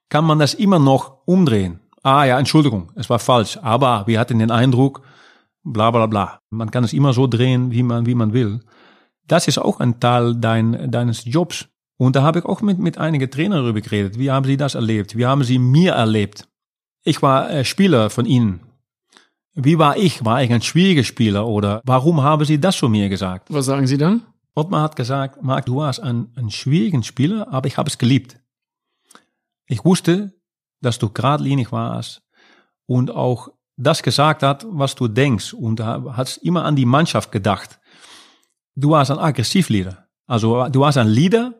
[0.09, 1.79] kann man das immer noch umdrehen.
[2.03, 5.01] Ah ja, Entschuldigung, es war falsch, aber wir hatten den Eindruck,
[5.63, 6.41] bla bla bla.
[6.49, 8.61] Man kann es immer so drehen, wie man, wie man will.
[9.27, 11.67] Das ist auch ein Teil dein, deines Jobs.
[11.97, 14.17] Und da habe ich auch mit, mit einigen Trainern darüber geredet.
[14.17, 15.15] Wie haben sie das erlebt?
[15.15, 16.47] Wie haben sie mir erlebt?
[17.03, 18.61] Ich war äh, Spieler von ihnen.
[19.53, 20.25] Wie war ich?
[20.25, 23.47] War ich ein schwieriger Spieler oder warum haben sie das zu mir gesagt?
[23.53, 24.23] Was sagen sie dann?
[24.53, 28.39] Ottmar hat gesagt, Marc, du warst ein, ein schwieriger Spieler, aber ich habe es geliebt.
[29.65, 30.33] Ich wusste,
[30.81, 32.23] dass du geradlinig warst
[32.85, 37.79] und auch das gesagt hat, was du denkst und hast immer an die Mannschaft gedacht.
[38.75, 40.07] Du warst ein Aggressivleader.
[40.27, 41.53] Also du warst ein Leader,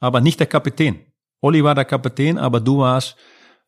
[0.00, 1.00] aber nicht der Kapitän.
[1.40, 3.16] Olli war der Kapitän, aber du warst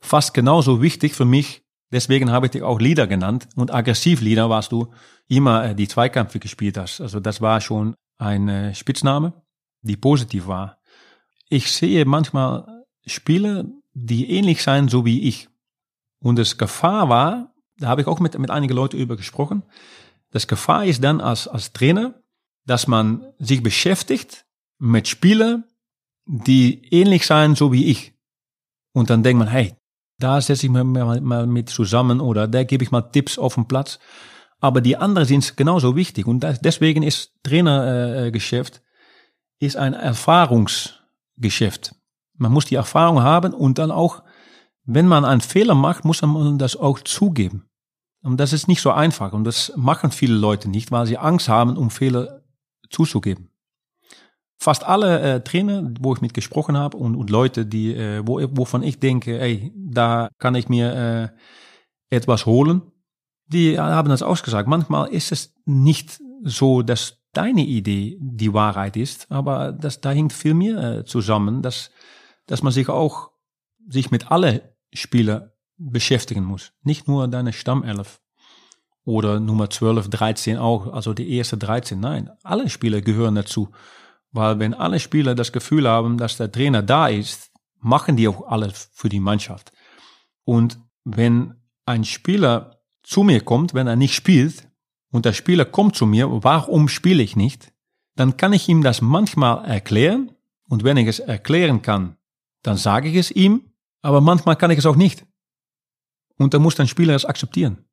[0.01, 1.63] fast genauso wichtig für mich.
[1.93, 3.49] Deswegen habe ich dich auch Leader genannt.
[3.57, 4.93] Und Aggressivleader warst du
[5.29, 7.01] immer, äh, die Zweikämpfe gespielt hast.
[7.01, 9.33] Also das war schon ein Spitzname,
[9.83, 10.79] die positiv war.
[11.49, 15.49] Ich sehe manchmal Spiele, die ähnlich sein, so wie ich.
[16.21, 19.63] Und das Gefahr war, da habe ich auch mit, mit einigen Leuten über gesprochen,
[20.31, 22.15] das Gefahr ist dann als, als Trainer,
[22.67, 24.47] dass man sich beschäftigt
[24.79, 25.65] mit Spielern,
[26.27, 28.15] die ähnlich sein, so wie ich.
[28.93, 29.75] Und dann denkt man, hey,
[30.19, 33.55] da setze ich mich mal, mal mit zusammen oder da gebe ich mal Tipps auf
[33.55, 33.99] dem Platz.
[34.61, 36.27] Aber die anderen sind genauso wichtig.
[36.27, 38.83] Und deswegen ist Trainergeschäft
[39.61, 41.95] ist ein Erfahrungsgeschäft.
[42.37, 44.23] Man muss die Erfahrung haben und dann auch,
[44.85, 47.69] wenn man einen Fehler macht, muss man das auch zugeben.
[48.23, 49.33] Und das ist nicht so einfach.
[49.33, 52.43] Und das machen viele Leute nicht, weil sie Angst haben, um Fehler
[52.91, 53.51] zuzugeben.
[54.57, 58.41] Fast alle äh, Trainer, wo ich mit gesprochen habe und, und Leute, die, äh, wo,
[58.53, 61.33] wovon ich denke, ey, da kann ich mir
[62.11, 62.83] äh, etwas holen,
[63.47, 64.69] die haben das ausgesagt.
[64.69, 70.33] Manchmal ist es nicht so, dass deine Idee die Wahrheit ist, aber das, da hängt
[70.33, 71.91] viel mehr äh, zusammen, dass,
[72.47, 73.31] dass man sich auch
[73.89, 76.73] sich mit alle Spieler beschäftigen muss.
[76.83, 78.21] Nicht nur deine Stammelf
[79.05, 81.99] oder Nummer 12, 13 auch, also die erste 13.
[81.99, 83.71] Nein, alle Spieler gehören dazu.
[84.31, 87.51] Weil wenn alle Spieler das Gefühl haben, dass der Trainer da ist,
[87.81, 89.73] machen die auch alles für die Mannschaft.
[90.45, 91.55] Und wenn
[91.87, 92.74] ein Spieler
[93.05, 94.69] zu mir kommt, wenn er nicht spielt,
[95.13, 97.73] und der Spieler kommt zu mir, warum spiele ich nicht,
[98.17, 100.33] dann kann ich ihm das manchmal erklären,
[100.69, 102.17] und wenn ich es erklären kann,
[102.63, 103.73] dann sage ich es ihm,
[104.03, 105.25] aber manchmal kann ich es auch nicht.
[106.37, 107.85] Und dann muss der Spieler es akzeptieren.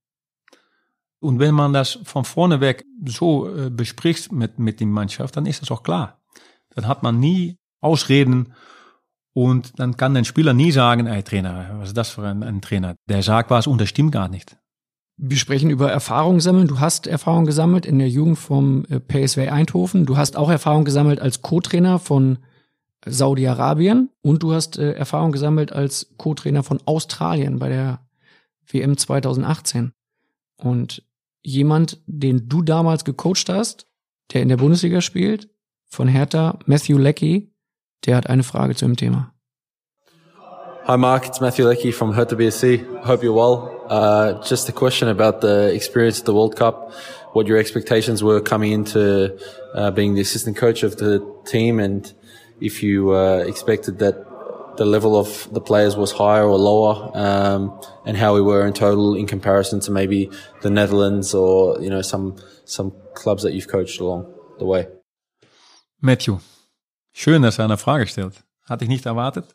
[1.20, 5.46] Und wenn man das von vorne weg so äh, bespricht mit, mit der Mannschaft, dann
[5.46, 6.20] ist das auch klar.
[6.72, 8.54] Dann hat man nie Ausreden
[9.34, 12.62] und dann kann der Spieler nie sagen, ey Trainer, was ist das für ein, ein
[12.62, 12.96] Trainer?
[13.08, 14.58] Der sagt was und das stimmt gar nicht.
[15.24, 16.68] Wir sprechen über Erfahrung sammeln.
[16.68, 20.08] Du hast Erfahrung gesammelt in der Jugend vom äh, PSW Eindhoven.
[20.08, 22.40] Du hast auch Erfahrung gesammelt als Co-Trainer von
[23.06, 28.00] Saudi-Arabien und du hast äh, Erfahrung gesammelt als Co-Trainer von Australien bei der
[28.66, 29.92] WM 2018.
[30.58, 31.04] Und
[31.44, 33.86] jemand, den du damals gecoacht hast,
[34.34, 35.52] der in der Bundesliga spielt,
[35.86, 37.54] von Hertha, Matthew Leckie,
[38.08, 39.31] der hat eine Frage zu dem Thema.
[40.84, 41.28] Hi, Mark.
[41.28, 43.04] It's Matthew Leckie from Hertha BSC.
[43.04, 43.86] Hope you're well.
[43.88, 46.92] Uh, just a question about the experience of the World Cup,
[47.34, 49.38] what your expectations were coming into
[49.76, 52.12] uh, being the assistant coach of the team, and
[52.60, 54.16] if you uh, expected that
[54.78, 58.74] the level of the players was higher or lower, um, and how we were in
[58.74, 60.32] total in comparison to maybe
[60.62, 64.26] the Netherlands or you know some some clubs that you've coached along
[64.58, 64.88] the way.
[66.02, 66.40] Matthew,
[67.14, 68.44] schön, dass er eine Frage stellt.
[68.68, 69.46] Hatte ich nicht erwartet.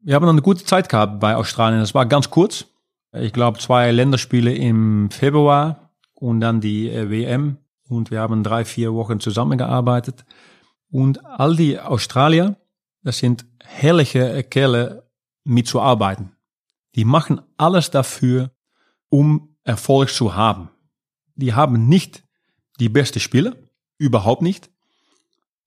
[0.00, 1.80] Wir haben eine gute Zeit gehabt bei Australien.
[1.80, 2.66] Das war ganz kurz.
[3.12, 7.58] Ich glaube, zwei Länderspiele im Februar und dann die äh, WM.
[7.88, 10.24] Und wir haben drei, vier Wochen zusammengearbeitet.
[10.90, 12.56] Und all die Australier,
[13.02, 15.08] das sind herrliche Kerle
[15.44, 16.32] mitzuarbeiten.
[16.94, 18.50] Die machen alles dafür,
[19.08, 20.70] um Erfolg zu haben.
[21.34, 22.24] Die haben nicht
[22.78, 23.56] die beste Spieler,
[23.98, 24.70] überhaupt nicht.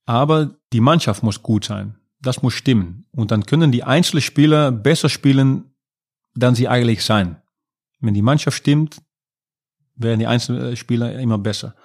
[0.05, 2.00] Aber die Mannschaft muss gut sein.
[2.21, 3.05] Das muss stimmen.
[3.11, 5.73] Und dann können die einzelnen Spieler besser spielen,
[6.35, 7.41] dann sie eigentlich sein.
[7.99, 9.01] Wenn die Mannschaft stimmt,
[9.95, 11.75] werden die einzelnen Spieler immer besser.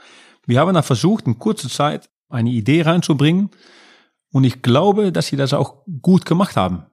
[0.47, 3.51] Wir haben dann versucht, in kurzer Zeit eine Idee reinzubringen.
[4.33, 6.87] Und ich glaube, dass sie das auch gut gemacht haben.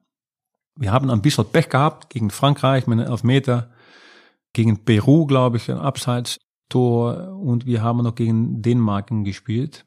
[0.76, 3.72] Wir haben ein bisschen Pech gehabt gegen Frankreich mit einem Elfmeter,
[4.53, 9.86] gegen Peru, glaube ich, ein Abseits-Tor und wir haben noch gegen Dänemark gespielt.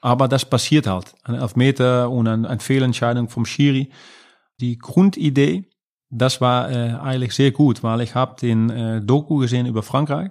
[0.00, 1.14] Aber das passiert halt.
[1.24, 3.90] Ein Elfmeter und eine, eine Fehlentscheidung vom Schiri.
[4.60, 5.70] Die Grundidee,
[6.08, 10.30] das war äh, eigentlich sehr gut, weil ich habe den äh, Doku gesehen über Frankreich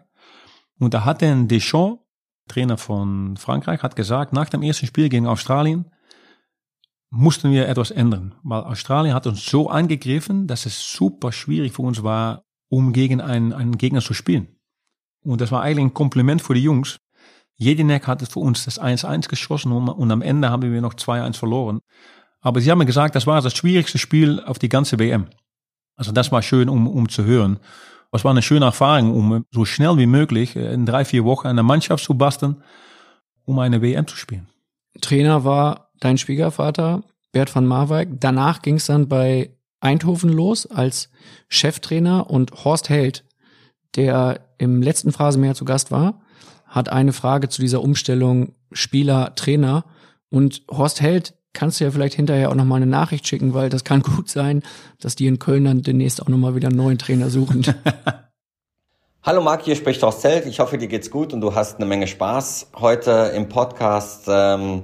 [0.79, 2.01] und da hat den Deschamps,
[2.47, 5.85] Trainer von Frankreich, hat gesagt, nach dem ersten Spiel gegen Australien
[7.11, 11.83] mussten wir etwas ändern, weil Australien hat uns so angegriffen, dass es super schwierig für
[11.83, 14.59] uns war, um gegen einen, einen Gegner zu spielen.
[15.23, 16.97] Und das war eigentlich ein Kompliment für die Jungs,
[17.59, 21.81] Jedinek hat für uns das 1-1 geschossen und am Ende haben wir noch 2-1 verloren.
[22.41, 25.27] Aber sie haben mir gesagt, das war das schwierigste Spiel auf die ganze WM.
[25.97, 27.59] Also das war schön, um, um zu hören.
[28.13, 31.61] Es war eine schöne Erfahrung, um so schnell wie möglich in drei, vier Wochen eine
[31.61, 32.63] Mannschaft zu basteln,
[33.43, 34.47] um eine WM zu spielen.
[35.01, 37.03] Trainer war dein Schwiegervater,
[37.33, 38.21] Bert van Marwijk.
[38.21, 41.09] Danach ging es dann bei Eindhoven los als
[41.49, 43.25] Cheftrainer und Horst Held,
[43.95, 46.21] der im letzten Phrasenmeer zu Gast war,
[46.69, 49.83] hat eine Frage zu dieser Umstellung Spieler, Trainer.
[50.29, 53.83] Und Horst Held kannst du ja vielleicht hinterher auch nochmal eine Nachricht schicken, weil das
[53.83, 54.63] kann gut sein,
[55.01, 57.65] dass die in Köln dann demnächst auch nochmal wieder einen neuen Trainer suchen.
[59.23, 60.45] Hallo Marc, hier spricht Horst Held.
[60.45, 64.25] Ich hoffe, dir geht's gut und du hast eine Menge Spaß heute im Podcast.
[64.29, 64.83] Ähm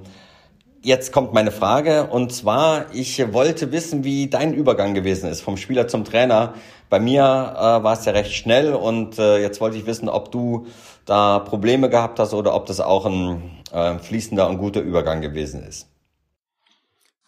[0.86, 5.58] Jetzt kommt meine Frage und zwar, ich wollte wissen, wie dein Übergang gewesen ist vom
[5.58, 6.54] Spieler zum Trainer.
[6.92, 10.32] Bei mir äh, war es ja recht schnell und äh, jetzt wollte ich wissen, ob
[10.32, 10.68] du
[11.06, 15.64] da Probleme gehabt hast oder ob das auch ein äh, fließender und guter Übergang gewesen
[15.64, 15.90] ist.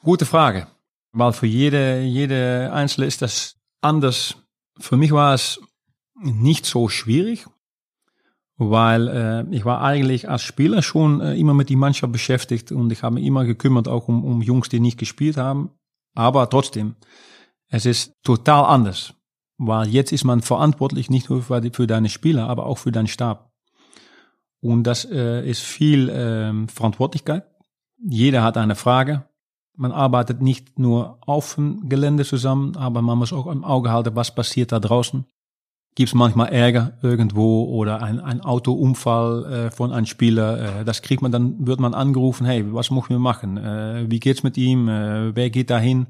[0.03, 0.67] Gute Frage,
[1.11, 4.35] weil für jede, jede Einzelne ist das anders.
[4.79, 5.59] Für mich war es
[6.13, 7.47] nicht so schwierig,
[8.57, 12.91] weil äh, ich war eigentlich als Spieler schon äh, immer mit die Mannschaft beschäftigt und
[12.91, 15.71] ich habe mich immer gekümmert auch um, um Jungs, die nicht gespielt haben.
[16.15, 16.95] Aber trotzdem,
[17.69, 19.13] es ist total anders,
[19.57, 23.07] weil jetzt ist man verantwortlich nicht nur für, für deine Spieler, aber auch für deinen
[23.07, 23.51] Stab.
[24.59, 27.45] Und das äh, ist viel äh, Verantwortlichkeit.
[27.99, 29.29] Jeder hat eine Frage.
[29.75, 34.15] Man arbeitet nicht nur auf dem Gelände zusammen, aber man muss auch im Auge halten,
[34.15, 35.25] was passiert da draußen.
[35.97, 40.81] Gibt es manchmal Ärger irgendwo oder ein, ein Autounfall äh, von einem Spieler.
[40.81, 43.57] Äh, das kriegt man dann, wird man angerufen, hey, was muss wir machen?
[43.57, 44.87] Äh, wie geht's mit ihm?
[44.89, 46.05] Äh, wer geht dahin?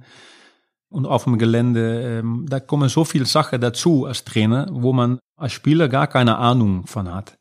[0.90, 5.20] Und auf dem Gelände, äh, da kommen so viele Sachen dazu als Trainer, wo man
[5.38, 7.38] als Spieler gar keine Ahnung von hat.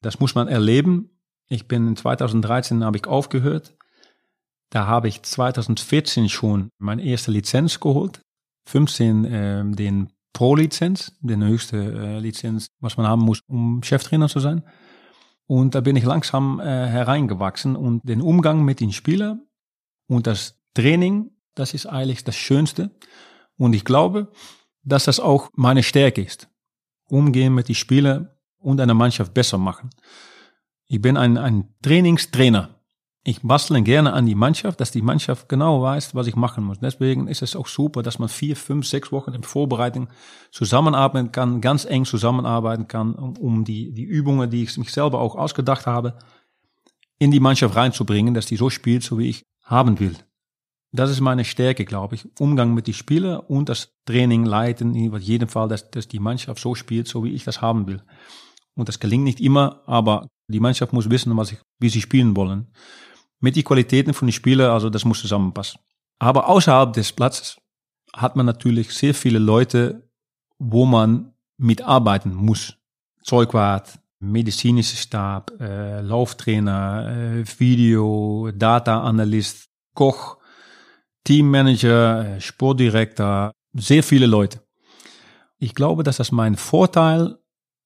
[0.00, 1.10] Das muss man erleben.
[1.50, 3.76] Ich bin in 2013 habe ich aufgehört.
[4.70, 8.22] Da habe ich 2014 schon meine erste Lizenz geholt.
[8.64, 14.38] 15 äh, den Pro-Lizenz, den höchste äh, Lizenz, was man haben muss, um Cheftrainer zu
[14.38, 14.62] sein.
[15.46, 19.40] Und da bin ich langsam äh, hereingewachsen und den Umgang mit den Spielern
[20.06, 22.90] und das Training, das ist eigentlich das Schönste.
[23.56, 24.30] Und ich glaube,
[24.82, 26.50] dass das auch meine Stärke ist.
[27.08, 29.88] Umgehen mit den Spielern und eine Mannschaft besser machen.
[30.86, 32.75] Ich bin ein, ein Trainingstrainer.
[33.28, 36.78] Ich bastle gerne an die Mannschaft, dass die Mannschaft genau weiß, was ich machen muss.
[36.78, 40.06] Deswegen ist es auch super, dass man vier, fünf, sechs Wochen in Vorbereitung
[40.52, 45.20] zusammenarbeiten kann, ganz eng zusammenarbeiten kann, um, um die, die Übungen, die ich mich selber
[45.20, 46.16] auch ausgedacht habe,
[47.18, 50.14] in die Mannschaft reinzubringen, dass die so spielt, so wie ich haben will.
[50.92, 52.28] Das ist meine Stärke, glaube ich.
[52.38, 56.60] Umgang mit den Spielern und das Training leiten, in jedem Fall, dass, dass die Mannschaft
[56.60, 58.04] so spielt, so wie ich das haben will.
[58.76, 62.36] Und das gelingt nicht immer, aber die Mannschaft muss wissen, was ich, wie sie spielen
[62.36, 62.68] wollen.
[63.46, 65.78] Mit den Qualitäten von den Spielern, also das muss zusammenpassen.
[66.18, 67.56] Aber außerhalb des Platzes
[68.12, 70.10] hat man natürlich sehr viele Leute,
[70.58, 72.74] wo man mitarbeiten muss.
[73.22, 80.38] Zeugwart, medizinische Stab, äh, Lauftrainer, äh, Video, Data Analyst, Koch,
[81.22, 84.60] Teammanager, Sportdirektor, sehr viele Leute.
[85.58, 87.38] Ich glaube, dass das mein Vorteil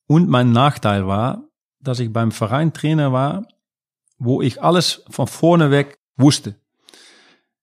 [0.07, 1.45] und mein Nachteil war,
[1.81, 3.47] dass ich beim Verein Trainer war,
[4.21, 6.55] wo ich alles von vorne weg wusste.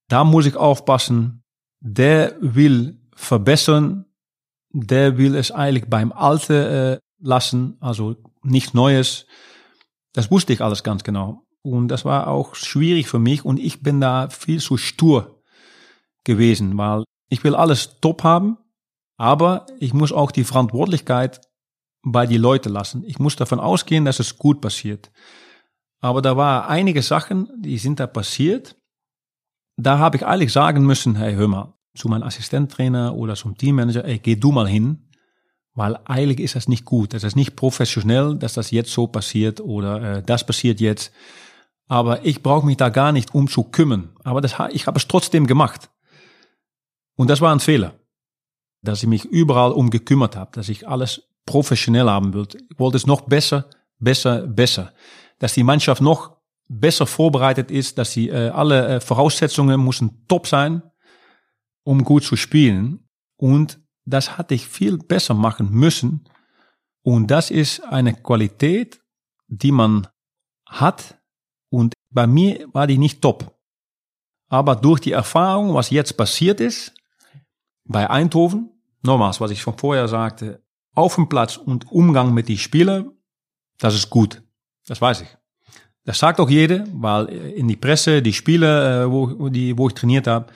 [0.10, 1.44] Da muss ich aufpassen,
[1.80, 4.06] der will verbessern,
[4.72, 9.28] der will es eigentlich beim Alten äh, lassen, also nichts Neues.
[10.14, 11.44] Das wusste ich alles ganz genau.
[11.62, 15.44] Und das war auch schwierig für mich und ich bin da viel zu stur
[16.24, 18.58] gewesen, weil ich will alles top haben,
[19.18, 21.42] aber ich muss auch die Verantwortlichkeit
[22.04, 23.04] bei die Leute lassen.
[23.06, 25.12] Ich muss davon ausgehen, dass es gut passiert.
[26.00, 28.76] Aber da war einige Sachen, die sind da passiert.
[29.78, 34.06] Da habe ich eigentlich sagen müssen, hey, hör mal, zu meinem Assistenttrainer oder zum Teammanager,
[34.06, 35.10] ey, geh du mal hin,
[35.74, 37.14] weil eigentlich ist das nicht gut.
[37.14, 41.12] Das ist nicht professionell, dass das jetzt so passiert oder äh, das passiert jetzt.
[41.88, 44.10] Aber ich brauche mich da gar nicht um zu kümmern.
[44.24, 45.90] Aber das, ich habe es trotzdem gemacht.
[47.16, 47.94] Und das war ein Fehler,
[48.82, 52.58] dass ich mich überall um gekümmert habe, dass ich alles professionell haben wollte.
[52.70, 53.70] Ich wollte es noch besser,
[54.00, 54.94] besser, besser.
[55.40, 56.38] Dass die Mannschaft noch
[56.68, 60.82] besser vorbereitet ist, dass sie äh, alle äh, Voraussetzungen müssen top sein,
[61.84, 63.08] um gut zu spielen.
[63.38, 66.28] Und das hatte ich viel besser machen müssen.
[67.04, 69.00] Und das ist eine Qualität,
[69.48, 70.08] die man
[70.66, 71.18] hat.
[71.70, 73.58] Und bei mir war die nicht top.
[74.50, 76.94] Aber durch die Erfahrung, was jetzt passiert ist,
[77.86, 80.64] bei Eindhoven, nochmals, was ich schon vorher sagte,
[80.96, 83.06] auf dem Platz und Umgang mit die Spieler,
[83.78, 84.42] das ist gut.
[84.88, 85.28] Das weiß ich.
[86.06, 89.94] Das sagt auch jeder, weil in die Presse, die Spieler, äh, wo, die, wo ich
[89.94, 90.48] trainiert habe,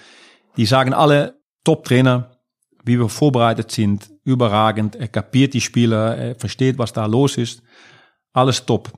[0.56, 2.38] die sagen alle, Top-Trainer,
[2.84, 4.96] wie wir vorbereitet sind, überragend.
[4.96, 7.62] Er kapiert die Spieler, er versteht, was da los ist.
[8.34, 8.94] Alles top.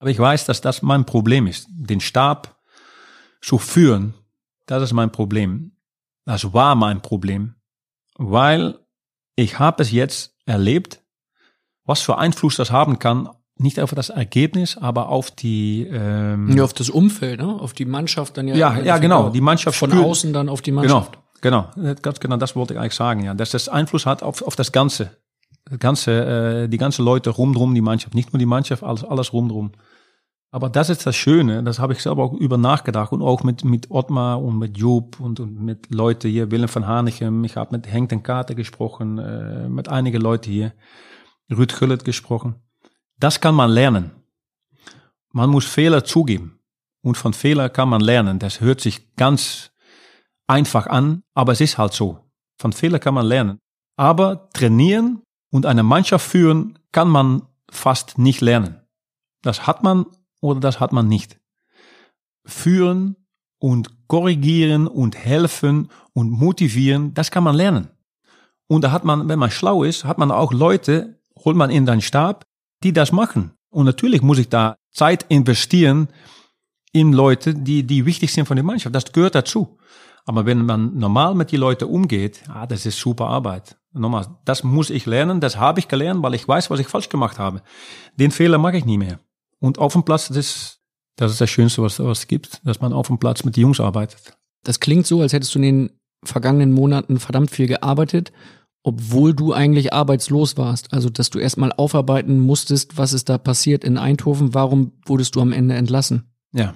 [0.00, 1.66] Aber ich weiß, dass das mein Problem ist.
[1.70, 2.60] Den Stab
[3.40, 4.14] zu führen,
[4.66, 5.76] das ist mein Problem.
[6.24, 7.54] Das war mein Problem.
[8.16, 8.78] Weil
[9.36, 11.02] ich habe es jetzt erlebt,
[11.84, 16.64] was für Einfluss das haben kann nicht auf das Ergebnis, aber auf die ähm, ja,
[16.64, 17.46] auf das Umfeld, ne?
[17.46, 18.56] auf die Mannschaft dann ja.
[18.56, 19.30] Ja, ja, genau.
[19.30, 21.12] Die Mannschaft von spürt, außen dann auf die Mannschaft.
[21.12, 21.24] Genau.
[21.44, 21.68] Genau,
[22.00, 24.72] ganz genau, das wollte ich eigentlich sagen, ja, dass das Einfluss hat auf, auf das
[24.72, 25.10] Ganze,
[25.66, 29.34] das ganze, äh, die ganze Leute rumdrum, die Mannschaft, nicht nur die Mannschaft, alles, alles
[29.34, 29.72] rumdrum.
[30.50, 33.62] Aber das ist das Schöne, das habe ich selber auch über nachgedacht und auch mit,
[33.62, 37.76] mit Ottmar und mit Job und, und mit Leuten hier, Willem van Hanegem, ich habe
[37.76, 40.72] mit Henk den Kater gesprochen, äh, mit einigen Leuten hier,
[41.54, 42.54] Ruud Gullit gesprochen.
[43.18, 44.10] Das kann man lernen.
[45.32, 46.60] Man muss Fehler zugeben.
[47.02, 48.38] Und von Fehler kann man lernen.
[48.38, 49.72] Das hört sich ganz
[50.46, 52.18] einfach an, aber es ist halt so.
[52.58, 53.58] Von Fehler kann man lernen.
[53.96, 58.80] Aber trainieren und eine Mannschaft führen kann man fast nicht lernen.
[59.42, 60.06] Das hat man
[60.40, 61.38] oder das hat man nicht.
[62.46, 63.16] Führen
[63.58, 67.88] und korrigieren und helfen und motivieren, das kann man lernen.
[68.66, 71.86] Und da hat man, wenn man schlau ist, hat man auch Leute, holt man in
[71.86, 72.46] den Stab,
[72.84, 73.52] die das machen.
[73.70, 76.08] Und natürlich muss ich da Zeit investieren
[76.92, 78.94] in Leute, die, die wichtig sind von der Mannschaft.
[78.94, 79.78] Das gehört dazu.
[80.26, 83.76] Aber wenn man normal mit die Leute umgeht, ah, das ist super Arbeit.
[83.92, 87.08] Nochmal, das muss ich lernen, das habe ich gelernt, weil ich weiß, was ich falsch
[87.08, 87.62] gemacht habe.
[88.16, 89.18] Den Fehler mache ich nie mehr.
[89.58, 90.80] Und auf dem Platz, das ist
[91.16, 93.80] das, ist das Schönste, was es gibt, dass man auf dem Platz mit den Jungs
[93.80, 94.36] arbeitet.
[94.64, 95.90] Das klingt so, als hättest du in den
[96.24, 98.32] vergangenen Monaten verdammt viel gearbeitet,
[98.84, 100.92] obwohl du eigentlich arbeitslos warst.
[100.92, 105.40] Also, dass du erstmal aufarbeiten musstest, was ist da passiert in Eindhoven, warum wurdest du
[105.40, 106.30] am Ende entlassen?
[106.52, 106.74] Ja.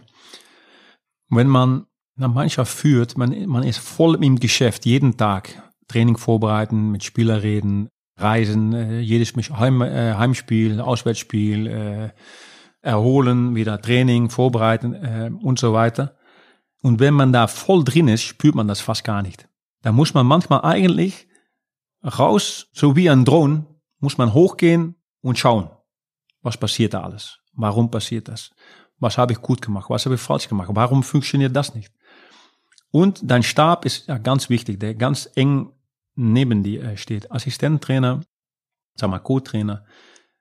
[1.29, 1.85] Wenn man
[2.17, 5.63] eine Mannschaft führt, man, man ist voll im Geschäft, jeden Tag.
[5.87, 12.09] Training vorbereiten, mit Spieler reden, reisen, äh, jedes Heim, äh, Heimspiel, Auswärtsspiel, äh,
[12.81, 16.17] erholen, wieder Training, vorbereiten äh, und so weiter.
[16.83, 19.49] Und wenn man da voll drin ist, spürt man das fast gar nicht.
[19.83, 21.28] Da muss man manchmal eigentlich
[22.03, 23.67] raus, so wie ein Drohnen,
[24.01, 25.71] muss man hochgehen und schauen,
[26.43, 27.39] was passiert da alles?
[27.53, 28.51] Warum passiert das?
[28.99, 29.91] Was habe ich gut gemacht?
[29.91, 30.71] Was habe ich falsch gemacht?
[30.73, 31.93] Warum funktioniert das nicht?
[32.91, 35.73] Und dein Stab ist ja ganz wichtig, der ganz eng
[36.15, 37.31] neben dir äh, steht.
[37.31, 38.23] Assistenttrainer,
[38.95, 39.85] sag mal Co-Trainer,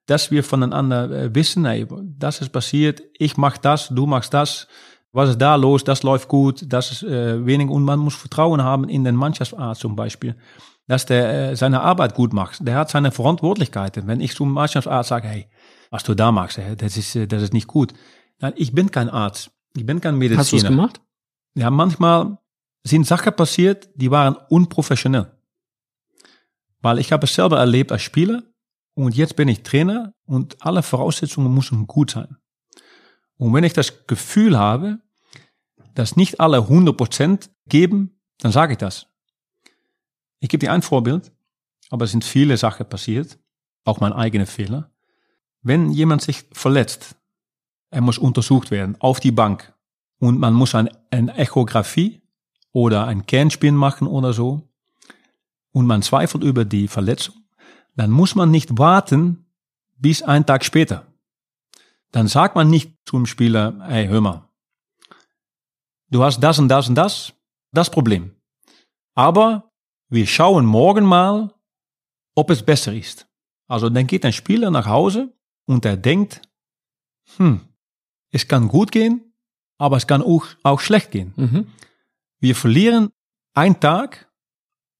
[0.05, 1.85] dass wir voneinander äh, wissen, ey,
[2.17, 4.67] das ist passiert, ich mach das, du machst das,
[5.11, 8.63] was ist da los, das läuft gut, das ist äh, wenig und man muss Vertrauen
[8.63, 10.35] haben in den Mannschaftsarzt zum Beispiel,
[10.87, 12.65] dass der äh, seine Arbeit gut macht.
[12.65, 14.07] Der hat seine Verantwortlichkeiten.
[14.07, 15.47] Wenn ich zum Mannschaftsarzt sage, hey,
[15.89, 17.93] was du da machst, das ist, äh, das ist nicht gut.
[18.39, 20.39] Nein, ich bin kein Arzt, ich bin kein Mediziner.
[20.39, 21.01] Hast du es gemacht?
[21.55, 22.37] Ja, manchmal
[22.83, 25.31] sind Sachen passiert, die waren unprofessionell.
[26.81, 28.43] Weil ich habe es selber erlebt als Spieler
[28.93, 32.37] und jetzt bin ich Trainer und alle Voraussetzungen müssen gut sein.
[33.37, 34.99] Und wenn ich das Gefühl habe,
[35.95, 39.06] dass nicht alle 100% geben, dann sage ich das.
[40.39, 41.31] Ich gebe dir ein Vorbild,
[41.89, 43.39] aber es sind viele Sachen passiert,
[43.85, 44.91] auch mein eigener Fehler.
[45.61, 47.15] Wenn jemand sich verletzt,
[47.89, 49.73] er muss untersucht werden auf die Bank
[50.19, 52.21] und man muss ein, eine Echographie
[52.71, 54.69] oder ein Kernspin machen oder so
[55.71, 57.35] und man zweifelt über die Verletzung,
[57.95, 59.45] dann muss man nicht warten
[59.95, 61.07] bis einen Tag später.
[62.11, 64.47] Dann sagt man nicht zum Spieler, hey, hör mal,
[66.09, 67.33] du hast das und das und das,
[67.71, 68.35] das Problem.
[69.15, 69.66] Aber
[70.09, 71.53] wir schauen morgen mal,
[72.35, 73.27] ob es besser ist.
[73.67, 75.33] Also dann geht ein Spieler nach Hause
[75.65, 76.41] und er denkt,
[77.35, 77.61] hm,
[78.31, 79.33] es kann gut gehen,
[79.77, 81.33] aber es kann auch, auch schlecht gehen.
[81.35, 81.67] Mhm.
[82.39, 83.09] Wir verlieren
[83.53, 84.31] einen Tag,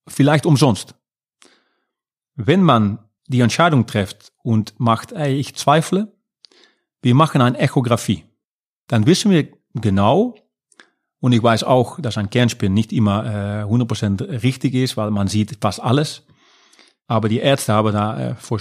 [0.07, 0.95] vielleicht umsonst.
[2.35, 6.15] Wenn man die Entscheidung trifft und macht, ey, ich zweifle,
[7.01, 8.25] wir machen eine Echographie.
[8.87, 10.35] Dann wissen wir genau,
[11.19, 15.27] und ich weiß auch, dass ein Kernspin nicht immer äh, 100% richtig ist, weil man
[15.27, 16.23] sieht fast alles.
[17.07, 18.59] Aber die Ärzte haben da äh, vor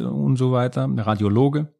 [0.00, 1.74] und so weiter, der Radiologe.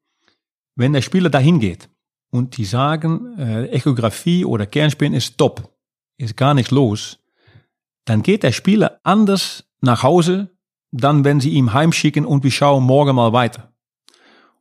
[0.75, 1.89] Wenn der Spieler dahin geht
[2.31, 5.73] und die sagen, äh, Echographie oder Kernspin ist top,
[6.19, 7.19] ist gar nichts los,
[8.05, 10.57] dann geht der Spieler anders nach Hause,
[10.91, 13.73] dann wenn sie ihm heimschicken und wir schauen morgen mal weiter.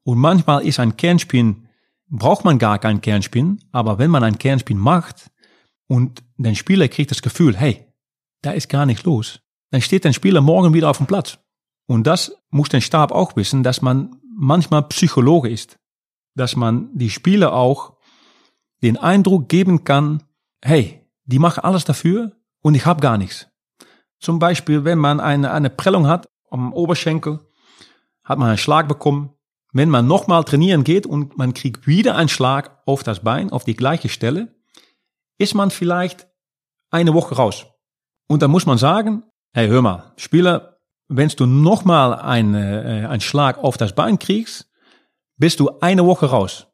[0.04, 1.68] Und manchmal ist ein Kernspin,
[2.10, 5.32] braucht man gar keinen Kernspin, aber wenn man einen Kernspin macht
[5.88, 7.86] und der Spieler kriegt das Gefühl, hey,
[8.41, 9.41] da ist gar nichts los,
[9.72, 11.40] dann steht der Spieler morgen wieder auf dem Platz.
[11.88, 15.78] Und das muss der Stab auch wissen, dass man manchmal Psychologe ist.
[16.36, 17.98] Dass man die Spieler auch
[18.82, 20.24] den Eindruck geben kann,
[20.62, 22.32] hey, die machen alles dafür
[22.62, 23.48] und ich habe gar nichts.
[24.20, 27.40] Zum Beispiel, wenn man eine, eine Prellung hat am Oberschenkel,
[28.24, 29.32] hat man einen Schlag bekommen.
[29.72, 33.66] Wenn man nochmal trainieren geht und man kriegt wieder einen Schlag auf das Bein, auf
[33.66, 34.55] die gleiche Stelle,
[35.38, 36.28] ist man vielleicht
[36.91, 37.66] eine Woche raus.
[38.28, 43.22] Und dann muss man sagen, hey, hör mal, Spieler, wenn du nochmal einen, äh, einen
[43.22, 44.70] Schlag auf das Bein kriegst,
[45.38, 46.68] bist du eine Woche raus.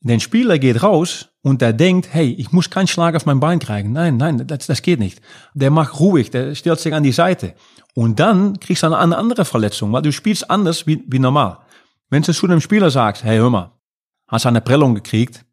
[0.00, 3.58] Der Spieler geht raus und der denkt, hey, ich muss keinen Schlag auf mein Bein
[3.58, 3.92] kriegen.
[3.92, 5.20] Nein, nein, das, das geht nicht.
[5.54, 7.54] Der macht ruhig, der stellt sich an die Seite.
[7.94, 11.58] Und dann kriegst du eine andere Verletzung, weil du spielst anders wie, wie normal.
[12.08, 13.72] Wenn du zu einem Spieler sagst, hey, hör mal,
[14.28, 15.44] hast eine Prellung gekriegt,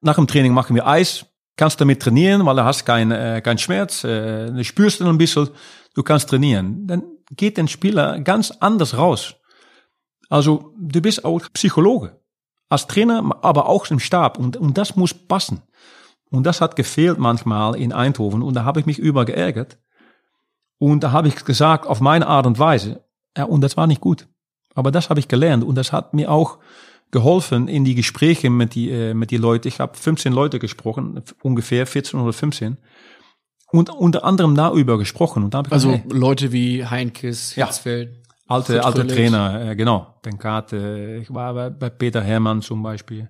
[0.00, 1.26] nach dem Training machen wir Eis,
[1.58, 5.50] kannst damit trainieren, weil du hast keinen äh, kein Schmerz, äh, du spürst ein bisschen,
[5.94, 6.86] du kannst trainieren.
[6.86, 7.02] Dann
[7.36, 9.34] geht der Spieler ganz anders raus.
[10.30, 12.18] Also du bist auch Psychologe
[12.70, 14.38] als Trainer, aber auch im Stab.
[14.38, 15.62] Und, und das muss passen.
[16.30, 18.42] Und das hat gefehlt manchmal in Eindhoven.
[18.42, 19.78] Und da habe ich mich über geärgert.
[20.78, 23.02] Und da habe ich gesagt, auf meine Art und Weise.
[23.36, 24.28] Ja, und das war nicht gut.
[24.74, 25.64] Aber das habe ich gelernt.
[25.64, 26.58] Und das hat mir auch
[27.10, 29.68] geholfen in die Gespräche mit die, äh, mit die Leute.
[29.68, 32.78] Ich habe 15 Leute gesprochen, ungefähr 14 oder 15.
[33.70, 35.44] Und unter anderem darüber gesprochen.
[35.44, 38.14] Und da ich also gesagt, hey, Leute wie Heinkes, Hitzfeld.
[38.14, 38.22] Ja.
[38.48, 40.14] Alte, alte Trainer, äh, genau.
[40.24, 41.18] Den Karte.
[41.20, 43.28] Ich war bei, bei Peter Hermann zum Beispiel,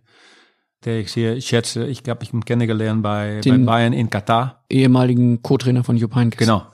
[0.84, 1.86] der ich sehr schätze.
[1.86, 4.64] Ich habe ich ihn kennengelernt bei, bei Bayern in Katar.
[4.70, 6.38] Ehemaligen Co-Trainer von Jupp Heynckes.
[6.38, 6.66] Genau.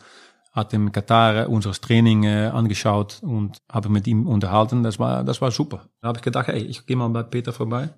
[0.55, 4.83] Hat in Katar unseres Training angeschaut und habe mit ihm unterhalten.
[4.85, 5.89] Das war, das war super.
[6.01, 7.91] Da habe ich gedacht, hey, ich gehe mal bei Peter vorbei.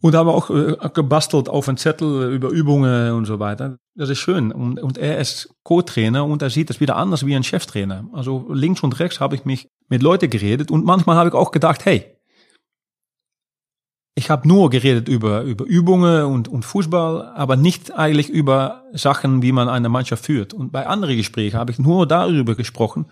[0.00, 3.76] Und haben auch äh, gebastelt auf einen Zettel über Übungen und so weiter.
[3.94, 4.50] Das ist schön.
[4.50, 8.06] Und, und er ist Co-Trainer und er sieht das wieder anders wie ein Cheftrainer.
[8.12, 11.52] Also links und rechts habe ich mich mit Leuten geredet und manchmal habe ich auch
[11.52, 12.11] gedacht, hey,
[14.14, 19.42] ich habe nur geredet über, über Übungen und, und Fußball, aber nicht eigentlich über Sachen,
[19.42, 20.52] wie man eine Mannschaft führt.
[20.52, 23.06] Und bei anderen Gesprächen habe ich nur darüber gesprochen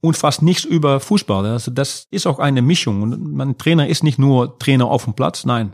[0.00, 1.46] und fast nichts über Fußball.
[1.46, 3.02] Also das ist auch eine Mischung.
[3.02, 5.72] Und mein Trainer ist nicht nur Trainer auf dem Platz, nein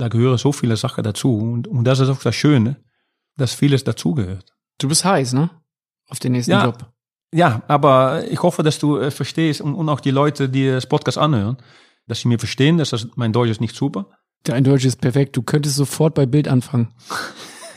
[0.00, 1.36] da gehören so viele Sachen dazu.
[1.36, 2.76] Und, und das ist auch das Schöne,
[3.36, 4.52] dass vieles dazugehört.
[4.78, 5.50] Du bist heiß, ne?
[6.08, 6.90] Auf den nächsten ja, Job.
[7.32, 10.86] Ja, aber ich hoffe, dass du äh, verstehst und, und auch die Leute, die das
[10.86, 11.58] Podcast anhören,
[12.10, 14.08] dass sie mir verstehen, dass das, mein Deutsch ist nicht super.
[14.42, 15.36] Dein Deutsch ist perfekt.
[15.36, 16.92] Du könntest sofort bei Bild anfangen.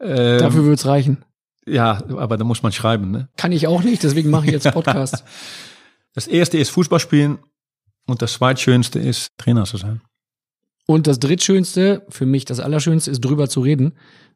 [0.00, 1.24] ähm, Dafür würde es reichen.
[1.66, 3.28] Ja, aber da muss man schreiben, ne?
[3.36, 5.24] Kann ich auch nicht, deswegen mache ich jetzt Podcast.
[6.12, 7.38] das erste ist Fußball spielen
[8.06, 10.02] und das zweitschönste ist Trainer zu sein.
[10.86, 13.94] Und das drittschönste, für mich das Allerschönste, ist drüber zu reden.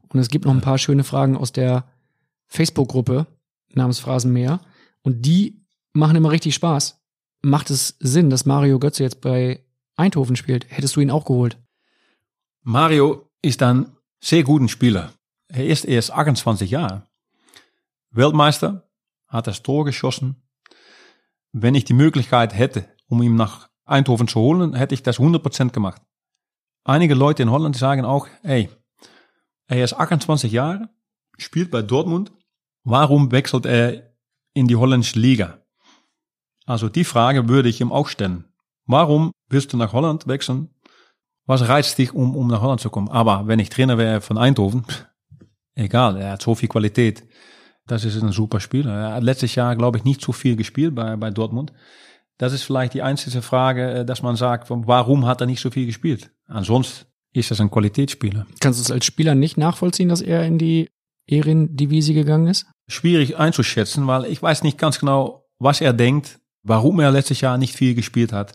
[0.09, 1.85] Und es gibt noch ein paar schöne Fragen aus der
[2.47, 3.26] Facebook-Gruppe
[3.74, 4.60] namens Phrasenmäher.
[5.02, 5.60] Und die
[5.93, 6.97] machen immer richtig Spaß.
[7.43, 9.65] Macht es Sinn, dass Mario Götze jetzt bei
[9.97, 10.66] Eindhoven spielt?
[10.69, 11.59] Hättest du ihn auch geholt?
[12.62, 15.12] Mario ist ein sehr guter Spieler.
[15.48, 17.06] Er ist erst 28 Jahre.
[18.10, 18.89] Weltmeister,
[19.28, 20.43] hat das Tor geschossen.
[21.52, 25.70] Wenn ich die Möglichkeit hätte, um ihn nach Eindhoven zu holen, hätte ich das 100%
[25.70, 26.02] gemacht.
[26.85, 28.69] Einige Leute in Holland sagen auch, hey,
[29.66, 30.89] er ist 28 Jahre,
[31.36, 32.32] spielt bei Dortmund.
[32.85, 34.15] Warum wechselt er
[34.55, 35.62] in die holländische Liga?
[36.68, 38.44] Also die Frage würde ich ihm auch stellen.
[38.84, 40.68] Warum willst du nach Holland wechseln?
[41.46, 43.08] Was reizt dich, um, um nach Holland zu kommen?
[43.08, 44.84] Aber wenn ich Trainer wäre von Eindhoven,
[45.74, 47.24] egal, er hat so viel Qualität.
[47.86, 48.92] Das ist ein super Spieler.
[48.92, 51.72] Er hat letztes Jahr, glaube ich, nicht so viel gespielt bei, bei Dortmund.
[52.36, 55.70] Das ist vielleicht die einzige Frage, äh, dass man sagt, warum hat er nicht so
[55.70, 56.30] viel gespielt?
[56.48, 58.46] Ansonsten ist das ein Qualitätsspieler.
[58.60, 60.90] Kannst du es als Spieler nicht nachvollziehen, dass er in die
[61.26, 62.66] Ehren-Divisie gegangen ist?
[62.88, 66.38] Schwierig einzuschätzen, weil ich weiß nicht ganz genau, was er denkt,
[66.68, 68.54] warum er letztes Jahr nicht viel gespielt hat.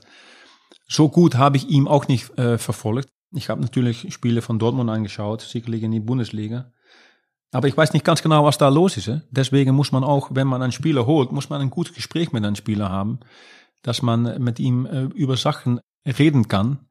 [0.88, 3.10] So gut habe ich ihm auch nicht äh, verfolgt.
[3.36, 6.72] Ich habe natürlich Spiele von Dortmund angeschaut, sicherlich in die Bundesliga.
[7.52, 9.12] Aber ich weiß nicht ganz genau, was da los ist.
[9.30, 12.44] Deswegen muss man auch, wenn man einen Spieler holt, muss man ein gutes Gespräch mit
[12.44, 13.20] einem Spieler haben,
[13.82, 16.88] dass man mit ihm äh, über Sachen reden kann,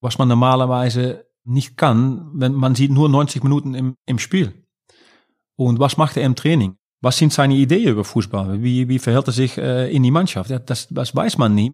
[0.00, 4.64] was man normalerweise nicht kann, wenn man sieht nur 90 Minuten im, im Spiel.
[5.56, 6.76] Und was macht er im Training?
[7.04, 8.62] Was sind seine Ideen über Fußball?
[8.62, 10.50] Wie, wie verhält er sich äh, in die Mannschaft?
[10.64, 11.70] Das, das weiß man nie.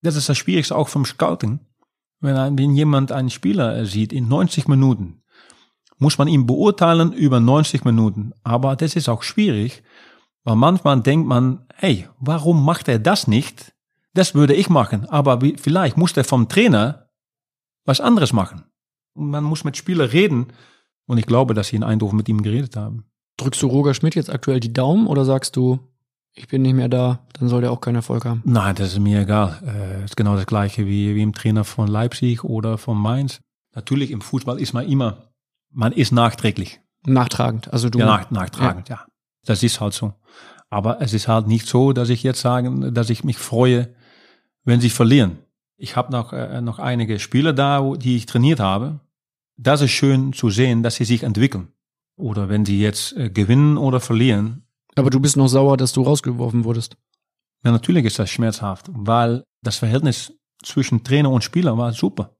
[0.00, 1.60] Das ist das Schwierigste auch vom Scouting.
[2.20, 5.22] Wenn, wenn jemand einen Spieler sieht in 90 Minuten,
[5.98, 8.32] muss man ihn beurteilen über 90 Minuten.
[8.42, 9.82] Aber das ist auch schwierig,
[10.44, 13.74] weil manchmal denkt man, hey, warum macht er das nicht?
[14.14, 15.06] Das würde ich machen.
[15.10, 17.10] Aber wie, vielleicht muss der vom Trainer
[17.84, 18.64] was anderes machen.
[19.12, 20.54] Und man muss mit Spieler reden.
[21.04, 23.04] Und ich glaube, dass sie in Eindhoven mit ihm geredet haben.
[23.36, 25.80] Drückst du Roger Schmidt jetzt aktuell die Daumen oder sagst du,
[26.34, 28.42] ich bin nicht mehr da, dann soll der auch keinen Erfolg haben?
[28.44, 29.60] Nein, das ist mir egal.
[29.66, 33.40] Äh, ist genau das gleiche wie, wie im Trainer von Leipzig oder von Mainz.
[33.74, 35.30] Natürlich im Fußball ist man immer,
[35.70, 36.80] man ist nachträglich.
[37.06, 37.98] Nachtragend, also du.
[37.98, 38.96] Ja, nach, nachtragend, ja.
[38.96, 39.06] ja.
[39.44, 40.14] Das ist halt so.
[40.70, 43.94] Aber es ist halt nicht so, dass ich jetzt sagen, dass ich mich freue,
[44.64, 45.38] wenn sie verlieren.
[45.76, 49.00] Ich habe noch, äh, noch einige Spieler da, die ich trainiert habe.
[49.56, 51.68] Das ist schön zu sehen, dass sie sich entwickeln.
[52.16, 54.66] Oder wenn sie jetzt äh, gewinnen oder verlieren.
[54.94, 56.96] Aber du bist noch sauer, dass du rausgeworfen wurdest.
[57.64, 60.32] Ja, natürlich ist das schmerzhaft, weil das Verhältnis
[60.62, 62.36] zwischen Trainer und Spieler war super.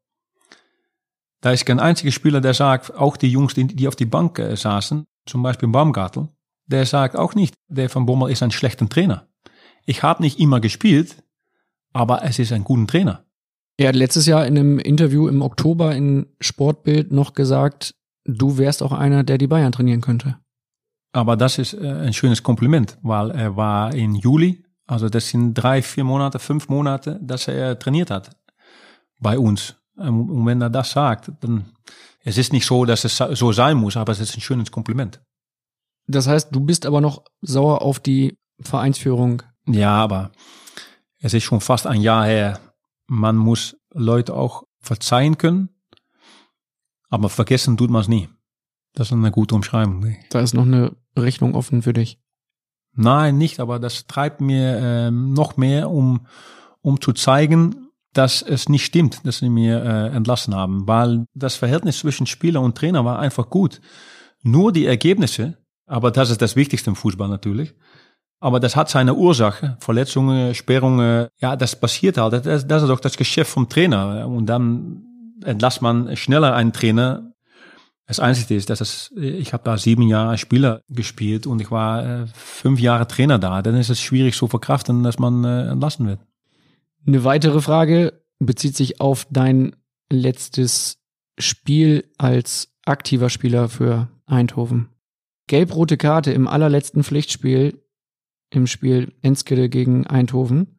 [1.40, 4.38] Da ist kein einziger Spieler, der sagt, auch die Jungs, die, die auf die Bank
[4.38, 6.28] äh, saßen, zum Beispiel Baumgartel,
[6.66, 9.28] der sagt auch nicht, der von Bommel ist ein schlechter Trainer.
[9.84, 11.22] Ich habe nicht immer gespielt,
[11.92, 13.24] aber es ist ein guter Trainer.
[13.76, 17.94] Er hat letztes Jahr in einem Interview im Oktober in Sportbild noch gesagt,
[18.24, 20.38] du wärst auch einer, der die Bayern trainieren könnte.
[21.12, 25.54] Aber das ist äh, ein schönes Kompliment, weil er war in Juli, also das sind
[25.54, 28.30] drei, vier Monate, fünf Monate, dass er trainiert hat
[29.20, 29.76] bei uns.
[29.98, 31.66] Ähm, und wenn er das sagt, dann
[32.24, 35.20] es ist nicht so, dass es so sein muss, aber es ist ein schönes Kompliment.
[36.06, 39.42] Das heißt, du bist aber noch sauer auf die Vereinsführung.
[39.66, 40.32] Ja, aber
[41.20, 42.60] es ist schon fast ein Jahr her.
[43.06, 45.68] Man muss Leute auch verzeihen können,
[47.10, 48.28] aber vergessen tut man es nie.
[48.94, 50.16] Das ist eine gute Umschreibung.
[50.30, 52.18] Da ist noch eine Rechnung offen für dich.
[52.96, 56.26] Nein, nicht, aber das treibt mir ähm, noch mehr, um,
[56.80, 61.56] um zu zeigen, dass es nicht stimmt, dass sie mir äh, entlassen haben, weil das
[61.56, 63.80] Verhältnis zwischen Spieler und Trainer war einfach gut.
[64.42, 67.74] Nur die Ergebnisse, aber das ist das Wichtigste im Fußball natürlich,
[68.44, 69.78] aber das hat seine Ursache.
[69.80, 72.44] Verletzungen, Sperrungen, ja, das passiert halt.
[72.44, 74.28] Das, das ist auch das Geschäft vom Trainer.
[74.28, 75.02] Und dann
[75.44, 77.32] entlässt man schneller einen Trainer.
[78.06, 82.04] Das Einzige ist, dass es, ich habe da sieben Jahre Spieler gespielt und ich war
[82.04, 83.62] äh, fünf Jahre Trainer da.
[83.62, 86.20] Dann ist es schwierig zu verkraften, dass man äh, entlassen wird.
[87.06, 89.74] Eine weitere Frage bezieht sich auf dein
[90.10, 90.98] letztes
[91.38, 94.88] Spiel als aktiver Spieler für Eindhoven.
[95.46, 97.82] Gelb-rote Karte im allerletzten Pflichtspiel
[98.50, 100.78] im Spiel Enskede gegen Eindhoven.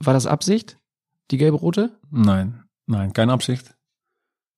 [0.00, 0.78] War das Absicht,
[1.30, 1.98] die gelbe rote?
[2.10, 3.74] Nein, nein, keine Absicht.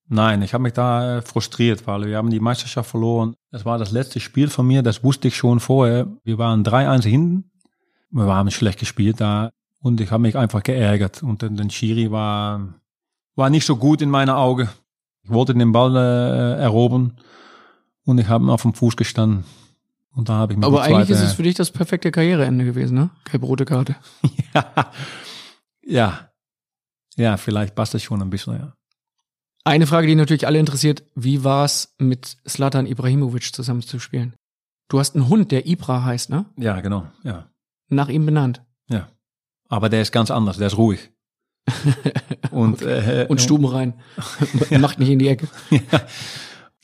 [0.09, 3.35] Nein, ich habe mich da äh, frustriert, weil wir haben die Meisterschaft verloren.
[3.51, 6.07] Das war das letzte Spiel von mir, das wusste ich schon vorher.
[6.25, 7.51] Wir waren 3-1 hinten.
[8.11, 9.51] Wir haben schlecht gespielt da
[9.81, 11.23] und ich habe mich einfach geärgert.
[11.23, 12.75] Und dann den Schiri war,
[13.35, 14.69] war nicht so gut in meinen Augen.
[15.23, 17.19] Ich wollte den Ball äh, erobern
[18.05, 19.45] und ich habe auf dem Fuß gestanden.
[20.15, 22.95] Und da habe ich mir Aber eigentlich ist es für dich das perfekte Karriereende gewesen,
[22.95, 23.11] ne?
[23.25, 23.97] Gelb-rote Karte.
[24.55, 24.93] ja.
[25.83, 26.31] ja.
[27.17, 28.75] Ja, vielleicht passt das schon ein bisschen, ja.
[29.65, 34.35] Eine Frage, die natürlich alle interessiert, wie war es mit Slatan Ibrahimovic zusammenzuspielen?
[34.89, 36.45] Du hast einen Hund, der Ibra heißt, ne?
[36.59, 37.49] Ja, genau, ja.
[37.89, 38.63] Nach ihm benannt.
[38.89, 39.09] Ja.
[39.69, 41.11] Aber der ist ganz anders, der ist ruhig.
[42.51, 43.23] und, okay.
[43.23, 43.95] äh, und stubenrein.
[44.71, 45.49] er macht nicht in die Ecke.
[45.71, 45.81] ja.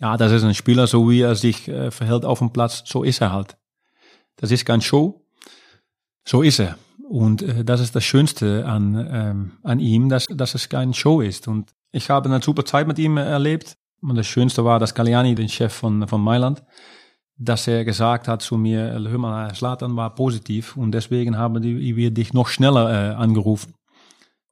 [0.01, 3.03] Ja, das ist ein Spieler, so wie er sich äh, verhält auf dem Platz, so
[3.03, 3.59] ist er halt.
[4.37, 5.27] Das ist kein Show,
[6.27, 6.79] so ist er.
[7.07, 11.21] Und äh, das ist das Schönste an, ähm, an ihm, dass, dass es kein Show
[11.21, 11.49] ist.
[11.49, 13.77] Und ich habe eine super Zeit mit ihm erlebt.
[14.03, 16.63] Und das Schönste war, dass Galliani, den Chef von, von Mailand,
[17.37, 22.11] dass er gesagt hat zu mir, hör mal, Slatan war positiv und deswegen haben wir
[22.11, 23.75] dich noch schneller äh, angerufen.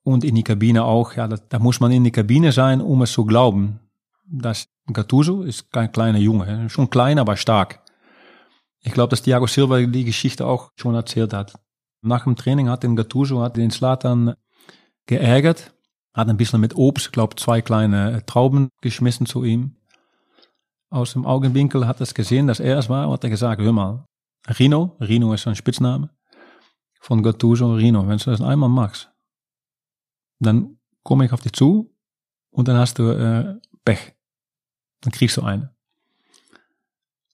[0.02, 3.02] Und in die Kabine auch, ja, da, da, muss man in die Kabine sein, um
[3.02, 3.81] es zu glauben.
[4.27, 7.81] dass Gattuso ist kein kleiner Junge, schon klein, aber stark.
[8.81, 11.59] Ich glaube, dass Thiago Silva die Geschichte auch schon erzählt hat.
[12.01, 14.35] Nach dem Training hat den Gattuso hat den Slatan
[15.05, 15.74] geärgert,
[16.14, 19.76] hat ein bisschen mit Obst, glaube zwei kleine äh, Trauben geschmissen zu ihm.
[20.90, 23.72] Aus dem Augenwinkel hat er gesehen, dass er es war, und hat er gesagt, hör
[23.72, 24.06] mal,
[24.59, 26.10] Rino, Rino ist sein Spitzname,
[27.01, 29.10] von Gattuso, Rino, wenn du das einmal machst,
[30.40, 31.94] dann komme ich auf dich zu
[32.51, 34.14] und dann hast du äh, Pech.
[35.01, 35.74] Dann kriegst du eine.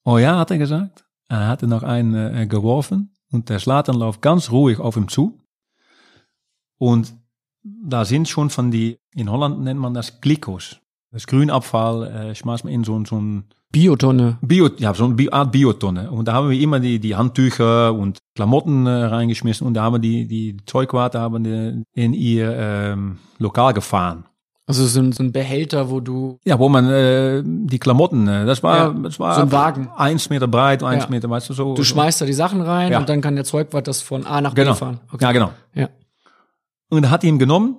[0.05, 1.07] Oh ja, hat er gesagt.
[1.29, 5.41] Er hatte noch einen äh, geworfen und der Slatan läuft ganz ruhig auf ihm zu.
[6.79, 7.17] Und
[7.65, 10.79] da sind schon von die, in Holland nennt man das Glikos.
[11.11, 14.39] Das Grünabfall äh, schmeißt man in so, so ein Biotonne.
[14.41, 16.11] Bio, ja, so eine Art Biotonne.
[16.11, 20.01] Und da haben wir immer die, die Handtücher und Klamotten äh, reingeschmissen und da haben
[20.01, 24.25] die, die Zeugwarte haben die in ihr ähm, Lokal gefahren.
[24.67, 26.39] Also so ein, so ein Behälter, wo du.
[26.45, 29.91] Ja, wo man äh, die Klamotten, äh, das war, ja, das war so ein Wagen.
[29.95, 31.11] Eins Meter breit, eins ja.
[31.11, 31.75] Meter, weißt du so.
[31.75, 32.99] Du schmeißt da die Sachen rein ja.
[32.99, 34.73] und dann kann der Zeugwart das von A nach genau.
[34.73, 35.01] B fahren.
[35.13, 35.25] Okay.
[35.25, 35.51] Ja, genau.
[35.75, 35.89] Ja.
[36.95, 37.77] Und hat ihn genommen,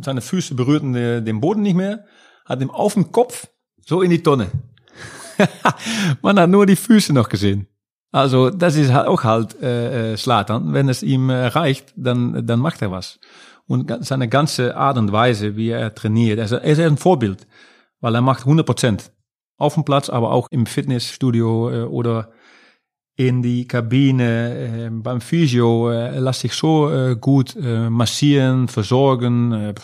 [0.00, 2.04] seine Füße berührten den Boden nicht mehr,
[2.44, 3.48] hat ihm auf dem Kopf
[3.84, 4.50] so in die Tonne.
[6.22, 7.66] Man hat nur die Füße noch gesehen.
[8.10, 10.72] Also das ist auch halt äh, Slatan.
[10.72, 13.18] Wenn es ihm äh, reicht, dann, dann macht er was.
[13.66, 17.46] Und seine ganze Art und Weise, wie er trainiert, er ist ein Vorbild,
[18.00, 19.12] weil er macht 100 Prozent
[19.58, 22.32] auf dem Platz, aber auch im Fitnessstudio äh, oder
[23.18, 29.74] in die Kabine, äh, beim Physio, äh, lässt sich so äh, gut äh, massieren, versorgen.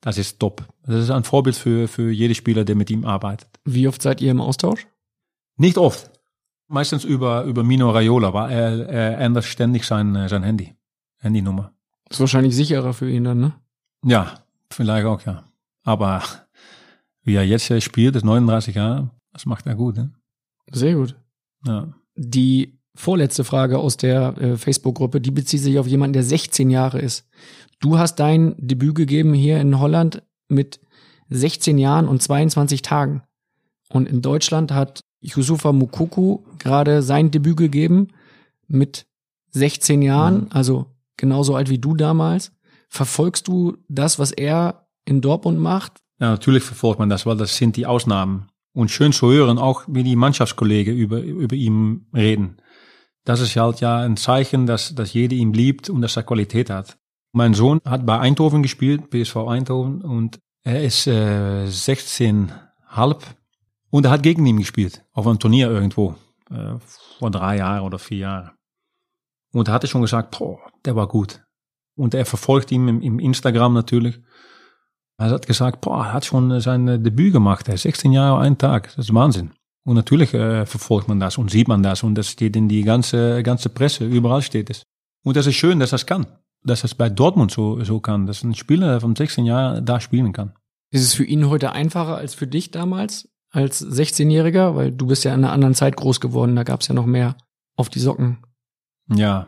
[0.00, 0.64] Das ist top.
[0.86, 3.48] Das ist ein Vorbild für, für jede Spieler, der mit ihm arbeitet.
[3.66, 4.86] Wie oft seid ihr im Austausch?
[5.58, 6.10] Nicht oft.
[6.68, 10.74] Meistens über, über Mino Raiola, weil er, er ändert ständig sein, sein Handy,
[11.18, 11.72] Handynummer.
[12.08, 13.52] Ist wahrscheinlich sicherer für ihn dann, ne?
[14.02, 15.44] Ja, vielleicht auch, ja.
[15.82, 16.22] Aber
[17.22, 20.12] wie er jetzt spielt, ist 39 Jahre, das macht er gut, ne?
[20.72, 21.16] Sehr gut.
[21.66, 21.92] Ja.
[22.16, 26.98] Die vorletzte Frage aus der äh, Facebook-Gruppe, die bezieht sich auf jemanden, der 16 Jahre
[26.98, 27.26] ist.
[27.80, 30.80] Du hast dein Debüt gegeben hier in Holland mit
[31.28, 33.22] 16 Jahren und 22 Tagen.
[33.90, 38.08] Und in Deutschland hat Yusufa Mukuku gerade sein Debüt gegeben
[38.66, 39.06] mit
[39.50, 40.48] 16 Jahren, mhm.
[40.50, 40.86] also
[41.16, 42.52] genauso alt wie du damals.
[42.88, 46.00] Verfolgst du das, was er in Dortmund macht?
[46.20, 48.48] Ja, natürlich verfolgt man das, weil das sind die Ausnahmen.
[48.76, 52.58] Und schön zu hören, auch wie die Mannschaftskollegen über, über ihn reden.
[53.24, 56.68] Das ist halt ja ein Zeichen, dass, dass jeder ihn liebt und dass er Qualität
[56.68, 56.98] hat.
[57.32, 62.52] Mein Sohn hat bei Eindhoven gespielt, PSV Eindhoven, und er ist äh, 16
[62.86, 63.24] halb
[63.88, 66.14] und er hat gegen ihn gespielt, auf einem Turnier irgendwo,
[66.50, 66.74] äh,
[67.18, 68.50] vor drei Jahren oder vier Jahren.
[69.54, 71.42] Und er hatte schon gesagt, boah, der war gut.
[71.94, 74.20] Und er verfolgt ihn im, im Instagram natürlich.
[75.18, 77.68] Er hat gesagt, boah, er hat schon sein Debüt gemacht.
[77.68, 78.94] Er ist 16 Jahre, ein Tag.
[78.96, 79.50] Das ist Wahnsinn.
[79.86, 82.82] Und natürlich äh, verfolgt man das und sieht man das und das steht in die
[82.82, 84.82] ganze, ganze Presse, überall steht es.
[85.24, 86.26] Und das ist schön, dass es kann.
[86.64, 90.32] Dass es bei Dortmund so, so kann, dass ein Spieler von 16 Jahren da spielen
[90.32, 90.54] kann.
[90.90, 94.74] Ist es für ihn heute einfacher als für dich damals, als 16-Jähriger?
[94.74, 97.06] Weil du bist ja in einer anderen Zeit groß geworden, da gab es ja noch
[97.06, 97.36] mehr
[97.76, 98.38] auf die Socken.
[99.08, 99.46] Ja,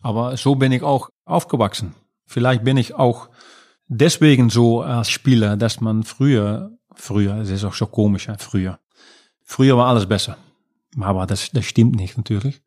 [0.00, 1.94] aber so bin ich auch aufgewachsen.
[2.26, 3.28] Vielleicht bin ich auch
[3.88, 8.78] deswegen so als Spieler, dass man früher, früher, es ist auch so komisch, ja, früher.
[9.42, 10.36] Früher war alles besser.
[11.00, 12.62] Aber das, das stimmt nicht natürlich.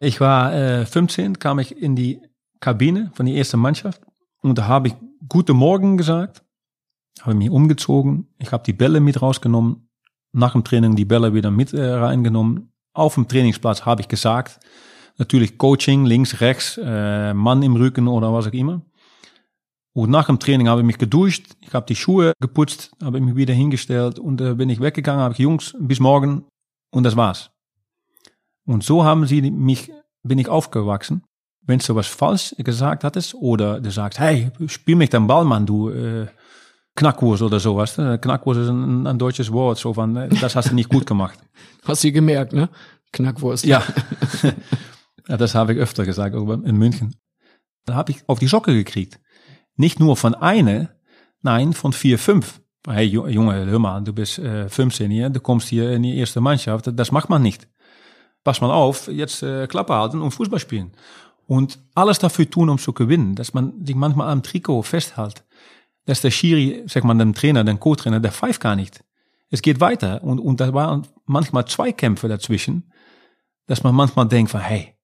[0.00, 2.20] Ich war äh, 15, kam ich in die
[2.60, 4.02] Kabine von der ersten Mannschaft
[4.42, 4.94] und da habe ich
[5.28, 6.44] Guten Morgen gesagt,
[7.22, 9.88] habe mich umgezogen, ich habe die Bälle mit rausgenommen,
[10.32, 12.72] nach dem Training die Bälle wieder mit äh, reingenommen.
[12.92, 14.60] Auf dem Trainingsplatz habe ich gesagt,
[15.16, 18.82] natürlich Coaching, links, rechts, äh, Mann im Rücken oder was auch immer.
[19.98, 23.34] Und nach dem Training habe ich mich geduscht, ich habe die Schuhe geputzt, habe mich
[23.34, 26.44] wieder hingestellt und äh, bin ich weggegangen, habe ich Jungs, bis morgen
[26.92, 27.50] und das war's.
[28.64, 29.90] Und so haben sie mich,
[30.22, 31.24] bin ich aufgewachsen.
[31.62, 35.66] Wenn du was falsch gesagt hattest oder du sagst, hey, spiel mich den Ball, Mann,
[35.66, 36.28] du äh,
[36.94, 37.96] Knackwurst oder sowas.
[37.96, 41.40] Knackwurst ist ein, ein deutsches Wort, so von, äh, das hast du nicht gut gemacht.
[41.84, 42.68] Hast du gemerkt, ne?
[43.10, 43.64] Knackwurst.
[43.64, 43.82] Ja.
[45.28, 47.16] ja das habe ich öfter gesagt, in München.
[47.84, 49.18] Da habe ich auf die Socke gekriegt.
[49.78, 50.90] Nicht nur von einer,
[51.40, 52.60] nein, von vier, fünf.
[52.84, 56.40] Hey Junge, hör mal, du bist äh, 15 hier, du kommst hier in die erste
[56.40, 56.90] Mannschaft.
[56.92, 57.68] Das macht man nicht.
[58.42, 60.90] Pass mal auf, jetzt äh, Klappe halten und Fußball spielen.
[61.46, 63.36] Und alles dafür tun, um zu gewinnen.
[63.36, 65.44] Dass man sich manchmal am Trikot festhält.
[66.06, 69.04] Dass der Schiri, sag mal, dem Trainer, dem Co-Trainer, der pfeift gar nicht.
[69.50, 70.24] es geht weiter.
[70.24, 72.92] Und, und da waren manchmal zwei Kämpfe dazwischen,
[73.66, 74.94] dass man manchmal denkt hey,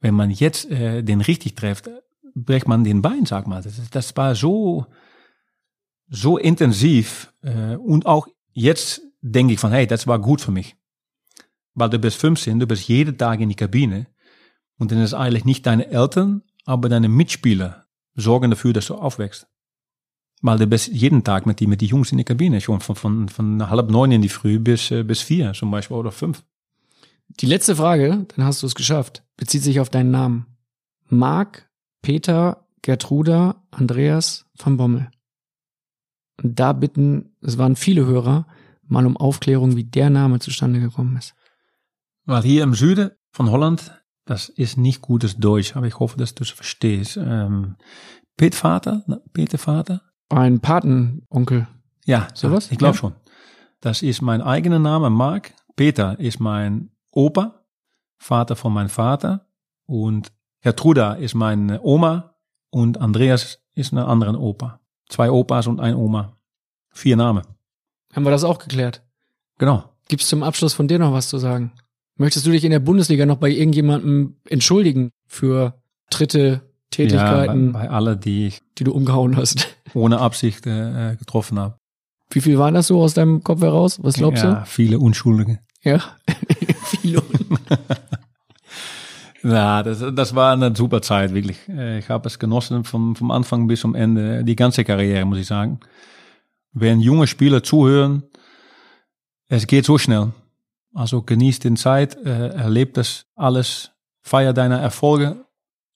[0.00, 1.90] wenn man jetzt äh, den richtig trifft,
[2.44, 3.62] brecht man den Bein, sag mal.
[3.62, 4.86] Das, das war so,
[6.08, 7.32] so intensiv.
[7.42, 10.76] Äh, und auch jetzt denke ich von, hey, das war gut für mich.
[11.74, 14.06] Weil du bist 15, du bist jeden Tag in die Kabine.
[14.78, 19.46] Und dann ist eigentlich nicht deine Eltern, aber deine Mitspieler sorgen dafür, dass du aufwächst.
[20.40, 22.94] Weil du bist jeden Tag mit die, mit die Jungs in die Kabine, schon von,
[22.94, 26.44] von, von halb neun in die Früh bis, äh, bis vier zum Beispiel oder fünf.
[27.28, 30.46] Die letzte Frage, dann hast du es geschafft, bezieht sich auf deinen Namen.
[31.08, 31.67] Marc,
[32.02, 35.10] Peter, Gertruda, Andreas van Bommel.
[36.42, 38.46] Und da bitten, es waren viele Hörer,
[38.82, 41.34] mal um Aufklärung, wie der Name zustande gekommen ist.
[42.24, 43.92] Weil hier im Süden von Holland,
[44.24, 47.16] das ist nicht gutes Deutsch, aber ich hoffe, dass du es verstehst.
[47.16, 47.76] Ähm,
[48.36, 49.02] Peter
[49.32, 50.02] Peter Vater.
[50.28, 51.66] Ein Patenonkel.
[52.04, 52.70] Ja, sowas?
[52.70, 53.00] Ich glaube ja.
[53.00, 53.14] schon.
[53.80, 55.54] Das ist mein eigener Name, Mark.
[55.76, 57.64] Peter ist mein Opa,
[58.18, 59.46] Vater von meinem Vater.
[59.86, 60.32] Und
[60.62, 62.34] Gertruda ist meine Oma.
[62.70, 64.80] Und Andreas ist eine andere Opa.
[65.08, 66.36] Zwei Opas und ein Oma.
[66.90, 67.44] Vier Namen.
[68.12, 69.02] Haben wir das auch geklärt?
[69.58, 69.84] Genau.
[70.08, 71.72] Gibt es zum Abschluss von dir noch was zu sagen?
[72.16, 75.80] Möchtest du dich in der Bundesliga noch bei irgendjemandem entschuldigen für
[76.10, 77.66] Tritte, Tätigkeiten?
[77.66, 79.68] Ja, bei, bei alle, die die du umgehauen hast.
[79.94, 81.78] Ohne Absicht äh, getroffen habe.
[82.30, 83.98] Wie viel waren das so aus deinem Kopf heraus?
[84.02, 84.56] Was glaubst ja, du?
[84.56, 85.60] Ja, viele Unschuldige.
[85.82, 86.02] Ja,
[86.84, 87.22] viele.
[89.42, 91.58] ja, das, das war eine super Zeit, wirklich.
[91.68, 95.38] Äh, ich habe es genossen vom, vom Anfang bis zum Ende, die ganze Karriere, muss
[95.38, 95.80] ich sagen.
[96.72, 98.24] Wenn junge Spieler zuhören,
[99.48, 100.32] es geht so schnell.
[100.94, 103.92] Also genieß den Zeit, äh, erlebt das alles,
[104.22, 105.44] feier deine Erfolge.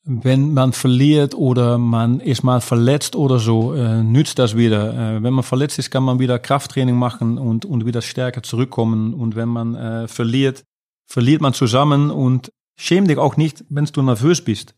[0.05, 5.16] Wenn man verliert oder man ist mal verletzt oder so, äh, nützt das wieder.
[5.16, 9.14] Äh, wenn man verletzt ist, kann man wieder Krafttraining machen und, und wieder stärker zurückkommen.
[9.14, 10.64] Und wenn man äh, verliert,
[11.06, 12.52] verliert man zusammen und
[12.83, 14.75] schäm dich auch nicht, wenn du nervös bist.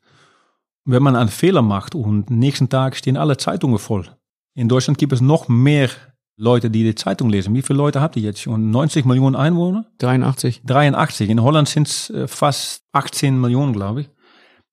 [0.85, 4.07] Wenn man einen Fehler macht und nächsten Tag stehen alle Zeitungen voll.
[4.55, 5.89] In Deutschland gibt es noch mehr
[6.37, 7.55] Leute, die die Zeitung lesen.
[7.55, 8.71] Wie viele Leute habt ihr jetzt schon?
[8.71, 9.87] 90 Millionen Einwohner?
[9.99, 10.63] 83.
[10.65, 11.31] 83.
[11.31, 14.11] In Holland sind es äh, fast 18 Millionen, glaube ich.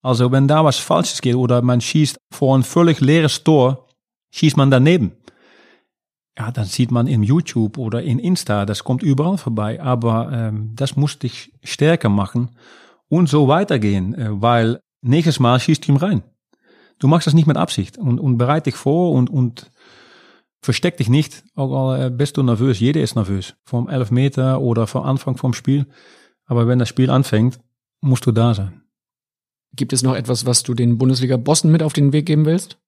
[0.02, 3.88] Also wenn da was Falsches geht oder man schießt vor ein völlig leeres Tor,
[4.32, 5.12] schießt man daneben.
[6.36, 9.80] Ja, dann sieht man in YouTube oder in Insta, das kommt überall vorbei.
[9.80, 12.50] Aber ähm, das muss dich stärker machen
[13.12, 16.22] und so weitergehen, äh, weil nächstes Mal schießt du ihm rein.
[16.98, 19.70] Du machst das nicht mit Absicht und, und bereit dich vor und, und
[20.62, 22.80] versteck dich nicht, auch al bist du nervös.
[22.80, 23.54] Jeder ist nervös.
[23.64, 25.86] Vom Elfmeter oder vom Anfang vom Spiel.
[26.46, 27.60] Aber wenn das Spiel anfängt,
[28.00, 28.80] musst du da sein.
[29.76, 32.78] Gibt es noch etwas, was du den Bundesliga-Bossen mit auf den Weg geben willst?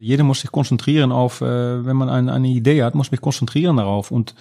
[0.00, 3.76] Jeder muss sich konzentrieren auf, äh, wenn man eine, eine Idee hat, muss mich konzentrieren
[3.76, 4.34] darauf und,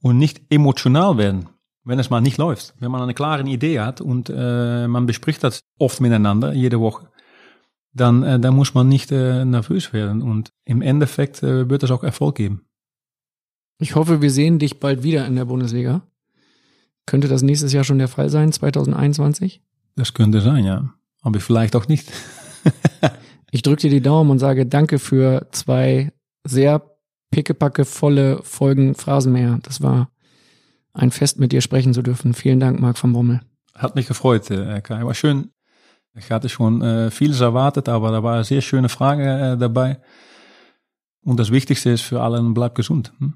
[0.00, 1.48] und nicht emotional werden,
[1.84, 2.74] wenn es mal nicht läuft.
[2.78, 7.08] Wenn man eine klare Idee hat und äh, man bespricht das oft miteinander, jede Woche,
[7.92, 10.22] dann, äh, dann muss man nicht äh, nervös werden.
[10.22, 12.62] Und im Endeffekt äh, wird es auch Erfolg geben.
[13.78, 16.02] Ich hoffe, wir sehen dich bald wieder in der Bundesliga.
[17.04, 19.60] Könnte das nächstes Jahr schon der Fall sein, 2021?
[19.96, 20.94] Das könnte sein, ja.
[21.20, 22.10] Aber vielleicht auch nicht.
[23.50, 26.12] ich drücke dir die Daumen und sage danke für zwei
[26.44, 26.82] sehr
[27.30, 29.58] pickepacke volle Folgen Phrasenmäher.
[29.62, 30.11] Das war
[30.92, 32.34] ein Fest, mit dir sprechen zu dürfen.
[32.34, 33.40] Vielen Dank, Marc van Bommel.
[33.74, 35.04] Hat mich gefreut, äh, Kai.
[35.04, 35.50] War schön,
[36.14, 39.98] ich hatte schon äh, vieles erwartet, aber da war eine sehr schöne Frage äh, dabei.
[41.24, 43.12] Und das Wichtigste ist für alle, bleib gesund.
[43.18, 43.34] Hm?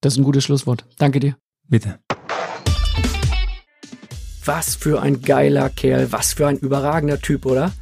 [0.00, 0.84] Das ist ein gutes Schlusswort.
[0.98, 1.36] Danke dir.
[1.68, 2.00] Bitte.
[4.44, 7.72] Was für ein geiler Kerl, was für ein überragender Typ, oder?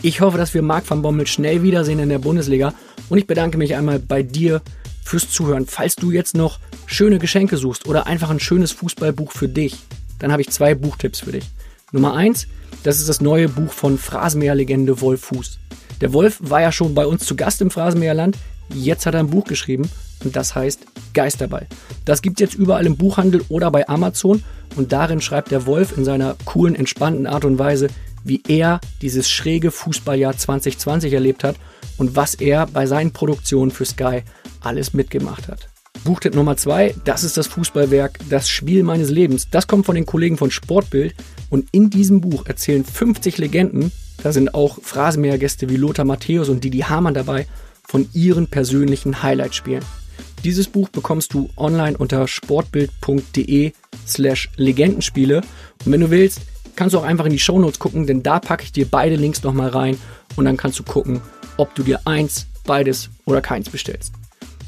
[0.00, 2.72] Ich hoffe, dass wir Marc van Bommel schnell wiedersehen in der Bundesliga.
[3.10, 4.62] Und ich bedanke mich einmal bei dir
[5.04, 5.66] fürs Zuhören.
[5.66, 9.76] Falls du jetzt noch schöne Geschenke suchst oder einfach ein schönes Fußballbuch für dich,
[10.18, 11.44] dann habe ich zwei Buchtipps für dich.
[11.92, 12.46] Nummer eins,
[12.82, 15.58] das ist das neue Buch von Phrasenmäher-Legende Wolf Fuß.
[16.00, 18.36] Der Wolf war ja schon bei uns zu Gast im Phrasenmäherland.
[18.74, 19.88] Jetzt hat er ein Buch geschrieben
[20.24, 20.80] und das heißt
[21.12, 21.66] Geisterball.
[22.04, 24.42] Das gibt es jetzt überall im Buchhandel oder bei Amazon
[24.76, 27.88] und darin schreibt der Wolf in seiner coolen, entspannten Art und Weise,
[28.24, 31.56] wie er dieses schräge Fußballjahr 2020 erlebt hat
[31.98, 34.22] und was er bei seinen Produktionen für Sky
[34.64, 35.68] alles mitgemacht hat.
[36.04, 39.48] Buchtipp Nummer zwei, das ist das Fußballwerk Das Spiel meines Lebens.
[39.50, 41.14] Das kommt von den Kollegen von Sportbild
[41.50, 43.92] und in diesem Buch erzählen 50 Legenden,
[44.22, 47.46] da sind auch Phrasenmäher-Gäste wie Lothar Matthäus und Didi Hamann dabei,
[47.86, 49.84] von ihren persönlichen Highlight-Spielen.
[50.42, 53.72] Dieses Buch bekommst du online unter sportbild.de
[54.06, 55.42] slash Legendenspiele.
[55.84, 56.40] Und wenn du willst,
[56.76, 59.42] kannst du auch einfach in die Shownotes gucken, denn da packe ich dir beide Links
[59.42, 59.96] nochmal rein
[60.36, 61.20] und dann kannst du gucken,
[61.56, 64.12] ob du dir eins, beides oder keins bestellst.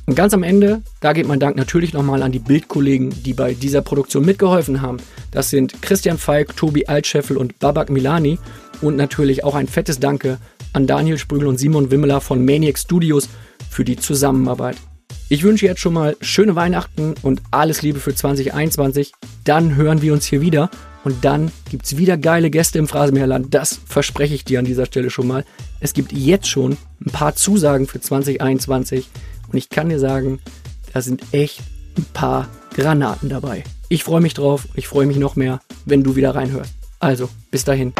[0.06, 3.54] Und ganz am Ende, da geht mein Dank natürlich nochmal an die Bildkollegen, die bei
[3.54, 4.98] dieser Produktion mitgeholfen haben.
[5.32, 8.38] Das sind Christian Falk, Tobi Altscheffel und Babak Milani.
[8.82, 10.38] Und natürlich auch ein fettes Danke
[10.72, 13.28] an Daniel Sprügel und Simon Wimmeler von Maniac Studios
[13.70, 14.76] für die Zusammenarbeit.
[15.28, 19.12] Ich wünsche jetzt schon mal schöne Weihnachten und alles Liebe für 2021.
[19.42, 20.70] Dann hören wir uns hier wieder
[21.02, 23.52] und dann gibt es wieder geile Gäste im Phrasenmeerland.
[23.52, 25.44] Das verspreche ich dir an dieser Stelle schon mal.
[25.80, 29.08] Es gibt jetzt schon ein paar Zusagen für 2021
[29.50, 30.40] und ich kann dir sagen,
[30.92, 31.60] da sind echt
[31.96, 33.64] ein paar Granaten dabei.
[33.88, 34.66] Ich freue mich drauf.
[34.74, 36.74] Ich freue mich noch mehr, wenn du wieder reinhörst.
[36.98, 37.92] Also, bis dahin.